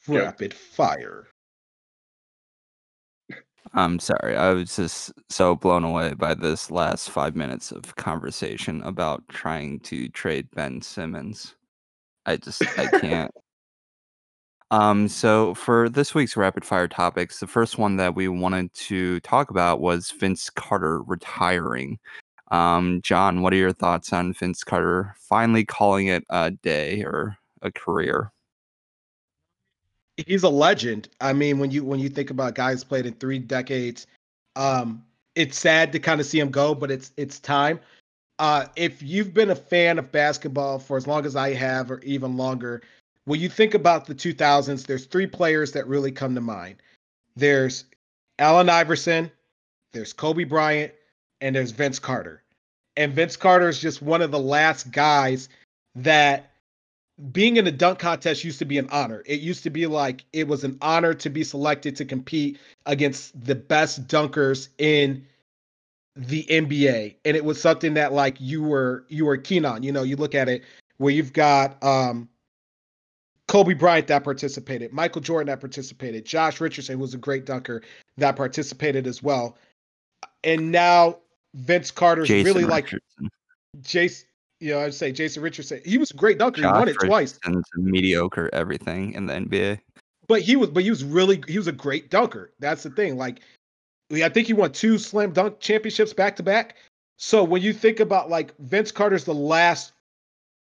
Rapid 0.08 0.54
yeah. 0.54 0.76
fire. 0.76 1.28
I'm 3.74 4.00
sorry. 4.00 4.38
I 4.38 4.52
was 4.52 4.76
just 4.76 5.12
so 5.30 5.56
blown 5.56 5.84
away 5.84 6.14
by 6.14 6.34
this 6.34 6.72
last 6.72 7.10
five 7.10 7.36
minutes 7.36 7.72
of 7.72 7.96
conversation 7.96 8.82
about 8.84 9.28
trying 9.28 9.80
to 9.82 10.08
trade 10.10 10.48
Ben 10.56 10.82
Simmons. 10.82 11.56
I 12.26 12.38
just 12.38 12.62
I 12.80 12.88
can't. 13.00 13.32
Um, 14.72 15.08
so 15.08 15.54
for 15.54 15.90
this 15.90 16.16
week's 16.16 16.36
rapid 16.36 16.66
fire 16.66 16.88
topics, 16.88 17.40
the 17.40 17.48
first 17.48 17.78
one 17.78 17.98
that 17.98 18.16
we 18.16 18.28
wanted 18.28 18.74
to 18.74 19.20
talk 19.20 19.52
about 19.52 19.80
was 19.80 20.10
Vince 20.12 20.50
Carter 20.50 21.04
retiring. 21.04 22.00
Um, 22.52 23.02
John, 23.02 23.42
what 23.42 23.54
are 23.54 23.58
your 23.58 23.74
thoughts 23.74 24.14
on 24.14 24.34
Vince 24.34 24.64
Carter 24.64 25.16
finally 25.18 25.66
calling 25.66 26.08
it 26.08 26.24
a 26.30 26.52
day 26.52 27.04
or 27.04 27.38
a 27.62 27.72
career? 27.72 28.32
He's 30.18 30.44
a 30.44 30.50
legend. 30.50 31.10
I 31.20 31.34
mean, 31.34 31.60
when 31.60 31.72
you 31.72 31.84
when 31.84 32.00
you 32.00 32.10
think 32.10 32.30
about 32.30 32.56
guys 32.56 32.84
played 32.84 33.06
in 33.06 33.14
three 33.16 33.40
decades, 33.40 34.08
um, 34.56 35.04
it's 35.36 35.58
sad 35.58 35.92
to 35.92 36.00
kind 36.00 36.22
of 36.22 36.28
see 36.28 36.40
him 36.40 36.52
go, 36.52 36.74
but 36.74 36.92
it's 36.92 37.12
it's 37.18 37.40
time. 37.40 37.80
Uh, 38.40 38.66
if 38.76 39.02
you've 39.02 39.34
been 39.34 39.50
a 39.50 39.56
fan 39.56 39.98
of 39.98 40.12
basketball 40.12 40.80
for 40.80 40.98
as 40.98 41.08
long 41.08 41.26
as 41.26 41.36
I 41.36 41.54
have, 41.54 41.90
or 41.90 42.00
even 42.02 42.38
longer, 42.38 42.82
when 43.26 43.40
you 43.40 43.50
think 43.50 43.74
about 43.74 44.06
the 44.06 44.16
2000s, 44.16 44.86
there's 44.86 45.06
three 45.06 45.28
players 45.28 45.72
that 45.72 45.88
really 45.88 46.12
come 46.12 46.36
to 46.36 46.42
mind. 46.42 46.78
There's 47.36 47.86
Allen 48.40 48.70
Iverson, 48.70 49.32
there's 49.94 50.14
Kobe 50.14 50.44
Bryant, 50.44 50.94
and 51.42 51.56
there's 51.56 51.72
Vince 51.72 52.00
Carter. 52.00 52.42
And 52.98 53.14
Vince 53.14 53.36
Carter 53.36 53.70
is 53.70 53.80
just 53.80 54.02
one 54.02 54.22
of 54.22 54.32
the 54.32 54.40
last 54.40 54.92
guys 54.92 55.50
that 55.96 56.52
being 57.32 57.58
in 57.58 57.66
a 57.68 57.72
dunk 57.72 58.00
contest 58.00 58.44
used 58.44 58.60
to 58.60 58.66
be 58.66 58.78
an 58.78 58.90
honor. 58.92 59.24
It 59.26 59.40
used 59.40 59.64
to 59.64 59.70
be 59.70 59.88
like 59.88 60.26
it 60.34 60.48
was 60.48 60.64
an 60.64 60.78
honor 60.82 61.14
to 61.14 61.30
be 61.30 61.44
selected 61.44 61.96
to 61.98 62.06
compete 62.06 62.60
against 62.86 63.42
the 63.46 63.56
best 63.56 64.08
dunkers 64.08 64.70
in 64.78 65.26
the 66.16 66.44
NBA. 66.44 67.16
And 67.24 67.38
it 67.38 67.44
was 67.44 67.62
something 67.62 67.94
that 67.96 68.14
like 68.14 68.40
you 68.40 68.64
were 68.64 69.06
you 69.08 69.26
were 69.26 69.38
keen 69.38 69.66
on. 69.66 69.84
You 69.84 69.92
know, 69.92 70.04
you 70.04 70.16
look 70.16 70.36
at 70.36 70.50
it 70.50 70.64
where 70.98 71.12
you've 71.12 71.34
got 71.34 71.82
um 71.84 72.30
Kobe 73.48 73.74
Bryant 73.76 74.08
that 74.08 74.24
participated, 74.24 74.92
Michael 74.92 75.22
Jordan 75.22 75.48
that 75.48 75.60
participated, 75.60 76.26
Josh 76.26 76.60
Richardson 76.60 77.00
was 77.00 77.14
a 77.14 77.18
great 77.18 77.46
dunker 77.46 77.84
that 78.18 78.36
participated 78.36 79.06
as 79.08 79.22
well. 79.22 79.58
And 80.44 80.72
now 80.72 81.20
Vince 81.56 81.90
Carter's 81.92 82.28
Jason 82.28 82.46
really 82.46 82.66
Richardson. 82.66 83.02
like 83.20 83.32
Jason 83.82 84.28
you 84.60 84.72
know, 84.72 84.80
I'd 84.80 84.94
say 84.94 85.12
Jason 85.12 85.44
Richardson. 85.44 85.82
He 85.86 85.98
was 85.98 86.12
a 86.12 86.16
great 86.16 86.38
dunker. 86.38 86.62
Josh 86.62 86.74
he 86.74 86.80
won 86.80 86.88
it 86.88 86.98
twice. 87.00 87.40
And 87.44 87.64
mediocre 87.76 88.50
everything 88.54 89.14
in 89.14 89.26
the 89.26 89.34
NBA. 89.34 89.80
But 90.28 90.42
he 90.42 90.56
was, 90.56 90.70
but 90.70 90.84
he 90.84 90.90
was 90.90 91.04
really, 91.04 91.44
he 91.48 91.58
was 91.58 91.68
a 91.68 91.72
great 91.72 92.10
dunker. 92.10 92.52
That's 92.60 92.84
the 92.84 92.90
thing. 92.90 93.18
Like, 93.18 93.42
I 94.12 94.30
think 94.30 94.48
he 94.48 94.54
won 94.54 94.72
two 94.72 94.98
slam 94.98 95.34
dunk 95.34 95.60
championships 95.60 96.14
back 96.14 96.36
to 96.38 96.44
back. 96.44 96.78
So 97.18 97.44
when 97.44 97.62
you 97.62 97.74
think 97.74 98.00
about 98.00 98.30
like 98.30 98.58
Vince 98.58 98.92
Carter's 98.92 99.26
the 99.26 99.34
last, 99.34 99.94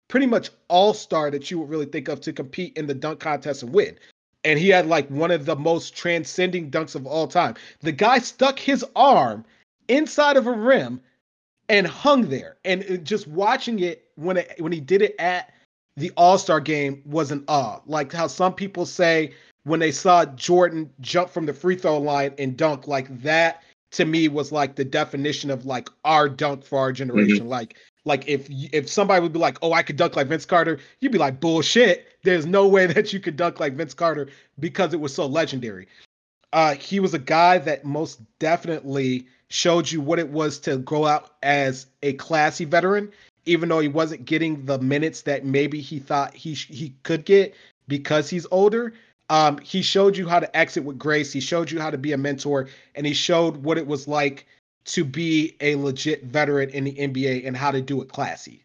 pretty 0.08 0.26
much 0.26 0.50
all 0.68 0.94
star 0.94 1.30
that 1.30 1.50
you 1.50 1.58
would 1.58 1.68
really 1.68 1.86
think 1.86 2.08
of 2.08 2.20
to 2.22 2.32
compete 2.32 2.76
in 2.76 2.86
the 2.86 2.94
dunk 2.94 3.20
contest 3.20 3.62
and 3.62 3.72
win. 3.72 3.98
And 4.44 4.58
he 4.58 4.68
had 4.68 4.86
like 4.86 5.08
one 5.08 5.30
of 5.30 5.44
the 5.44 5.56
most 5.56 5.96
transcending 5.96 6.70
dunks 6.70 6.94
of 6.94 7.06
all 7.06 7.26
time. 7.26 7.54
The 7.80 7.92
guy 7.92 8.18
stuck 8.18 8.58
his 8.58 8.84
arm 8.94 9.44
inside 9.88 10.36
of 10.36 10.46
a 10.46 10.52
rim 10.52 11.00
and 11.68 11.86
hung 11.86 12.28
there. 12.28 12.56
And 12.64 13.04
just 13.04 13.26
watching 13.26 13.80
it 13.80 14.08
when 14.16 14.38
it 14.38 14.54
when 14.58 14.72
he 14.72 14.80
did 14.80 15.02
it 15.02 15.14
at 15.18 15.52
the 15.96 16.12
All 16.16 16.38
Star 16.38 16.60
game 16.60 17.02
was 17.04 17.30
an 17.30 17.44
awe. 17.48 17.80
Like 17.86 18.12
how 18.12 18.26
some 18.26 18.54
people 18.54 18.86
say 18.86 19.32
when 19.64 19.80
they 19.80 19.92
saw 19.92 20.24
Jordan 20.24 20.90
jump 21.00 21.30
from 21.30 21.46
the 21.46 21.52
free 21.52 21.76
throw 21.76 21.98
line 21.98 22.34
and 22.38 22.56
dunk, 22.56 22.86
like 22.86 23.22
that 23.22 23.62
to 23.92 24.04
me 24.04 24.28
was 24.28 24.52
like 24.52 24.76
the 24.76 24.84
definition 24.84 25.50
of 25.50 25.64
like 25.66 25.88
our 26.04 26.28
dunk 26.28 26.64
for 26.64 26.78
our 26.78 26.92
generation. 26.92 27.40
Mm-hmm. 27.40 27.48
Like 27.48 27.76
like 28.04 28.26
if 28.28 28.46
if 28.50 28.88
somebody 28.88 29.20
would 29.20 29.32
be 29.32 29.38
like, 29.38 29.58
"Oh, 29.62 29.72
I 29.72 29.82
could 29.82 29.96
dunk 29.96 30.16
like 30.16 30.28
Vince 30.28 30.46
Carter," 30.46 30.78
you'd 31.00 31.12
be 31.12 31.18
like, 31.18 31.40
"Bullshit! 31.40 32.06
There's 32.22 32.46
no 32.46 32.66
way 32.66 32.86
that 32.92 33.12
you 33.12 33.20
could 33.20 33.36
dunk 33.36 33.60
like 33.60 33.74
Vince 33.74 33.94
Carter 33.94 34.28
because 34.58 34.94
it 34.94 35.00
was 35.00 35.14
so 35.14 35.26
legendary." 35.26 35.88
Uh, 36.52 36.74
he 36.74 37.00
was 37.00 37.12
a 37.12 37.18
guy 37.18 37.58
that 37.58 37.84
most 37.84 38.20
definitely 38.38 39.26
showed 39.50 39.90
you 39.90 40.00
what 40.00 40.18
it 40.18 40.30
was 40.30 40.58
to 40.60 40.78
go 40.78 41.06
out 41.06 41.30
as 41.42 41.86
a 42.02 42.14
classy 42.14 42.64
veteran, 42.64 43.10
even 43.44 43.68
though 43.68 43.80
he 43.80 43.88
wasn't 43.88 44.24
getting 44.24 44.64
the 44.64 44.78
minutes 44.78 45.22
that 45.22 45.44
maybe 45.44 45.80
he 45.80 45.98
thought 45.98 46.34
he 46.34 46.54
he 46.54 46.94
could 47.02 47.24
get 47.24 47.54
because 47.88 48.28
he's 48.28 48.46
older. 48.50 48.92
Um, 49.28 49.58
he 49.58 49.82
showed 49.82 50.16
you 50.16 50.28
how 50.28 50.38
to 50.38 50.56
exit 50.56 50.84
with 50.84 50.98
grace. 50.98 51.32
He 51.32 51.40
showed 51.40 51.70
you 51.70 51.80
how 51.80 51.90
to 51.90 51.98
be 51.98 52.12
a 52.12 52.18
mentor, 52.18 52.68
and 52.94 53.06
he 53.06 53.12
showed 53.12 53.56
what 53.58 53.78
it 53.78 53.86
was 53.86 54.06
like 54.06 54.46
to 54.86 55.04
be 55.04 55.56
a 55.60 55.74
legit 55.74 56.24
veteran 56.24 56.70
in 56.70 56.84
the 56.84 56.94
NBA 56.94 57.46
and 57.46 57.56
how 57.56 57.72
to 57.72 57.80
do 57.80 58.00
it 58.02 58.08
classy. 58.08 58.62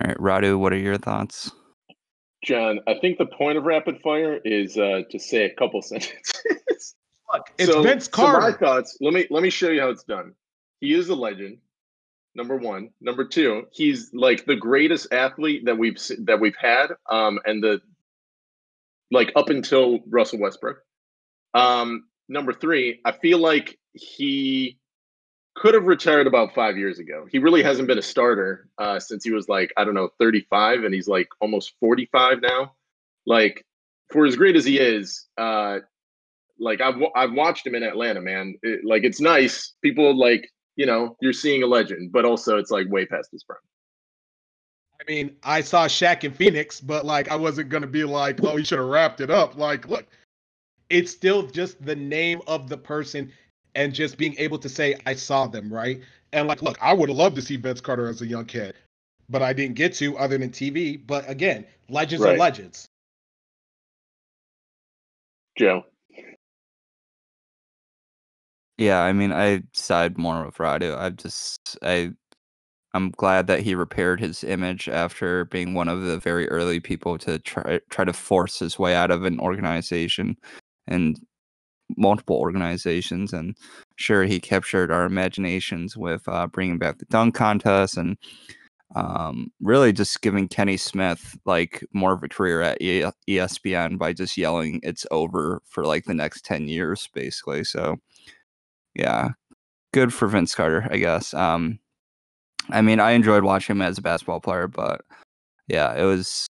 All 0.00 0.08
right, 0.08 0.16
Radu, 0.16 0.58
what 0.58 0.72
are 0.72 0.78
your 0.78 0.96
thoughts? 0.96 1.50
John, 2.42 2.80
I 2.86 2.94
think 2.94 3.18
the 3.18 3.26
point 3.26 3.58
of 3.58 3.64
rapid 3.64 4.00
fire 4.00 4.40
is 4.42 4.78
uh, 4.78 5.02
to 5.10 5.18
say 5.18 5.44
a 5.44 5.54
couple 5.54 5.82
sentences. 5.82 6.94
Look, 7.32 7.52
it's 7.58 7.70
so, 7.70 7.82
Vince 7.82 8.08
Carter. 8.08 8.40
So 8.40 8.50
my 8.50 8.56
thoughts. 8.56 8.96
Let 9.00 9.14
me 9.14 9.26
let 9.30 9.42
me 9.42 9.50
show 9.50 9.70
you 9.70 9.80
how 9.80 9.90
it's 9.90 10.04
done. 10.04 10.34
He 10.80 10.94
is 10.94 11.08
a 11.08 11.14
legend. 11.14 11.58
Number 12.34 12.56
one. 12.56 12.90
Number 13.00 13.24
two. 13.24 13.66
He's 13.72 14.12
like 14.12 14.46
the 14.46 14.56
greatest 14.56 15.12
athlete 15.12 15.64
that 15.66 15.78
we've 15.78 15.98
that 16.20 16.40
we've 16.40 16.56
had. 16.56 16.88
Um, 17.08 17.38
and 17.44 17.62
the 17.62 17.80
like 19.10 19.32
up 19.36 19.50
until 19.50 20.00
Russell 20.08 20.40
Westbrook. 20.40 20.78
Um, 21.54 22.04
number 22.28 22.52
three. 22.52 23.00
I 23.04 23.12
feel 23.12 23.38
like 23.38 23.78
he 23.92 24.78
could 25.56 25.74
have 25.74 25.84
retired 25.84 26.26
about 26.26 26.54
five 26.54 26.76
years 26.76 26.98
ago. 26.98 27.26
He 27.30 27.38
really 27.38 27.62
hasn't 27.62 27.88
been 27.88 27.98
a 27.98 28.02
starter 28.02 28.68
uh, 28.78 29.00
since 29.00 29.24
he 29.24 29.32
was 29.32 29.48
like 29.48 29.72
I 29.76 29.84
don't 29.84 29.94
know 29.94 30.10
35, 30.18 30.84
and 30.84 30.94
he's 30.94 31.08
like 31.08 31.28
almost 31.40 31.74
45 31.80 32.40
now. 32.40 32.72
Like 33.26 33.64
for 34.10 34.26
as 34.26 34.36
great 34.36 34.56
as 34.56 34.64
he 34.64 34.78
is, 34.78 35.26
uh, 35.38 35.80
like 36.60 36.80
I've 36.80 36.96
I've 37.16 37.32
watched 37.32 37.66
him 37.66 37.74
in 37.74 37.82
Atlanta, 37.82 38.20
man. 38.20 38.54
It, 38.62 38.84
like 38.84 39.04
it's 39.04 39.20
nice. 39.20 39.74
People 39.82 40.16
like 40.16 40.48
you 40.76 40.86
know 40.86 41.16
you're 41.20 41.32
seeing 41.32 41.62
a 41.62 41.66
legend, 41.66 42.12
but 42.12 42.24
also 42.24 42.58
it's 42.58 42.70
like 42.70 42.88
way 42.88 43.06
past 43.06 43.30
his 43.32 43.42
prime. 43.42 43.58
I 45.00 45.10
mean, 45.10 45.34
I 45.42 45.62
saw 45.62 45.86
Shaq 45.86 46.24
in 46.24 46.32
Phoenix, 46.32 46.80
but 46.80 47.06
like 47.06 47.30
I 47.30 47.36
wasn't 47.36 47.70
gonna 47.70 47.86
be 47.86 48.04
like, 48.04 48.42
oh, 48.44 48.56
he 48.56 48.64
should 48.64 48.78
have 48.78 48.88
wrapped 48.88 49.20
it 49.20 49.30
up. 49.30 49.56
Like, 49.56 49.88
look, 49.88 50.06
it's 50.90 51.10
still 51.10 51.42
just 51.46 51.82
the 51.84 51.96
name 51.96 52.42
of 52.46 52.68
the 52.68 52.76
person 52.76 53.32
and 53.74 53.94
just 53.94 54.18
being 54.18 54.34
able 54.38 54.58
to 54.58 54.68
say 54.68 54.96
I 55.06 55.14
saw 55.14 55.46
them, 55.46 55.72
right? 55.72 56.00
And 56.32 56.46
like, 56.46 56.62
look, 56.62 56.78
I 56.80 56.92
would 56.92 57.08
have 57.08 57.16
loved 57.16 57.36
to 57.36 57.42
see 57.42 57.56
Vince 57.56 57.80
Carter 57.80 58.08
as 58.08 58.20
a 58.20 58.26
young 58.26 58.44
kid, 58.44 58.74
but 59.28 59.42
I 59.42 59.52
didn't 59.52 59.76
get 59.76 59.94
to 59.94 60.18
other 60.18 60.36
than 60.36 60.50
TV. 60.50 61.00
But 61.04 61.28
again, 61.28 61.64
legends 61.88 62.24
right. 62.24 62.34
are 62.34 62.38
legends. 62.38 62.86
Joe. 65.58 65.84
Yeah, 68.80 69.02
I 69.02 69.12
mean, 69.12 69.32
I 69.32 69.62
side 69.74 70.16
more 70.18 70.44
with 70.46 70.56
Radu. 70.56 70.98
I 70.98 71.10
just 71.10 71.78
I 71.82 72.12
I'm 72.94 73.10
glad 73.12 73.46
that 73.48 73.60
he 73.62 73.74
repaired 73.76 74.20
his 74.20 74.44
image 74.44 74.88
after 74.88 75.46
being 75.46 75.74
one 75.74 75.88
of 75.88 76.02
the 76.02 76.18
very 76.18 76.48
early 76.50 76.80
people 76.80 77.18
to 77.18 77.38
try 77.40 77.80
try 77.90 78.04
to 78.06 78.12
force 78.14 78.58
his 78.60 78.78
way 78.78 78.94
out 78.96 79.10
of 79.12 79.24
an 79.24 79.40
organization 79.40 80.36
and 80.88 81.18
multiple 81.98 82.36
organizations. 82.36 83.32
And 83.34 83.56
sure, 83.96 84.24
he 84.24 84.40
captured 84.40 84.92
our 84.92 85.06
imaginations 85.06 85.96
with 85.96 86.28
uh, 86.28 86.48
bringing 86.48 86.78
back 86.78 86.98
the 86.98 87.06
dunk 87.06 87.34
contest 87.36 87.96
and 87.98 88.18
um, 88.96 89.52
really 89.60 89.92
just 89.92 90.20
giving 90.22 90.48
Kenny 90.48 90.76
Smith 90.76 91.38
like 91.46 91.84
more 91.94 92.12
of 92.12 92.22
a 92.24 92.28
career 92.28 92.60
at 92.62 92.80
ESPN 92.80 93.98
by 93.98 94.12
just 94.12 94.36
yelling 94.36 94.80
"It's 94.82 95.06
over" 95.12 95.62
for 95.66 95.84
like 95.86 96.04
the 96.06 96.14
next 96.14 96.44
ten 96.44 96.68
years, 96.68 97.08
basically. 97.14 97.64
So 97.64 97.98
yeah, 98.94 99.30
good 99.92 100.12
for 100.12 100.28
Vince 100.28 100.54
Carter, 100.54 100.88
I 100.90 100.98
guess. 100.98 101.34
Um, 101.34 101.78
I 102.70 102.82
mean, 102.82 103.00
I 103.00 103.12
enjoyed 103.12 103.44
watching 103.44 103.76
him 103.76 103.82
as 103.82 103.98
a 103.98 104.02
basketball 104.02 104.40
player, 104.40 104.68
but 104.68 105.02
yeah, 105.68 105.94
it 105.94 106.04
was 106.04 106.46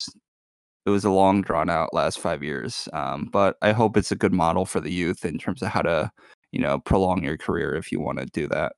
it 0.86 0.90
was 0.90 1.04
a 1.04 1.10
long 1.10 1.42
drawn 1.42 1.70
out 1.70 1.94
last 1.94 2.18
five 2.18 2.42
years. 2.42 2.88
Um, 2.92 3.28
but 3.30 3.56
I 3.62 3.72
hope 3.72 3.96
it's 3.96 4.12
a 4.12 4.16
good 4.16 4.32
model 4.32 4.64
for 4.66 4.80
the 4.80 4.92
youth 4.92 5.24
in 5.24 5.38
terms 5.38 5.62
of 5.62 5.68
how 5.68 5.82
to, 5.82 6.10
you 6.52 6.60
know, 6.60 6.78
prolong 6.80 7.22
your 7.22 7.36
career 7.36 7.74
if 7.74 7.92
you 7.92 8.00
want 8.00 8.18
to 8.18 8.26
do 8.26 8.48
that. 8.48 8.72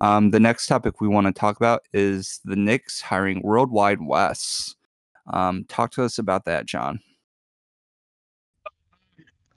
Um, 0.00 0.30
the 0.30 0.40
next 0.40 0.66
topic 0.66 1.00
we 1.00 1.08
want 1.08 1.26
to 1.26 1.32
talk 1.32 1.56
about 1.56 1.82
is 1.92 2.40
the 2.44 2.56
Knicks 2.56 3.00
hiring 3.00 3.40
Worldwide 3.42 4.00
Wes. 4.00 4.74
Um, 5.32 5.64
talk 5.68 5.90
to 5.92 6.04
us 6.04 6.18
about 6.18 6.44
that, 6.44 6.66
John. 6.66 7.00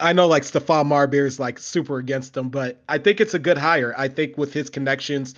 I 0.02 0.14
know 0.14 0.28
like 0.28 0.44
Stephon 0.44 0.88
Marbury 0.88 1.28
is 1.28 1.40
like 1.40 1.60
super 1.60 1.98
against 1.98 2.36
him, 2.36 2.50
but 2.50 2.82
I 2.90 2.98
think 2.98 3.22
it's 3.22 3.34
a 3.34 3.40
good 3.40 3.58
hire. 3.58 3.94
I 3.98 4.08
think 4.08 4.38
with 4.38 4.54
his 4.54 4.70
connections 4.70 5.36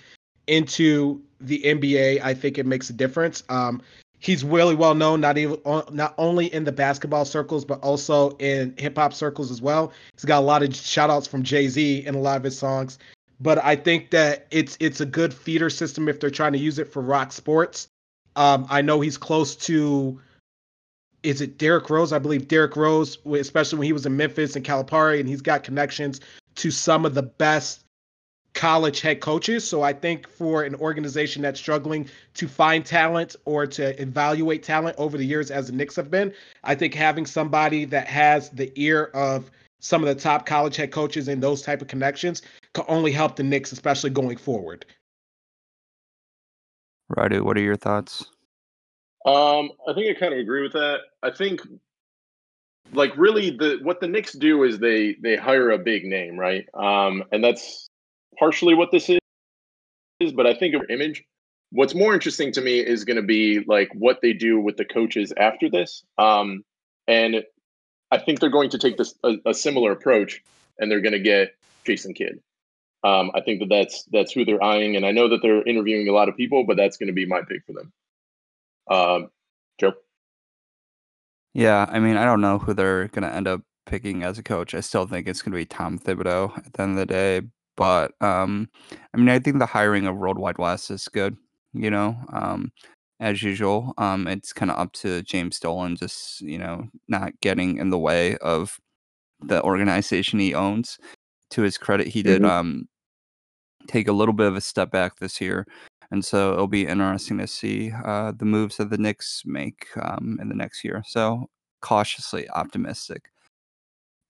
into 0.48 1.22
the 1.42 1.62
NBA, 1.64 2.22
I 2.22 2.34
think 2.34 2.58
it 2.58 2.66
makes 2.66 2.90
a 2.90 2.94
difference. 2.94 3.44
Um, 3.50 3.82
he's 4.20 4.44
really 4.44 4.74
well 4.74 4.96
known, 4.96 5.22
not 5.22 5.38
even 5.38 5.60
not 5.92 6.16
only 6.18 6.52
in 6.54 6.64
the 6.64 6.72
basketball 6.72 7.26
circles, 7.26 7.66
but 7.66 7.80
also 7.82 8.32
in 8.38 8.74
hip 8.78 8.98
hop 8.98 9.14
circles 9.14 9.52
as 9.52 9.62
well. 9.62 9.92
He's 10.14 10.26
got 10.26 10.40
a 10.40 10.46
lot 10.46 10.64
of 10.64 10.76
shout 10.76 11.10
outs 11.10 11.28
from 11.28 11.44
Jay 11.44 11.68
Z 11.68 12.06
in 12.06 12.16
a 12.16 12.20
lot 12.20 12.38
of 12.38 12.44
his 12.44 12.58
songs. 12.58 12.98
But 13.40 13.64
I 13.64 13.76
think 13.76 14.12
that 14.12 14.48
it's 14.52 14.78
it's 14.80 15.02
a 15.02 15.06
good 15.06 15.34
feeder 15.34 15.70
system 15.70 16.08
if 16.08 16.20
they're 16.20 16.30
trying 16.30 16.54
to 16.54 16.60
use 16.60 16.80
it 16.80 16.92
for 16.92 17.02
rock 17.02 17.34
sports. 17.34 17.90
Um, 18.36 18.66
I 18.70 18.82
know 18.82 19.02
he's 19.02 19.18
close 19.18 19.56
to 19.68 20.20
is 21.24 21.42
it 21.42 21.58
Derrick 21.58 21.90
Rose? 21.90 22.14
I 22.14 22.20
believe 22.20 22.48
Derrick 22.48 22.76
Rose, 22.76 23.18
especially 23.26 23.80
when 23.80 23.86
he 23.86 23.94
was 23.94 24.06
in 24.06 24.16
Memphis 24.16 24.56
and 24.56 24.66
Calipari, 24.66 25.20
and 25.20 25.28
he's 25.28 25.42
got 25.42 25.64
connections 25.64 26.20
to 26.56 26.70
some 26.70 27.06
of 27.06 27.16
the 27.16 27.24
best 27.24 27.84
college 28.54 29.02
head 29.02 29.20
coaches. 29.20 29.68
So 29.68 29.82
I 29.82 29.94
think 29.94 30.28
for 30.28 30.64
an 30.64 30.76
organization 30.76 31.42
that's 31.42 31.60
struggling 31.60 32.08
to 32.36 32.48
find 32.48 32.86
talent 32.86 33.36
or 33.46 33.66
to 33.66 34.00
evaluate 34.00 34.64
talent 34.64 34.96
over 35.00 35.18
the 35.18 35.26
years, 35.26 35.50
as 35.50 35.68
the 35.68 35.74
Knicks 35.74 35.96
have 35.96 36.12
been, 36.12 36.34
I 36.64 36.76
think 36.76 36.94
having 36.94 37.26
somebody 37.26 37.86
that 37.86 38.08
has 38.08 38.50
the 38.52 38.72
ear 38.76 39.06
of 39.16 39.50
some 39.80 40.04
of 40.04 40.08
the 40.08 40.22
top 40.22 40.46
college 40.46 40.76
head 40.76 40.92
coaches 40.92 41.28
and 41.28 41.42
those 41.42 41.62
type 41.62 41.82
of 41.82 41.88
connections 41.88 42.42
can 42.74 42.86
only 42.88 43.12
help 43.12 43.36
the 43.36 43.44
Knicks, 43.44 43.72
especially 43.72 44.12
going 44.12 44.38
forward. 44.38 44.86
Radu, 47.12 47.42
what 47.42 47.58
are 47.58 47.62
your 47.62 47.76
thoughts? 47.76 48.26
Um, 49.26 49.72
I 49.88 49.94
think 49.94 50.16
I 50.16 50.20
kind 50.20 50.34
of 50.34 50.40
agree 50.40 50.64
with 50.64 50.74
that. 50.74 51.00
I 51.22 51.32
think 51.32 51.62
like 52.92 53.16
really 53.18 53.52
the 53.52 53.80
what 53.82 54.00
the 54.00 54.08
Knicks 54.08 54.34
do 54.34 54.64
is 54.64 54.80
they 54.80 55.16
they 55.22 55.36
hire 55.36 55.72
a 55.72 55.78
big 55.78 56.06
name, 56.06 56.38
right? 56.38 56.68
Um, 56.74 57.24
and 57.32 57.44
that's 57.44 57.90
partially 58.38 58.74
what 58.74 58.92
this 58.92 59.10
is, 59.10 60.34
but 60.34 60.46
I 60.46 60.54
think 60.54 60.76
of 60.76 60.84
image. 60.90 61.24
What's 61.72 61.96
more 61.96 62.14
interesting 62.14 62.52
to 62.54 62.62
me 62.62 62.80
is 62.80 63.04
going 63.04 63.18
to 63.18 63.24
be 63.24 63.62
like 63.66 63.90
what 63.94 64.20
they 64.22 64.34
do 64.34 64.60
with 64.60 64.78
the 64.78 64.86
coaches 64.86 65.34
after 65.38 65.70
this. 65.70 66.04
Um, 66.18 66.64
and 67.08 67.44
I 68.12 68.20
think 68.20 68.40
they're 68.40 68.50
going 68.50 68.70
to 68.72 68.78
take 68.78 68.98
this 68.98 69.16
a, 69.24 69.38
a 69.46 69.54
similar 69.54 69.92
approach, 69.92 70.44
and 70.78 70.92
they're 70.92 71.02
going 71.02 71.14
to 71.14 71.20
get 71.20 71.56
Jason 71.86 72.14
Kidd. 72.14 72.40
Um, 73.04 73.32
I 73.34 73.42
think 73.42 73.60
that 73.60 73.70
that's 73.70 74.04
that's 74.12 74.32
who 74.32 74.46
they're 74.46 74.64
eyeing, 74.64 74.96
and 74.96 75.06
I 75.06 75.12
know 75.12 75.30
that 75.30 75.42
they're 75.42 75.64
interviewing 75.64 76.08
a 76.08 76.14
lot 76.14 76.30
of 76.30 76.38
people, 76.38 76.64
but 76.64 76.78
that's 76.78 76.98
going 76.98 77.08
to 77.08 77.14
be 77.14 77.26
my 77.26 77.42
pick 77.42 77.66
for 77.66 77.74
them. 77.74 77.92
Um, 78.88 79.30
Joe. 79.80 79.94
Yeah, 81.54 81.86
I 81.90 82.00
mean, 82.00 82.18
I 82.18 82.26
don't 82.26 82.42
know 82.42 82.60
who 82.60 82.74
they're 82.74 83.08
going 83.10 83.24
to 83.24 83.34
end 83.34 83.48
up 83.48 83.62
picking 83.86 84.24
as 84.24 84.38
a 84.38 84.44
coach. 84.44 84.74
I 84.74 84.80
still 84.80 85.06
think 85.06 85.28
it's 85.28 85.42
going 85.42 85.52
to 85.52 85.58
be 85.58 85.66
Tom 85.66 86.00
Thibodeau 86.00 86.58
at 86.58 86.74
the 86.74 86.82
end 86.82 86.92
of 86.92 86.98
the 86.98 87.06
day. 87.06 87.42
But 87.76 88.14
um, 88.22 88.70
I 89.14 89.18
mean, 89.18 89.30
I 89.30 89.40
think 89.40 89.60
the 89.60 89.66
hiring 89.66 90.06
of 90.06 90.18
Worldwide 90.18 90.58
Wes 90.58 90.92
is 90.92 91.08
good. 91.08 91.36
You 91.74 91.90
know, 91.90 92.16
um, 92.32 92.72
as 93.20 93.42
usual, 93.42 93.94
um, 93.98 94.28
it's 94.28 94.54
kind 94.54 94.70
of 94.70 94.78
up 94.78 94.94
to 94.94 95.24
James 95.24 95.60
Dolan, 95.60 95.96
just 95.96 96.42
you 96.42 96.60
know, 96.60 96.88
not 97.08 97.40
getting 97.42 97.78
in 97.78 97.90
the 97.90 97.98
way 97.98 98.38
of 98.38 98.80
the 99.42 99.62
organization 99.64 100.40
he 100.40 100.54
owns. 100.54 101.00
To 101.52 101.62
his 101.62 101.78
credit, 101.78 102.08
he 102.08 102.24
did 102.24 102.42
mm-hmm. 102.42 102.52
um, 102.52 102.88
take 103.88 104.08
a 104.08 104.14
little 104.14 104.34
bit 104.34 104.48
of 104.48 104.56
a 104.56 104.62
step 104.62 104.92
back 104.92 105.18
this 105.18 105.40
year, 105.40 105.68
and 106.14 106.24
so 106.24 106.54
it'll 106.54 106.68
be 106.68 106.86
interesting 106.86 107.40
to 107.40 107.48
see 107.48 107.92
uh, 108.06 108.34
the 108.38 108.46
moves 108.46 108.78
that 108.78 108.92
the 108.92 109.00
Knicks 109.00 109.42
make 109.48 109.88
um, 110.00 110.38
in 110.40 110.48
the 110.48 110.54
next 110.54 110.84
year. 110.84 111.02
So 111.08 111.50
cautiously 111.82 112.48
optimistic. 112.52 113.32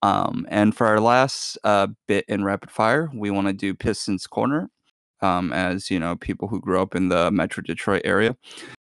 Um, 0.00 0.46
and 0.48 0.74
for 0.74 0.86
our 0.86 0.98
last 0.98 1.58
uh, 1.62 1.88
bit 2.08 2.24
in 2.26 2.42
rapid 2.42 2.70
fire, 2.70 3.10
we 3.12 3.30
want 3.30 3.48
to 3.48 3.52
do 3.52 3.74
Pistons 3.74 4.26
Corner, 4.26 4.70
um, 5.20 5.52
as 5.52 5.90
you 5.90 6.00
know, 6.00 6.16
people 6.16 6.48
who 6.48 6.58
grew 6.58 6.80
up 6.80 6.94
in 6.94 7.10
the 7.10 7.30
Metro 7.30 7.62
Detroit 7.62 8.00
area. 8.06 8.34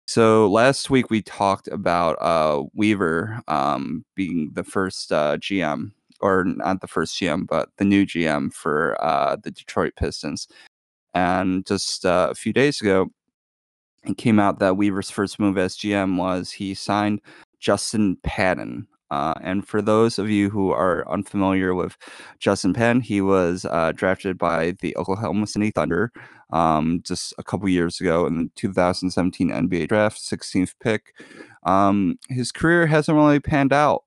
So 0.05 0.49
last 0.49 0.89
week 0.89 1.09
we 1.09 1.21
talked 1.21 1.69
about 1.69 2.17
uh, 2.19 2.63
Weaver 2.73 3.41
um, 3.47 4.03
being 4.15 4.51
the 4.55 4.65
first 4.65 5.13
uh, 5.13 5.37
GM, 5.37 5.93
or 6.19 6.43
not 6.43 6.81
the 6.81 6.87
first 6.87 7.15
GM, 7.17 7.47
but 7.47 7.69
the 7.77 7.85
new 7.85 8.05
GM 8.05 8.51
for 8.51 9.01
uh, 9.01 9.37
the 9.41 9.51
Detroit 9.51 9.93
Pistons. 9.95 10.49
And 11.13 11.65
just 11.65 12.05
uh, 12.05 12.29
a 12.31 12.35
few 12.35 12.53
days 12.53 12.81
ago, 12.81 13.07
it 14.03 14.17
came 14.17 14.39
out 14.39 14.59
that 14.59 14.77
Weaver's 14.77 15.09
first 15.09 15.39
move 15.39 15.57
as 15.57 15.77
GM 15.77 16.17
was 16.17 16.51
he 16.51 16.73
signed 16.73 17.21
Justin 17.59 18.17
Patton, 18.23 18.87
uh, 19.11 19.33
and 19.41 19.67
for 19.67 19.81
those 19.81 20.19
of 20.19 20.29
you 20.29 20.49
who 20.49 20.71
are 20.71 21.09
unfamiliar 21.11 21.73
with 21.73 21.97
Justin 22.39 22.73
Patton, 22.73 23.01
he 23.01 23.21
was 23.21 23.65
uh, 23.65 23.91
drafted 23.93 24.37
by 24.37 24.75
the 24.81 24.95
Oklahoma 24.97 25.47
City 25.47 25.71
Thunder 25.71 26.11
um, 26.51 27.01
just 27.03 27.33
a 27.37 27.43
couple 27.43 27.67
years 27.67 27.99
ago 27.99 28.27
in 28.27 28.37
the 28.37 28.51
2017 28.55 29.49
NBA 29.49 29.87
draft, 29.87 30.19
16th 30.19 30.73
pick. 30.79 31.13
Um, 31.63 32.19
his 32.29 32.51
career 32.51 32.85
hasn't 32.85 33.15
really 33.15 33.39
panned 33.39 33.73
out 33.73 34.03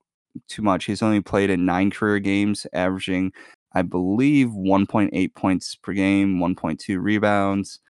too 0.49 0.63
much. 0.63 0.85
He's 0.85 1.03
only 1.03 1.21
played 1.21 1.51
in 1.51 1.67
nine 1.67 1.91
career 1.91 2.21
games, 2.21 2.67
averaging, 2.73 3.33
I 3.75 3.83
believe, 3.83 4.49
1.8 4.49 5.35
points 5.35 5.75
per 5.75 5.93
game, 5.93 6.39
1.2 6.39 7.03
rebounds, 7.03 7.81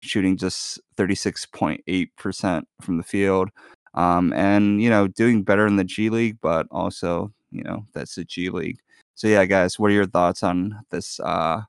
shooting 0.00 0.36
just 0.36 0.80
36.8% 0.96 2.62
from 2.80 2.96
the 2.96 3.02
field 3.02 3.50
um, 3.94 4.32
and 4.32 4.82
you 4.82 4.90
know 4.90 5.08
doing 5.08 5.42
better 5.42 5.66
in 5.66 5.76
the 5.76 5.84
G 5.84 6.10
League, 6.10 6.38
but 6.40 6.66
also 6.70 7.32
you 7.50 7.62
know 7.62 7.86
that's 7.92 8.14
the 8.14 8.24
G 8.24 8.50
League. 8.50 8.78
So 9.14 9.28
yeah, 9.28 9.44
guys, 9.44 9.78
what 9.78 9.90
are 9.90 9.94
your 9.94 10.06
thoughts 10.06 10.42
on 10.42 10.80
this 10.90 11.20
uh, 11.20 11.62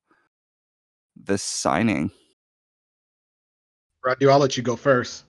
this 1.15 1.43
signing? 1.43 2.11
Rodney, 4.03 4.27
I'll 4.27 4.39
let 4.39 4.57
you 4.57 4.63
go 4.63 4.75
first. 4.75 5.25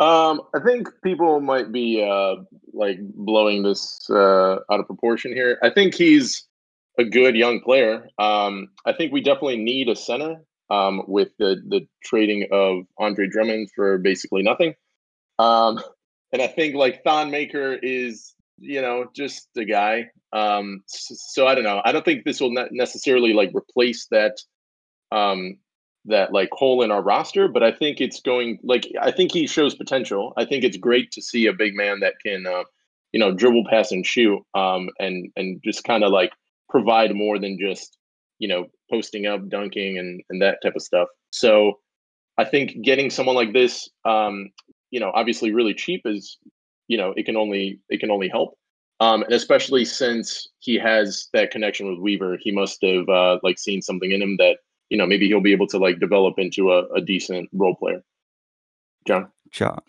Um, 0.00 0.40
I 0.54 0.60
think 0.60 0.88
people 1.04 1.40
might 1.40 1.72
be 1.72 2.02
uh, 2.02 2.36
like 2.72 2.98
blowing 3.00 3.62
this 3.62 4.08
uh, 4.08 4.54
out 4.72 4.80
of 4.80 4.86
proportion 4.86 5.32
here. 5.32 5.58
I 5.62 5.68
think 5.68 5.94
he's 5.94 6.46
a 6.98 7.04
good 7.04 7.36
young 7.36 7.60
player. 7.60 8.08
Um, 8.18 8.68
I 8.86 8.94
think 8.94 9.12
we 9.12 9.20
definitely 9.20 9.58
need 9.58 9.90
a 9.90 9.94
center 9.94 10.36
um, 10.70 11.02
with 11.06 11.28
the 11.38 11.62
the 11.68 11.86
trading 12.02 12.48
of 12.50 12.84
Andre 12.98 13.28
Drummond 13.28 13.68
for 13.76 13.98
basically 13.98 14.42
nothing. 14.42 14.74
Um, 15.38 15.80
and 16.32 16.40
I 16.40 16.46
think 16.46 16.74
like 16.74 17.04
Thon 17.04 17.30
Maker 17.30 17.74
is 17.74 18.34
you 18.58 18.80
know 18.80 19.06
just 19.14 19.48
a 19.56 19.66
guy. 19.66 20.06
Um, 20.32 20.82
so, 20.86 21.14
so, 21.18 21.46
I 21.46 21.54
don't 21.54 21.64
know. 21.64 21.82
I 21.84 21.92
don't 21.92 22.04
think 22.04 22.24
this 22.24 22.40
will 22.40 22.52
not 22.52 22.68
necessarily 22.70 23.32
like 23.32 23.50
replace 23.54 24.06
that 24.12 24.38
um, 25.12 25.58
that 26.06 26.32
like 26.32 26.48
hole 26.52 26.82
in 26.82 26.90
our 26.90 27.02
roster, 27.02 27.48
but 27.48 27.62
I 27.62 27.72
think 27.72 28.00
it's 28.00 28.20
going 28.20 28.58
like 28.62 28.90
I 29.00 29.10
think 29.10 29.32
he 29.32 29.46
shows 29.46 29.74
potential. 29.74 30.32
I 30.36 30.44
think 30.44 30.64
it's 30.64 30.76
great 30.76 31.10
to 31.12 31.22
see 31.22 31.46
a 31.46 31.52
big 31.52 31.74
man 31.74 32.00
that 32.00 32.14
can 32.24 32.46
uh, 32.46 32.64
you 33.12 33.20
know 33.20 33.32
dribble, 33.34 33.64
pass, 33.68 33.92
and 33.92 34.06
shoot, 34.06 34.40
um, 34.54 34.90
and 34.98 35.30
and 35.36 35.60
just 35.64 35.84
kind 35.84 36.04
of 36.04 36.12
like 36.12 36.32
provide 36.68 37.14
more 37.14 37.38
than 37.38 37.58
just 37.58 37.98
you 38.40 38.48
know, 38.48 38.66
posting 38.90 39.26
up, 39.26 39.48
dunking, 39.48 39.98
and 39.98 40.20
and 40.30 40.42
that 40.42 40.58
type 40.62 40.74
of 40.74 40.82
stuff. 40.82 41.06
So 41.30 41.78
I 42.38 42.44
think 42.44 42.82
getting 42.82 43.10
someone 43.10 43.36
like 43.36 43.52
this, 43.52 43.88
um, 44.04 44.50
you 44.90 44.98
know, 44.98 45.12
obviously 45.14 45.52
really 45.52 45.74
cheap 45.74 46.02
is, 46.06 46.38
you 46.88 46.96
know, 46.96 47.14
it 47.16 47.26
can 47.26 47.36
only 47.36 47.78
it 47.88 48.00
can 48.00 48.10
only 48.10 48.28
help. 48.28 48.56
Um, 48.98 49.22
and 49.22 49.32
especially 49.32 49.84
since 49.84 50.48
he 50.58 50.74
has 50.76 51.28
that 51.32 51.50
connection 51.50 51.88
with 51.88 52.00
Weaver, 52.00 52.38
he 52.40 52.50
must 52.50 52.82
have 52.82 53.08
uh, 53.08 53.38
like 53.42 53.58
seen 53.58 53.80
something 53.80 54.10
in 54.10 54.20
him 54.20 54.36
that 54.38 54.56
you 54.90 54.98
know 54.98 55.06
maybe 55.06 55.26
he'll 55.26 55.40
be 55.40 55.52
able 55.52 55.68
to 55.68 55.78
like 55.78 55.98
develop 55.98 56.38
into 56.38 56.72
a, 56.72 56.86
a 56.88 57.00
decent 57.00 57.48
role 57.52 57.74
player. 57.74 58.02
John. 59.06 59.28
John. 59.50 59.80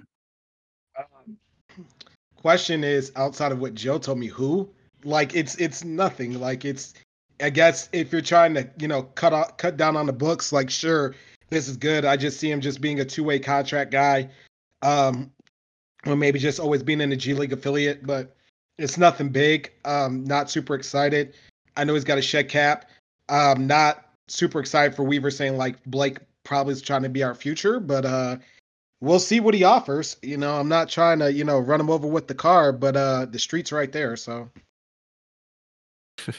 Um, 0.98 1.38
question 2.36 2.84
is 2.84 3.12
outside 3.16 3.52
of 3.52 3.60
what 3.60 3.76
Joe 3.76 3.98
told 3.98 4.20
me, 4.20 4.28
who? 4.28 4.70
Like 5.04 5.36
it's 5.36 5.56
it's 5.56 5.84
nothing. 5.84 6.40
Like 6.40 6.64
it's 6.64 6.94
I 7.42 7.50
guess 7.50 7.90
if 7.92 8.12
you're 8.12 8.22
trying 8.22 8.54
to, 8.54 8.70
you 8.80 8.88
know, 8.88 9.04
cut 9.04 9.34
off, 9.34 9.58
cut 9.58 9.76
down 9.76 9.98
on 9.98 10.06
the 10.06 10.14
books, 10.14 10.52
like 10.52 10.70
sure, 10.70 11.16
this 11.50 11.68
is 11.68 11.76
good. 11.78 12.06
I 12.06 12.16
just 12.16 12.40
see 12.40 12.52
him 12.52 12.62
just 12.62 12.82
being 12.82 13.00
a 13.00 13.06
two 13.06 13.24
way 13.24 13.40
contract 13.40 13.92
guy, 13.92 14.30
um, 14.82 15.32
or 16.06 16.16
maybe 16.16 16.40
just 16.40 16.60
always 16.60 16.84
being 16.84 17.02
in 17.02 17.12
a 17.12 17.16
G 17.16 17.34
League 17.34 17.54
affiliate, 17.54 18.06
but 18.06 18.36
it's 18.78 18.98
nothing 18.98 19.30
big. 19.30 19.72
Um, 19.86 20.24
not 20.24 20.50
super 20.50 20.76
excited. 20.76 21.34
I 21.76 21.84
know 21.84 21.94
he's 21.94 22.04
got 22.04 22.18
a 22.18 22.22
shed 22.22 22.50
cap. 22.50 22.90
Um, 23.30 23.66
not 23.66 24.11
super 24.32 24.60
excited 24.60 24.96
for 24.96 25.04
Weaver 25.04 25.32
saying 25.32 25.58
like 25.58 25.84
Blake 25.86 26.20
probably 26.44 26.74
is 26.74 26.82
trying 26.82 27.04
to 27.04 27.10
be 27.10 27.24
our 27.24 27.36
future, 27.36 27.80
but 27.80 28.06
uh, 28.06 28.38
we'll 29.00 29.20
see 29.20 29.40
what 29.40 29.54
he 29.54 29.64
offers. 29.64 30.18
You 30.22 30.38
know, 30.38 30.60
I'm 30.60 30.70
not 30.70 30.90
trying 30.90 31.20
to, 31.20 31.32
you 31.32 31.44
know, 31.44 31.60
run 31.60 31.80
him 31.80 31.90
over 31.90 32.08
with 32.08 32.28
the 32.28 32.36
car, 32.36 32.72
but 32.72 32.96
uh, 32.96 33.26
the 33.26 33.40
street's 33.40 33.72
right 33.72 33.92
there, 33.92 34.16
so. 34.16 34.50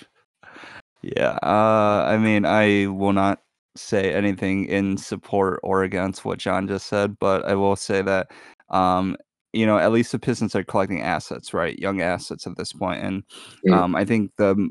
Yeah, 1.03 1.37
uh, 1.43 2.05
I 2.07 2.17
mean, 2.17 2.45
I 2.45 2.87
will 2.87 3.13
not 3.13 3.43
say 3.75 4.13
anything 4.13 4.67
in 4.67 4.97
support 4.97 5.59
or 5.65 5.83
against 5.83 6.25
what 6.25 6.39
John 6.39 6.69
just 6.69 6.87
said, 6.87 7.19
but 7.19 7.45
I 7.45 7.55
will 7.57 7.75
say 7.75 8.03
that, 8.03 8.31
um, 8.71 9.17
you 9.53 9.67
know, 9.67 9.79
at 9.79 9.91
least 9.91 10.13
the 10.13 10.21
Pistons 10.21 10.55
are 10.55 10.63
collecting 10.63 11.03
assets, 11.03 11.53
right? 11.53 11.77
Young 11.77 12.01
assets 12.01 12.47
at 12.47 12.57
this 12.57 12.73
point, 12.73 13.03
and 13.03 13.25
um, 13.73 13.97
I 13.97 14.05
think 14.05 14.31
the 14.39 14.71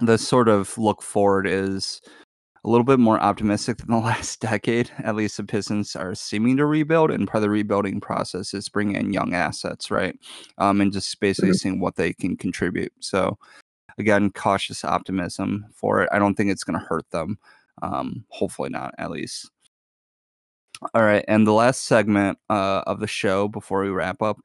the 0.00 0.18
sort 0.18 0.48
of 0.48 0.76
look 0.78 1.02
forward 1.02 1.46
is 1.46 2.00
a 2.64 2.68
little 2.68 2.84
bit 2.84 2.98
more 2.98 3.20
optimistic 3.20 3.78
than 3.78 3.90
the 3.90 3.96
last 4.04 4.40
decade. 4.40 4.90
At 4.98 5.16
least 5.16 5.36
the 5.36 5.44
Pistons 5.44 5.96
are 5.96 6.14
seeming 6.14 6.56
to 6.58 6.66
rebuild, 6.66 7.10
and 7.10 7.26
part 7.26 7.36
of 7.36 7.42
the 7.42 7.50
rebuilding 7.50 8.00
process 8.00 8.54
is 8.54 8.68
bringing 8.68 8.96
in 8.96 9.12
young 9.12 9.34
assets, 9.34 9.90
right? 9.90 10.18
Um, 10.58 10.80
and 10.80 10.92
just 10.92 11.18
basically 11.20 11.52
seeing 11.54 11.80
what 11.80 11.96
they 11.96 12.12
can 12.12 12.36
contribute. 12.36 12.92
So 13.00 13.38
again, 13.98 14.30
cautious 14.30 14.84
optimism 14.84 15.66
for 15.74 16.02
it. 16.02 16.08
I 16.12 16.18
don't 16.18 16.34
think 16.34 16.50
it's 16.50 16.64
going 16.64 16.78
to 16.78 16.86
hurt 16.86 17.08
them. 17.10 17.38
Um, 17.82 18.24
hopefully 18.28 18.68
not, 18.68 18.94
at 18.98 19.10
least. 19.10 19.50
All 20.94 21.02
right, 21.02 21.24
and 21.28 21.46
the 21.46 21.52
last 21.52 21.84
segment 21.84 22.38
uh, 22.48 22.82
of 22.86 23.00
the 23.00 23.06
show 23.06 23.48
before 23.48 23.82
we 23.82 23.90
wrap 23.90 24.22
up 24.22 24.38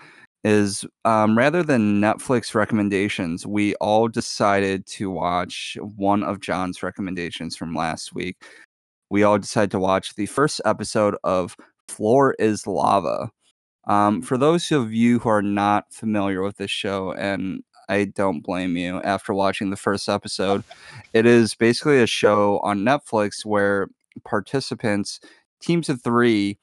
is 0.46 0.86
um, 1.06 1.36
rather 1.36 1.64
than 1.64 2.00
Netflix 2.00 2.54
recommendations, 2.54 3.48
we 3.48 3.74
all 3.76 4.08
decided 4.08 4.86
to 4.86 5.10
watch 5.10 5.76
one 5.82 6.24
of 6.24 6.40
John's 6.40 6.84
recommendations 6.84 7.58
from 7.58 7.74
last 7.74 8.14
week. 8.14 8.38
We 9.10 9.24
all 9.24 9.40
decided 9.40 9.72
to 9.72 9.80
watch 9.80 10.14
the 10.14 10.28
first 10.28 10.62
episode 10.64 11.16
of 11.24 11.58
Floor 11.88 12.36
is 12.38 12.68
Lava. 12.68 13.32
Um, 13.88 14.22
for 14.22 14.38
those 14.38 14.72
of 14.72 14.94
you 14.94 15.18
who 15.18 15.30
are 15.30 15.42
not 15.42 15.92
familiar 15.92 16.44
with 16.44 16.58
this 16.58 16.72
show, 16.72 17.12
and 17.14 17.64
I 17.90 18.06
don't 18.06 18.42
blame 18.42 18.78
you 18.78 19.02
after 19.02 19.34
watching 19.34 19.72
the 19.72 19.76
first 19.76 20.08
episode, 20.08 20.64
it 21.14 21.26
is 21.26 21.56
basically 21.56 22.04
a 22.04 22.08
show 22.08 22.60
on 22.60 22.82
Netflix 22.82 23.44
where 23.46 23.88
participants, 24.24 25.20
teams 25.60 25.90
of 25.90 26.04
three, 26.04 26.60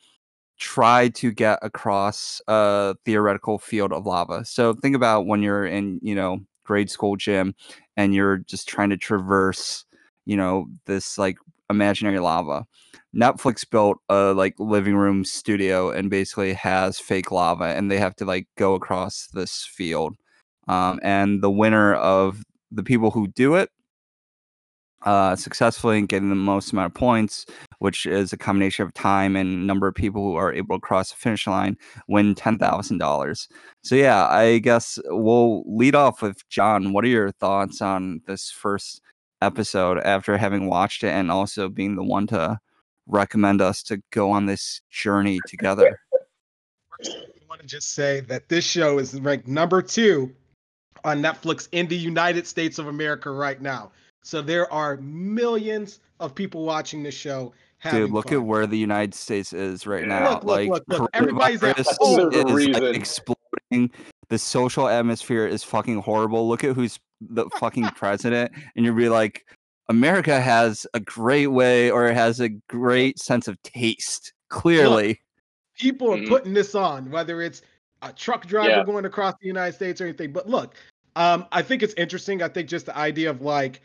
try 0.58 1.08
to 1.08 1.32
get 1.32 1.58
across 1.62 2.40
a 2.48 2.94
theoretical 3.04 3.58
field 3.58 3.92
of 3.92 4.06
lava. 4.06 4.44
So 4.44 4.74
think 4.74 4.94
about 4.94 5.26
when 5.26 5.42
you're 5.42 5.66
in, 5.66 5.98
you 6.02 6.14
know, 6.14 6.40
grade 6.64 6.90
school 6.90 7.16
gym 7.16 7.54
and 7.96 8.14
you're 8.14 8.38
just 8.38 8.68
trying 8.68 8.90
to 8.90 8.96
traverse, 8.96 9.84
you 10.24 10.36
know, 10.36 10.66
this 10.86 11.18
like 11.18 11.36
imaginary 11.68 12.18
lava. 12.18 12.66
Netflix 13.14 13.68
built 13.68 13.98
a 14.08 14.32
like 14.32 14.54
living 14.58 14.96
room 14.96 15.24
studio 15.24 15.90
and 15.90 16.10
basically 16.10 16.54
has 16.54 16.98
fake 16.98 17.30
lava 17.30 17.64
and 17.64 17.90
they 17.90 17.98
have 17.98 18.16
to 18.16 18.24
like 18.24 18.46
go 18.56 18.74
across 18.74 19.28
this 19.34 19.64
field. 19.64 20.16
Um, 20.68 21.00
and 21.02 21.42
the 21.42 21.50
winner 21.50 21.94
of 21.94 22.44
the 22.70 22.82
people 22.82 23.10
who 23.10 23.26
do 23.28 23.54
it 23.54 23.70
uh, 25.04 25.36
successfully 25.36 25.98
and 25.98 26.08
getting 26.08 26.28
the 26.28 26.34
most 26.34 26.72
amount 26.72 26.86
of 26.86 26.94
points, 26.94 27.46
which 27.78 28.06
is 28.06 28.32
a 28.32 28.36
combination 28.36 28.84
of 28.84 28.94
time 28.94 29.36
and 29.36 29.66
number 29.66 29.86
of 29.88 29.94
people 29.94 30.22
who 30.22 30.36
are 30.36 30.52
able 30.52 30.76
to 30.76 30.80
cross 30.80 31.10
the 31.10 31.16
finish 31.16 31.46
line, 31.46 31.76
win 32.08 32.34
ten 32.34 32.58
thousand 32.58 32.98
dollars. 32.98 33.48
So 33.82 33.94
yeah, 33.94 34.26
I 34.28 34.58
guess 34.58 34.98
we'll 35.06 35.62
lead 35.66 35.94
off 35.94 36.22
with 36.22 36.48
John. 36.48 36.92
What 36.92 37.04
are 37.04 37.08
your 37.08 37.32
thoughts 37.32 37.80
on 37.80 38.20
this 38.26 38.50
first 38.50 39.00
episode 39.40 39.98
after 39.98 40.36
having 40.38 40.68
watched 40.68 41.02
it 41.02 41.08
and 41.10 41.30
also 41.30 41.68
being 41.68 41.96
the 41.96 42.04
one 42.04 42.26
to 42.28 42.58
recommend 43.06 43.60
us 43.60 43.82
to 43.82 44.00
go 44.10 44.30
on 44.30 44.46
this 44.46 44.80
journey 44.90 45.40
together? 45.48 45.98
I 47.04 47.08
want 47.48 47.60
to 47.60 47.66
just 47.66 47.94
say 47.94 48.20
that 48.20 48.48
this 48.48 48.64
show 48.64 48.98
is 48.98 49.18
ranked 49.20 49.48
number 49.48 49.82
two 49.82 50.32
on 51.04 51.20
Netflix 51.20 51.68
in 51.72 51.88
the 51.88 51.96
United 51.96 52.46
States 52.46 52.78
of 52.78 52.86
America 52.86 53.30
right 53.30 53.60
now. 53.60 53.90
So 54.22 54.40
there 54.40 54.72
are 54.72 54.96
millions 54.98 56.00
of 56.20 56.34
people 56.34 56.64
watching 56.64 57.02
this 57.02 57.14
show. 57.14 57.52
Dude, 57.90 58.12
look 58.12 58.28
fun. 58.28 58.34
at 58.34 58.42
where 58.44 58.66
the 58.66 58.78
United 58.78 59.14
States 59.14 59.52
is 59.52 59.86
right 59.86 60.06
now. 60.06 60.34
Look, 60.34 60.44
look, 60.44 60.56
like 60.56 60.68
look, 60.68 60.84
look. 60.86 61.10
everybody's 61.14 61.62
at 61.64 61.78
home. 61.98 62.32
is 62.32 62.68
like, 62.68 62.96
exploding. 62.96 63.90
The 64.28 64.38
social 64.38 64.88
atmosphere 64.88 65.46
is 65.46 65.64
fucking 65.64 66.00
horrible. 66.00 66.48
Look 66.48 66.62
at 66.62 66.76
who's 66.76 67.00
the 67.20 67.50
fucking 67.58 67.88
president, 67.90 68.52
and 68.76 68.84
you'll 68.84 68.94
be 68.94 69.08
like, 69.08 69.44
America 69.88 70.40
has 70.40 70.86
a 70.94 71.00
great 71.00 71.48
way 71.48 71.90
or 71.90 72.06
it 72.06 72.14
has 72.14 72.40
a 72.40 72.48
great 72.48 73.18
sense 73.18 73.48
of 73.48 73.60
taste. 73.62 74.32
Clearly, 74.48 75.08
look, 75.08 75.18
people 75.78 76.12
are 76.12 76.16
mm-hmm. 76.16 76.28
putting 76.28 76.54
this 76.54 76.74
on, 76.74 77.10
whether 77.10 77.42
it's 77.42 77.62
a 78.02 78.12
truck 78.12 78.46
driver 78.46 78.70
yeah. 78.70 78.84
going 78.84 79.06
across 79.06 79.34
the 79.40 79.46
United 79.46 79.74
States 79.74 80.00
or 80.00 80.04
anything. 80.04 80.32
But 80.32 80.48
look, 80.48 80.76
um, 81.16 81.46
I 81.52 81.62
think 81.62 81.82
it's 81.82 81.94
interesting. 81.94 82.42
I 82.42 82.48
think 82.48 82.68
just 82.68 82.86
the 82.86 82.96
idea 82.96 83.30
of 83.30 83.42
like 83.42 83.80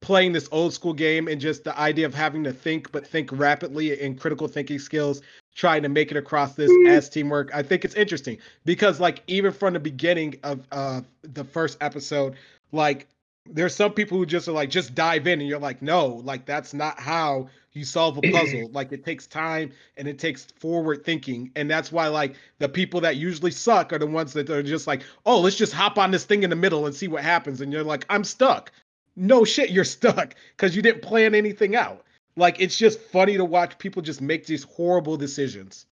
playing 0.00 0.32
this 0.32 0.48
old 0.50 0.72
school 0.72 0.94
game 0.94 1.28
and 1.28 1.40
just 1.40 1.64
the 1.64 1.78
idea 1.78 2.06
of 2.06 2.14
having 2.14 2.42
to 2.44 2.52
think 2.52 2.90
but 2.92 3.06
think 3.06 3.30
rapidly 3.32 4.00
and 4.00 4.18
critical 4.18 4.48
thinking 4.48 4.78
skills 4.78 5.20
trying 5.54 5.82
to 5.82 5.88
make 5.88 6.10
it 6.10 6.16
across 6.16 6.54
this 6.54 6.70
as 6.86 7.08
teamwork 7.08 7.50
i 7.54 7.62
think 7.62 7.84
it's 7.84 7.94
interesting. 7.94 8.38
Because 8.64 9.00
like 9.00 9.22
even 9.26 9.52
from 9.52 9.74
the 9.74 9.80
beginning 9.80 10.36
of 10.42 10.66
uh 10.72 11.02
the 11.22 11.44
first 11.44 11.78
episode 11.80 12.36
like 12.72 13.08
there's 13.46 13.74
some 13.74 13.92
people 13.92 14.16
who 14.16 14.26
just 14.26 14.48
are 14.48 14.52
like 14.52 14.70
just 14.70 14.94
dive 14.94 15.26
in 15.26 15.40
and 15.40 15.48
you're 15.48 15.58
like 15.58 15.82
no 15.82 16.06
like 16.24 16.46
that's 16.46 16.72
not 16.72 16.98
how 16.98 17.48
you 17.72 17.84
solve 17.84 18.18
a 18.18 18.20
puzzle. 18.32 18.68
Like 18.72 18.92
it 18.92 19.04
takes 19.04 19.26
time 19.26 19.72
and 19.96 20.08
it 20.08 20.18
takes 20.18 20.46
forward 20.58 21.04
thinking. 21.04 21.52
And 21.54 21.70
that's 21.70 21.92
why 21.92 22.08
like 22.08 22.34
the 22.58 22.68
people 22.68 23.00
that 23.02 23.16
usually 23.16 23.52
suck 23.52 23.92
are 23.92 23.98
the 23.98 24.06
ones 24.06 24.32
that 24.32 24.50
are 24.50 24.62
just 24.62 24.86
like 24.86 25.02
oh 25.26 25.40
let's 25.40 25.56
just 25.56 25.72
hop 25.72 25.98
on 25.98 26.10
this 26.10 26.24
thing 26.24 26.42
in 26.42 26.50
the 26.50 26.56
middle 26.56 26.86
and 26.86 26.94
see 26.94 27.08
what 27.08 27.22
happens. 27.22 27.60
And 27.60 27.72
you're 27.72 27.84
like 27.84 28.06
i'm 28.08 28.24
stuck 28.24 28.72
no 29.16 29.44
shit, 29.44 29.70
you're 29.70 29.84
stuck 29.84 30.34
because 30.56 30.74
you 30.74 30.82
didn't 30.82 31.02
plan 31.02 31.34
anything 31.34 31.76
out. 31.76 32.04
Like 32.36 32.60
it's 32.60 32.76
just 32.76 33.00
funny 33.00 33.36
to 33.36 33.44
watch 33.44 33.78
people 33.78 34.02
just 34.02 34.20
make 34.20 34.46
these 34.46 34.64
horrible 34.64 35.16
decisions. 35.16 35.86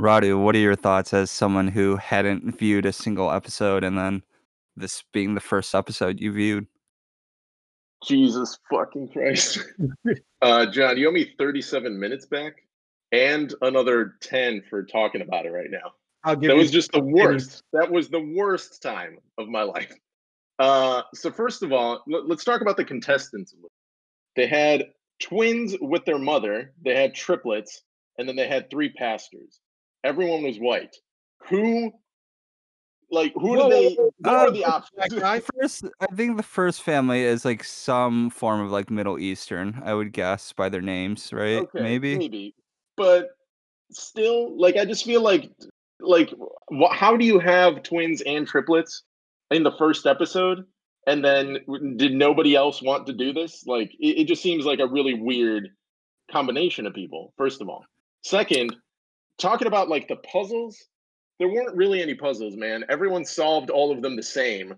Radu, 0.00 0.42
what 0.42 0.54
are 0.56 0.58
your 0.58 0.74
thoughts 0.74 1.12
as 1.12 1.30
someone 1.30 1.68
who 1.68 1.96
hadn't 1.96 2.58
viewed 2.58 2.86
a 2.86 2.92
single 2.92 3.30
episode 3.30 3.84
and 3.84 3.96
then 3.96 4.22
this 4.74 5.04
being 5.12 5.34
the 5.34 5.40
first 5.40 5.74
episode 5.74 6.18
you 6.18 6.32
viewed? 6.32 6.66
Jesus 8.04 8.58
fucking 8.70 9.08
Christ. 9.08 9.60
uh, 10.42 10.66
John, 10.66 10.96
you 10.96 11.08
owe 11.08 11.12
me 11.12 11.32
37 11.38 11.98
minutes 11.98 12.26
back 12.26 12.54
and 13.12 13.54
another 13.60 14.14
10 14.22 14.62
for 14.68 14.82
talking 14.82 15.20
about 15.20 15.46
it 15.46 15.50
right 15.50 15.70
now. 15.70 15.92
I'll 16.24 16.36
give 16.36 16.48
that 16.48 16.56
was 16.56 16.70
just 16.70 16.92
the 16.92 17.00
worst. 17.00 17.62
That 17.72 17.90
was 17.90 18.08
the 18.08 18.20
worst 18.20 18.82
time 18.82 19.18
of 19.38 19.48
my 19.48 19.62
life. 19.62 19.92
Uh, 20.62 21.02
so 21.12 21.32
first 21.32 21.64
of 21.64 21.72
all, 21.72 22.04
let, 22.06 22.30
us 22.30 22.44
talk 22.44 22.60
about 22.60 22.76
the 22.76 22.84
contestants. 22.84 23.52
They 24.36 24.46
had 24.46 24.86
twins 25.20 25.74
with 25.80 26.04
their 26.04 26.20
mother. 26.20 26.72
They 26.84 26.94
had 26.94 27.16
triplets, 27.16 27.82
and 28.16 28.28
then 28.28 28.36
they 28.36 28.46
had 28.46 28.70
three 28.70 28.92
pastors. 28.92 29.58
Everyone 30.04 30.44
was 30.44 30.58
white. 30.58 30.94
Who, 31.48 31.90
like, 33.10 33.32
who 33.34 33.56
do 33.56 33.68
they? 33.68 33.96
What 34.20 34.36
are 34.36 34.50
the 34.52 34.64
options? 34.64 35.20
I 35.20 35.40
first, 35.40 35.84
I 35.98 36.06
think 36.14 36.36
the 36.36 36.44
first 36.44 36.82
family 36.82 37.22
is 37.22 37.44
like 37.44 37.64
some 37.64 38.30
form 38.30 38.60
of 38.60 38.70
like 38.70 38.88
Middle 38.88 39.18
Eastern. 39.18 39.82
I 39.84 39.94
would 39.94 40.12
guess 40.12 40.52
by 40.52 40.68
their 40.68 40.80
names, 40.80 41.32
right? 41.32 41.64
Okay, 41.64 41.82
maybe, 41.82 42.16
maybe, 42.16 42.54
but 42.96 43.30
still, 43.90 44.56
like, 44.56 44.76
I 44.76 44.84
just 44.84 45.04
feel 45.04 45.22
like, 45.22 45.50
like, 45.98 46.32
wh- 46.72 46.94
how 46.94 47.16
do 47.16 47.24
you 47.24 47.40
have 47.40 47.82
twins 47.82 48.20
and 48.20 48.46
triplets? 48.46 49.02
In 49.52 49.62
the 49.62 49.72
first 49.72 50.06
episode 50.06 50.64
and 51.06 51.24
then 51.24 51.58
did 51.96 52.12
nobody 52.12 52.54
else 52.54 52.80
want 52.82 53.06
to 53.06 53.12
do 53.12 53.32
this? 53.32 53.64
Like 53.66 53.92
it, 53.98 54.20
it, 54.20 54.24
just 54.26 54.42
seems 54.42 54.64
like 54.64 54.78
a 54.78 54.86
really 54.86 55.14
weird 55.14 55.68
combination 56.30 56.86
of 56.86 56.94
people 56.94 57.32
first 57.36 57.60
of 57.60 57.68
all. 57.68 57.84
Second 58.22 58.74
talking 59.38 59.66
about 59.66 59.88
like 59.88 60.08
the 60.08 60.16
puzzles 60.16 60.78
there 61.38 61.48
weren't 61.48 61.76
really 61.76 62.00
any 62.02 62.14
puzzles 62.14 62.56
man. 62.56 62.84
Everyone 62.88 63.24
solved 63.24 63.70
all 63.70 63.90
of 63.90 64.02
them 64.02 64.16
the 64.16 64.22
same. 64.22 64.74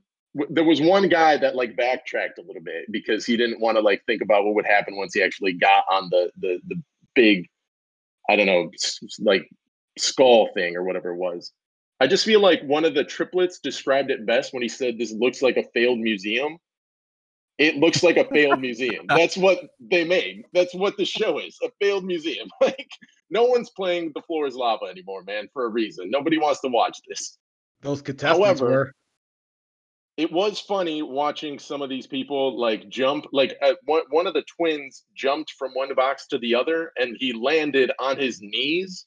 There 0.49 0.65
was 0.65 0.81
one 0.81 1.09
guy 1.09 1.37
that 1.37 1.55
like 1.55 1.77
backtracked 1.77 2.39
a 2.39 2.43
little 2.43 2.63
bit 2.63 2.91
because 2.91 3.27
he 3.27 3.37
didn't 3.37 3.61
want 3.61 3.77
to 3.77 3.83
like 3.83 4.03
think 4.07 4.23
about 4.23 4.45
what 4.45 4.55
would 4.55 4.67
happen 4.67 4.97
once 4.97 5.15
he 5.15 5.23
actually 5.23 5.53
got 5.53 5.85
on 5.91 6.09
the 6.11 6.31
the 6.41 6.59
the 6.67 6.83
big 7.15 7.49
i 8.29 8.37
don't 8.37 8.47
know 8.47 8.71
like 9.21 9.49
skull 9.97 10.49
thing 10.55 10.77
or 10.77 10.83
whatever 10.83 11.11
it 11.11 11.17
was 11.17 11.53
I 12.01 12.07
just 12.07 12.25
feel 12.25 12.41
like 12.41 12.63
one 12.63 12.85
of 12.85 12.95
the 12.95 13.05
triplets 13.05 13.61
described 13.61 14.11
it 14.11 14.27
best 14.27 14.53
when 14.53 14.63
he 14.63 14.69
said 14.69 14.99
this 14.99 15.13
looks 15.13 15.43
like 15.43 15.57
a 15.57 15.65
failed 15.75 15.99
museum. 15.99 16.59
It 17.57 17.77
looks 17.77 18.03
like 18.03 18.17
a 18.17 18.25
failed 18.25 18.61
museum. 18.61 19.07
That's 19.09 19.37
what 19.37 19.61
they 19.81 20.05
made. 20.05 20.45
That's 20.53 20.75
what 20.75 20.97
the 20.97 21.05
show 21.05 21.39
is. 21.39 21.57
A 21.63 21.71
failed 21.81 22.05
museum. 22.05 22.49
Like 22.61 22.89
no 23.31 23.45
one's 23.45 23.71
playing 23.71 24.13
the 24.15 24.23
floor 24.23 24.47
is 24.47 24.55
lava 24.55 24.87
anymore, 24.87 25.23
man, 25.25 25.49
for 25.53 25.65
a 25.65 25.69
reason. 25.69 26.11
Nobody 26.11 26.39
wants 26.39 26.61
to 26.61 26.69
watch 26.69 26.99
this. 27.09 27.39
Those 27.81 28.03
contestants 28.03 28.39
However, 28.39 28.71
were 28.71 28.93
it 30.17 30.31
was 30.31 30.61
funny 30.61 31.03
watching 31.03 31.59
some 31.59 31.83
of 31.83 31.89
these 31.89 32.07
people 32.07 32.59
like 32.59 32.89
jump 32.89 33.27
like 33.33 33.57
uh, 33.63 33.75
one, 33.85 34.03
one 34.11 34.27
of 34.27 34.35
the 34.35 34.45
twins 34.57 35.05
jumped 35.15 35.53
from 35.59 35.73
one 35.73 35.95
box 35.95 36.27
to 36.29 36.39
the 36.39 36.55
other 36.55 36.93
and 36.97 37.17
he 37.19 37.33
landed 37.33 37.91
on 37.99 38.17
his 38.17 38.41
knees 38.41 39.07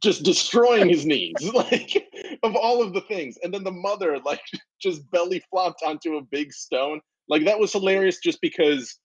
just 0.00 0.22
destroying 0.22 0.88
his 0.88 1.06
knees, 1.06 1.34
like 1.54 2.10
of 2.42 2.54
all 2.56 2.82
of 2.82 2.92
the 2.92 3.00
things. 3.02 3.38
And 3.42 3.52
then 3.52 3.64
the 3.64 3.72
mother, 3.72 4.18
like, 4.24 4.42
just 4.80 5.08
belly 5.10 5.42
flopped 5.50 5.82
onto 5.84 6.16
a 6.16 6.22
big 6.22 6.52
stone. 6.52 7.00
Like 7.28 7.44
that 7.44 7.58
was 7.58 7.72
hilarious 7.72 8.18
just 8.18 8.40
because 8.40 8.98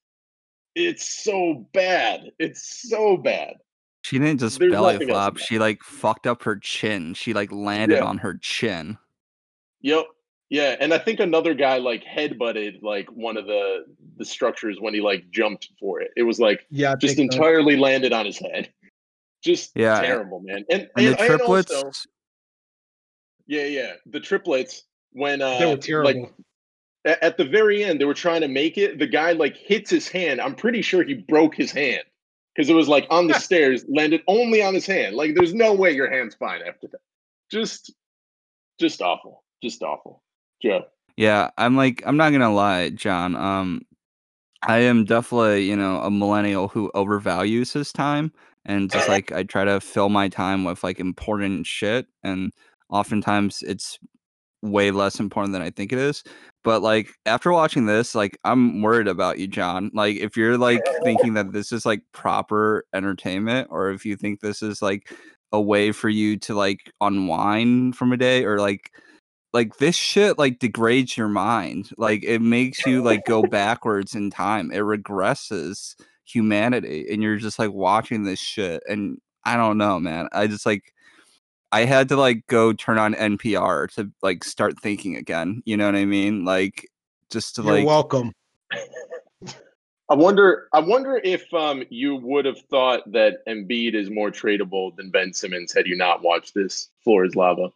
it's 0.74 1.24
so 1.24 1.68
bad. 1.74 2.32
It's 2.40 2.88
so 2.90 3.18
bad. 3.18 3.56
She 4.02 4.20
didn't 4.20 4.40
just 4.40 4.60
There's 4.60 4.72
belly 4.72 5.06
flop. 5.06 5.38
She 5.38 5.58
like 5.58 5.82
fucked 5.82 6.28
up 6.28 6.44
her 6.44 6.58
chin. 6.58 7.14
She 7.14 7.34
like 7.34 7.52
landed 7.52 7.98
yeah. 7.98 8.04
on 8.04 8.20
her 8.20 8.36
chin. 8.36 8.98
Yep. 9.82 10.06
Yeah, 10.50 10.76
and 10.80 10.94
I 10.94 11.00
think 11.00 11.20
another 11.20 11.56
guy 11.56 11.80
like 11.80 12.04
head 12.04 12.38
butted 12.38 12.84
like 12.84 13.10
one 13.12 13.36
of 13.36 13.48
the 13.48 13.86
the 14.18 14.26
structures 14.26 14.78
when 14.80 14.94
he 14.94 15.02
like 15.02 15.30
jumped 15.32 15.70
for 15.80 16.02
it. 16.02 16.12
It 16.16 16.24
was 16.24 16.40
like 16.40 16.68
yeah, 16.70 16.96
just 16.96 17.18
entirely 17.18 17.76
so. 17.76 17.82
landed 17.82 18.14
on 18.14 18.28
his 18.28 18.38
head. 18.38 18.72
Just 19.46 19.74
yeah, 19.76 20.02
terrible, 20.02 20.40
man. 20.40 20.66
And, 20.72 20.90
and, 20.98 21.06
and 21.06 21.08
the 21.14 21.16
triplets. 21.28 21.72
And 21.72 21.84
also, 21.86 22.10
yeah, 23.46 23.66
yeah, 23.66 23.94
the 24.08 24.20
triplets 24.20 24.86
when 25.12 25.40
uh, 25.40 25.60
they 25.60 25.66
were 25.68 25.78
terrible. 25.78 26.22
Like, 26.22 26.34
at 27.22 27.38
the 27.38 27.46
very 27.46 27.84
end, 27.84 28.02
they 28.02 28.06
were 28.06 28.16
trying 28.16 28.42
to 28.42 28.48
make 28.48 28.80
it. 28.80 28.98
The 28.98 29.06
guy 29.06 29.34
like 29.34 29.56
hits 29.56 29.92
his 29.92 30.08
hand. 30.08 30.42
I'm 30.42 30.56
pretty 30.56 30.82
sure 30.82 31.04
he 31.04 31.14
broke 31.14 31.54
his 31.54 31.72
hand 31.72 32.02
because 32.56 32.72
it 32.72 32.74
was 32.74 32.88
like 32.88 33.06
on 33.12 33.28
the 33.28 33.36
stairs, 33.36 33.86
landed 33.88 34.24
only 34.28 34.64
on 34.64 34.74
his 34.74 34.88
hand. 34.88 35.16
Like 35.16 35.36
there's 35.36 35.54
no 35.54 35.76
way 35.76 35.92
your 35.92 36.10
hand's 36.10 36.34
fine 36.34 36.62
after 36.68 36.88
that. 36.88 37.02
Just, 37.52 37.94
just 38.80 39.00
awful. 39.04 39.44
Just 39.62 39.84
awful. 39.84 40.24
Joe. 40.60 40.86
Yeah, 41.18 41.52
I'm 41.60 41.78
like 41.78 42.02
I'm 42.08 42.18
not 42.18 42.32
gonna 42.32 42.52
lie, 42.52 42.90
John. 42.90 43.36
Um, 43.36 43.84
I 44.64 44.80
am 44.80 45.06
definitely 45.06 45.66
you 45.66 45.76
know 45.76 46.02
a 46.02 46.10
millennial 46.10 46.68
who 46.68 46.92
overvalues 46.96 47.72
his 47.72 47.92
time 47.94 48.32
and 48.66 48.92
just 48.92 49.08
like 49.10 49.32
I 49.32 49.44
try 49.44 49.66
to 49.66 49.80
fill 49.80 50.10
my 50.10 50.30
time 50.30 50.64
with 50.64 50.84
like 50.84 51.00
important 51.00 51.68
shit, 51.68 52.08
and 52.24 52.52
oftentimes 52.90 53.64
it's 53.64 54.00
way 54.62 54.92
less 54.92 55.20
important 55.20 55.54
than 55.54 55.62
I 55.62 55.70
think 55.70 55.92
it 55.94 56.00
is. 56.00 56.24
But 56.64 56.82
like 56.82 57.10
after 57.26 57.52
watching 57.52 57.86
this, 57.86 58.16
like 58.16 58.38
I'm 58.44 58.82
worried 58.82 59.08
about 59.08 59.40
you, 59.40 59.48
John. 59.48 59.92
Like 59.94 60.18
if 60.18 60.36
you're 60.36 60.58
like 60.58 60.82
thinking 61.04 61.36
that 61.36 61.52
this 61.52 61.72
is 61.72 61.86
like 61.86 62.02
proper 62.12 62.86
entertainment, 62.94 63.68
or 63.72 63.92
if 63.92 64.06
you 64.06 64.16
think 64.16 64.40
this 64.40 64.62
is 64.62 64.82
like 64.82 65.12
a 65.52 65.62
way 65.62 65.92
for 65.92 66.10
you 66.10 66.38
to 66.40 66.56
like 66.56 66.92
unwind 67.02 67.96
from 67.96 68.12
a 68.12 68.18
day, 68.18 68.46
or 68.46 68.60
like 68.60 68.92
like 69.54 69.78
this 69.78 69.96
shit 69.96 70.38
like 70.38 70.60
degrades 70.60 71.16
your 71.16 71.30
mind. 71.30 71.92
Like 71.98 72.24
it 72.24 72.42
makes 72.42 72.86
you 72.86 73.04
like 73.04 73.26
go 73.26 73.44
backwards 73.44 74.16
in 74.16 74.30
time. 74.32 74.72
It 74.72 74.82
regresses 74.82 75.96
humanity, 76.26 77.08
and 77.12 77.22
you're 77.24 77.38
just 77.38 77.60
like 77.60 77.72
watching 77.72 78.24
this 78.24 78.40
shit. 78.40 78.84
And 78.88 79.20
I 79.44 79.56
don't 79.56 79.78
know, 79.78 80.00
man. 80.00 80.28
I 80.32 80.48
just 80.48 80.66
like 80.66 80.94
I 81.72 81.86
had 81.86 82.10
to 82.10 82.16
like 82.16 82.48
go 82.48 82.74
turn 82.74 82.98
on 82.98 83.14
NPR 83.14 83.90
to 83.96 84.12
like 84.22 84.44
start 84.44 84.80
thinking 84.82 85.16
again. 85.16 85.62
You 85.66 85.78
know 85.78 85.86
what 85.86 85.96
I 85.96 86.06
mean? 86.06 86.46
Like 86.46 86.90
just 87.30 87.56
to 87.56 87.64
You're 87.64 87.74
like 87.74 87.86
welcome. 87.86 88.32
I 90.08 90.14
wonder. 90.14 90.68
I 90.72 90.80
wonder 90.80 91.20
if 91.24 91.52
um, 91.54 91.84
you 91.90 92.16
would 92.18 92.46
have 92.46 92.60
thought 92.70 93.12
that 93.12 93.46
Embiid 93.48 93.96
is 93.96 94.12
more 94.12 94.30
tradable 94.30 94.96
than 94.96 95.10
Ben 95.10 95.34
Simmons 95.34 95.74
had 95.74 95.88
you 95.88 95.98
not 95.98 96.22
watched 96.22 96.54
this 96.54 96.90
"Floor 97.04 97.26
Is 97.26 97.36
Lava" 97.36 97.70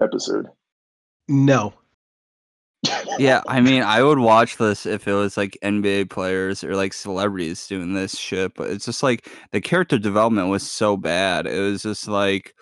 episode. 0.00 0.46
No. 1.28 1.74
Yeah, 3.18 3.42
I 3.46 3.60
mean, 3.60 3.82
I 3.82 4.02
would 4.02 4.18
watch 4.18 4.56
this 4.56 4.86
if 4.86 5.06
it 5.06 5.12
was 5.12 5.36
like 5.36 5.58
NBA 5.62 6.10
players 6.10 6.64
or 6.64 6.74
like 6.74 6.92
celebrities 6.92 7.66
doing 7.66 7.92
this 7.92 8.16
shit, 8.16 8.54
but 8.54 8.70
it's 8.70 8.86
just 8.86 9.02
like 9.02 9.28
the 9.52 9.60
character 9.60 9.98
development 9.98 10.48
was 10.48 10.68
so 10.68 10.96
bad. 10.96 11.46
It 11.46 11.60
was 11.60 11.82
just 11.82 12.08
like 12.08 12.54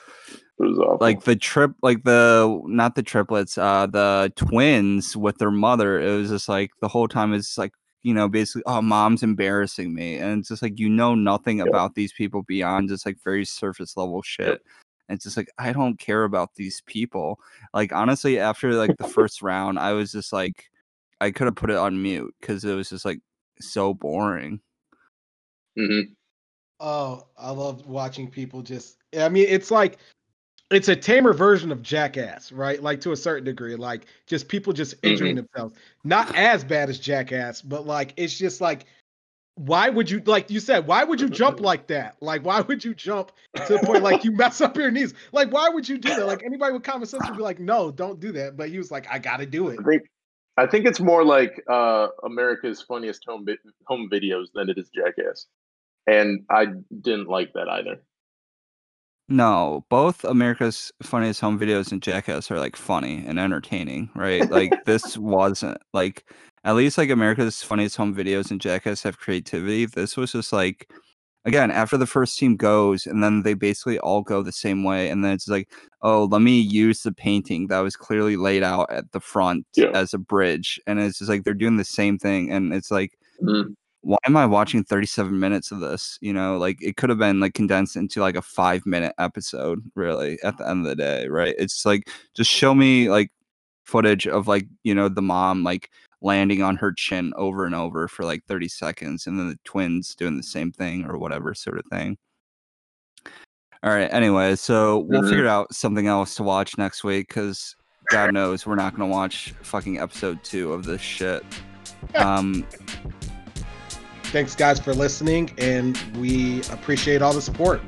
was 0.58 0.98
like 1.00 1.22
the 1.22 1.36
trip 1.36 1.72
like 1.82 2.02
the 2.02 2.60
not 2.66 2.96
the 2.96 3.02
triplets, 3.02 3.56
uh 3.58 3.86
the 3.86 4.32
twins 4.36 5.16
with 5.16 5.38
their 5.38 5.52
mother. 5.52 6.00
It 6.00 6.16
was 6.16 6.30
just 6.30 6.48
like 6.48 6.70
the 6.80 6.88
whole 6.88 7.08
time 7.08 7.32
it's 7.32 7.56
like 7.56 7.72
you 8.02 8.14
know, 8.14 8.28
basically, 8.28 8.62
oh, 8.66 8.80
mom's 8.80 9.22
embarrassing 9.22 9.92
me. 9.92 10.16
And 10.18 10.38
it's 10.40 10.48
just 10.48 10.62
like, 10.62 10.78
you 10.78 10.88
know, 10.88 11.14
nothing 11.14 11.58
Yep. 11.58 11.68
about 11.68 11.94
these 11.94 12.12
people 12.12 12.42
beyond 12.42 12.88
just 12.88 13.04
like 13.04 13.18
very 13.24 13.44
surface 13.44 13.96
level 13.96 14.22
shit. 14.22 14.62
And 15.08 15.16
it's 15.16 15.24
just 15.24 15.36
like, 15.36 15.50
I 15.58 15.72
don't 15.72 15.98
care 15.98 16.24
about 16.24 16.54
these 16.54 16.82
people. 16.82 17.40
Like, 17.72 17.92
honestly, 17.92 18.38
after 18.38 18.74
like 18.74 18.96
the 18.98 19.08
first 19.08 19.42
round, 19.42 19.78
I 19.78 19.92
was 19.92 20.12
just 20.12 20.32
like, 20.32 20.70
I 21.20 21.30
could 21.30 21.46
have 21.46 21.56
put 21.56 21.70
it 21.70 21.76
on 21.76 22.02
mute 22.02 22.34
because 22.40 22.64
it 22.64 22.74
was 22.74 22.90
just 22.90 23.04
like 23.04 23.20
so 23.60 23.94
boring. 23.94 24.60
Mm-hmm. 25.78 26.12
Oh, 26.80 27.26
I 27.36 27.50
love 27.50 27.86
watching 27.86 28.30
people 28.30 28.62
just. 28.62 28.98
I 29.18 29.28
mean, 29.28 29.46
it's 29.48 29.70
like 29.70 29.98
it's 30.70 30.88
a 30.88 30.96
tamer 30.96 31.32
version 31.32 31.72
of 31.72 31.82
Jackass, 31.82 32.52
right? 32.52 32.82
Like 32.82 33.00
to 33.00 33.12
a 33.12 33.16
certain 33.16 33.44
degree, 33.44 33.74
like 33.74 34.06
just 34.26 34.48
people 34.48 34.72
just 34.72 34.94
injuring 35.02 35.36
themselves. 35.36 35.74
Not 36.04 36.34
as 36.36 36.62
bad 36.62 36.90
as 36.90 36.98
Jackass, 36.98 37.62
but 37.62 37.86
like 37.86 38.12
it's 38.16 38.36
just 38.36 38.60
like, 38.60 38.84
why 39.58 39.88
would 39.88 40.08
you 40.08 40.22
like 40.24 40.50
you 40.50 40.60
said? 40.60 40.86
Why 40.86 41.04
would 41.04 41.20
you 41.20 41.28
jump 41.28 41.60
like 41.70 41.88
that? 41.88 42.16
Like, 42.20 42.44
why 42.44 42.60
would 42.60 42.84
you 42.84 42.94
jump 42.94 43.32
to 43.66 43.74
the 43.74 43.78
point 43.80 44.02
like 44.02 44.24
you 44.24 44.32
mess 44.32 44.60
up 44.60 44.76
your 44.76 44.90
knees? 44.90 45.14
Like, 45.32 45.52
why 45.52 45.68
would 45.68 45.88
you 45.88 45.98
do 45.98 46.10
that? 46.10 46.26
Like 46.26 46.44
anybody 46.44 46.72
with 46.72 46.84
common 46.84 47.06
sense 47.06 47.28
would 47.28 47.36
be 47.36 47.42
like, 47.42 47.58
no, 47.58 47.90
don't 47.90 48.20
do 48.20 48.32
that. 48.32 48.56
But 48.56 48.68
he 48.68 48.78
was 48.78 48.90
like, 48.90 49.06
I 49.10 49.18
got 49.18 49.38
to 49.38 49.46
do 49.46 49.68
it. 49.68 49.78
I 49.80 49.82
think. 49.82 50.02
I 50.56 50.66
think 50.66 50.86
it's 50.86 50.98
more 50.98 51.24
like 51.24 51.62
uh, 51.70 52.08
America's 52.24 52.82
funniest 52.82 53.24
home 53.24 53.46
home 53.86 54.08
videos 54.12 54.46
than 54.54 54.68
it 54.68 54.76
is 54.76 54.90
Jackass, 54.90 55.46
and 56.08 56.44
I 56.50 56.66
didn't 57.00 57.28
like 57.28 57.52
that 57.52 57.68
either. 57.68 58.02
No, 59.28 59.84
both 59.90 60.24
America's 60.24 60.90
Funniest 61.02 61.40
Home 61.42 61.58
Videos 61.58 61.92
and 61.92 62.02
Jackass 62.02 62.50
are 62.50 62.58
like 62.58 62.76
funny 62.76 63.22
and 63.26 63.38
entertaining, 63.38 64.08
right? 64.14 64.48
Like 64.50 64.72
this 64.86 65.18
wasn't 65.18 65.78
like 65.92 66.24
at 66.64 66.74
least 66.76 66.96
like 66.98 67.10
America's 67.10 67.62
Funniest 67.62 67.96
Home 67.96 68.14
Videos 68.14 68.50
and 68.50 68.60
Jackass 68.60 69.02
have 69.02 69.18
creativity. 69.18 69.84
This 69.86 70.16
was 70.16 70.32
just 70.32 70.52
like 70.52 70.90
again 71.44 71.70
after 71.70 71.96
the 71.96 72.06
first 72.06 72.38
team 72.38 72.56
goes 72.56 73.06
and 73.06 73.22
then 73.22 73.42
they 73.42 73.54
basically 73.54 73.98
all 74.00 74.22
go 74.22 74.42
the 74.42 74.50
same 74.52 74.82
way 74.82 75.08
and 75.08 75.24
then 75.24 75.32
it's 75.32 75.46
like 75.48 75.70
oh 76.02 76.24
let 76.24 76.42
me 76.42 76.58
use 76.60 77.02
the 77.02 77.12
painting 77.12 77.68
that 77.68 77.78
was 77.78 77.96
clearly 77.96 78.36
laid 78.36 78.62
out 78.64 78.90
at 78.90 79.10
the 79.12 79.20
front 79.20 79.64
Yeah. 79.76 79.90
as 79.94 80.12
a 80.12 80.18
bridge 80.18 80.80
and 80.86 80.98
it's 80.98 81.18
just 81.18 81.28
like 81.30 81.44
they're 81.44 81.54
doing 81.54 81.76
the 81.76 81.84
same 81.84 82.18
thing 82.18 82.50
and 82.50 82.72
it's 82.74 82.90
like 82.90 83.12
Mhm. 83.42 83.76
Why 84.02 84.16
am 84.26 84.36
I 84.36 84.46
watching 84.46 84.84
37 84.84 85.38
minutes 85.38 85.72
of 85.72 85.80
this? 85.80 86.18
You 86.20 86.32
know, 86.32 86.56
like 86.56 86.80
it 86.82 86.96
could 86.96 87.10
have 87.10 87.18
been 87.18 87.40
like 87.40 87.54
condensed 87.54 87.96
into 87.96 88.20
like 88.20 88.36
a 88.36 88.42
five 88.42 88.86
minute 88.86 89.14
episode, 89.18 89.82
really, 89.94 90.38
at 90.42 90.56
the 90.58 90.68
end 90.68 90.86
of 90.86 90.90
the 90.90 90.96
day, 90.96 91.28
right? 91.28 91.54
It's 91.58 91.84
like, 91.84 92.08
just 92.34 92.50
show 92.50 92.74
me 92.74 93.10
like 93.10 93.30
footage 93.84 94.26
of 94.26 94.46
like, 94.48 94.66
you 94.84 94.94
know, 94.94 95.08
the 95.08 95.22
mom 95.22 95.64
like 95.64 95.90
landing 96.20 96.62
on 96.62 96.76
her 96.76 96.92
chin 96.92 97.32
over 97.36 97.64
and 97.64 97.74
over 97.74 98.08
for 98.08 98.24
like 98.24 98.44
30 98.46 98.68
seconds 98.68 99.26
and 99.26 99.38
then 99.38 99.48
the 99.48 99.58
twins 99.64 100.14
doing 100.14 100.36
the 100.36 100.42
same 100.42 100.72
thing 100.72 101.04
or 101.04 101.18
whatever 101.18 101.54
sort 101.54 101.78
of 101.78 101.84
thing. 101.86 102.16
All 103.82 103.90
right. 103.90 104.12
Anyway, 104.12 104.56
so 104.56 104.98
we'll 104.98 105.22
Mhm. 105.22 105.30
figure 105.30 105.46
out 105.46 105.72
something 105.72 106.08
else 106.08 106.34
to 106.36 106.42
watch 106.42 106.76
next 106.78 107.04
week 107.04 107.28
because 107.28 107.76
God 108.10 108.32
knows 108.32 108.66
we're 108.66 108.74
not 108.74 108.96
going 108.96 109.08
to 109.08 109.14
watch 109.14 109.54
fucking 109.62 110.00
episode 110.00 110.42
two 110.42 110.72
of 110.72 110.84
this 110.84 111.00
shit. 111.00 111.44
Um, 112.16 112.66
Thanks, 114.30 114.54
guys, 114.54 114.78
for 114.78 114.92
listening, 114.92 115.50
and 115.56 115.96
we 116.16 116.60
appreciate 116.64 117.22
all 117.22 117.32
the 117.32 117.40
support. 117.40 117.80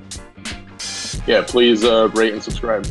Yeah, 1.26 1.45
please 1.47 1.84
uh, 1.84 2.09
rate 2.14 2.32
and 2.32 2.43
subscribe. 2.43 2.86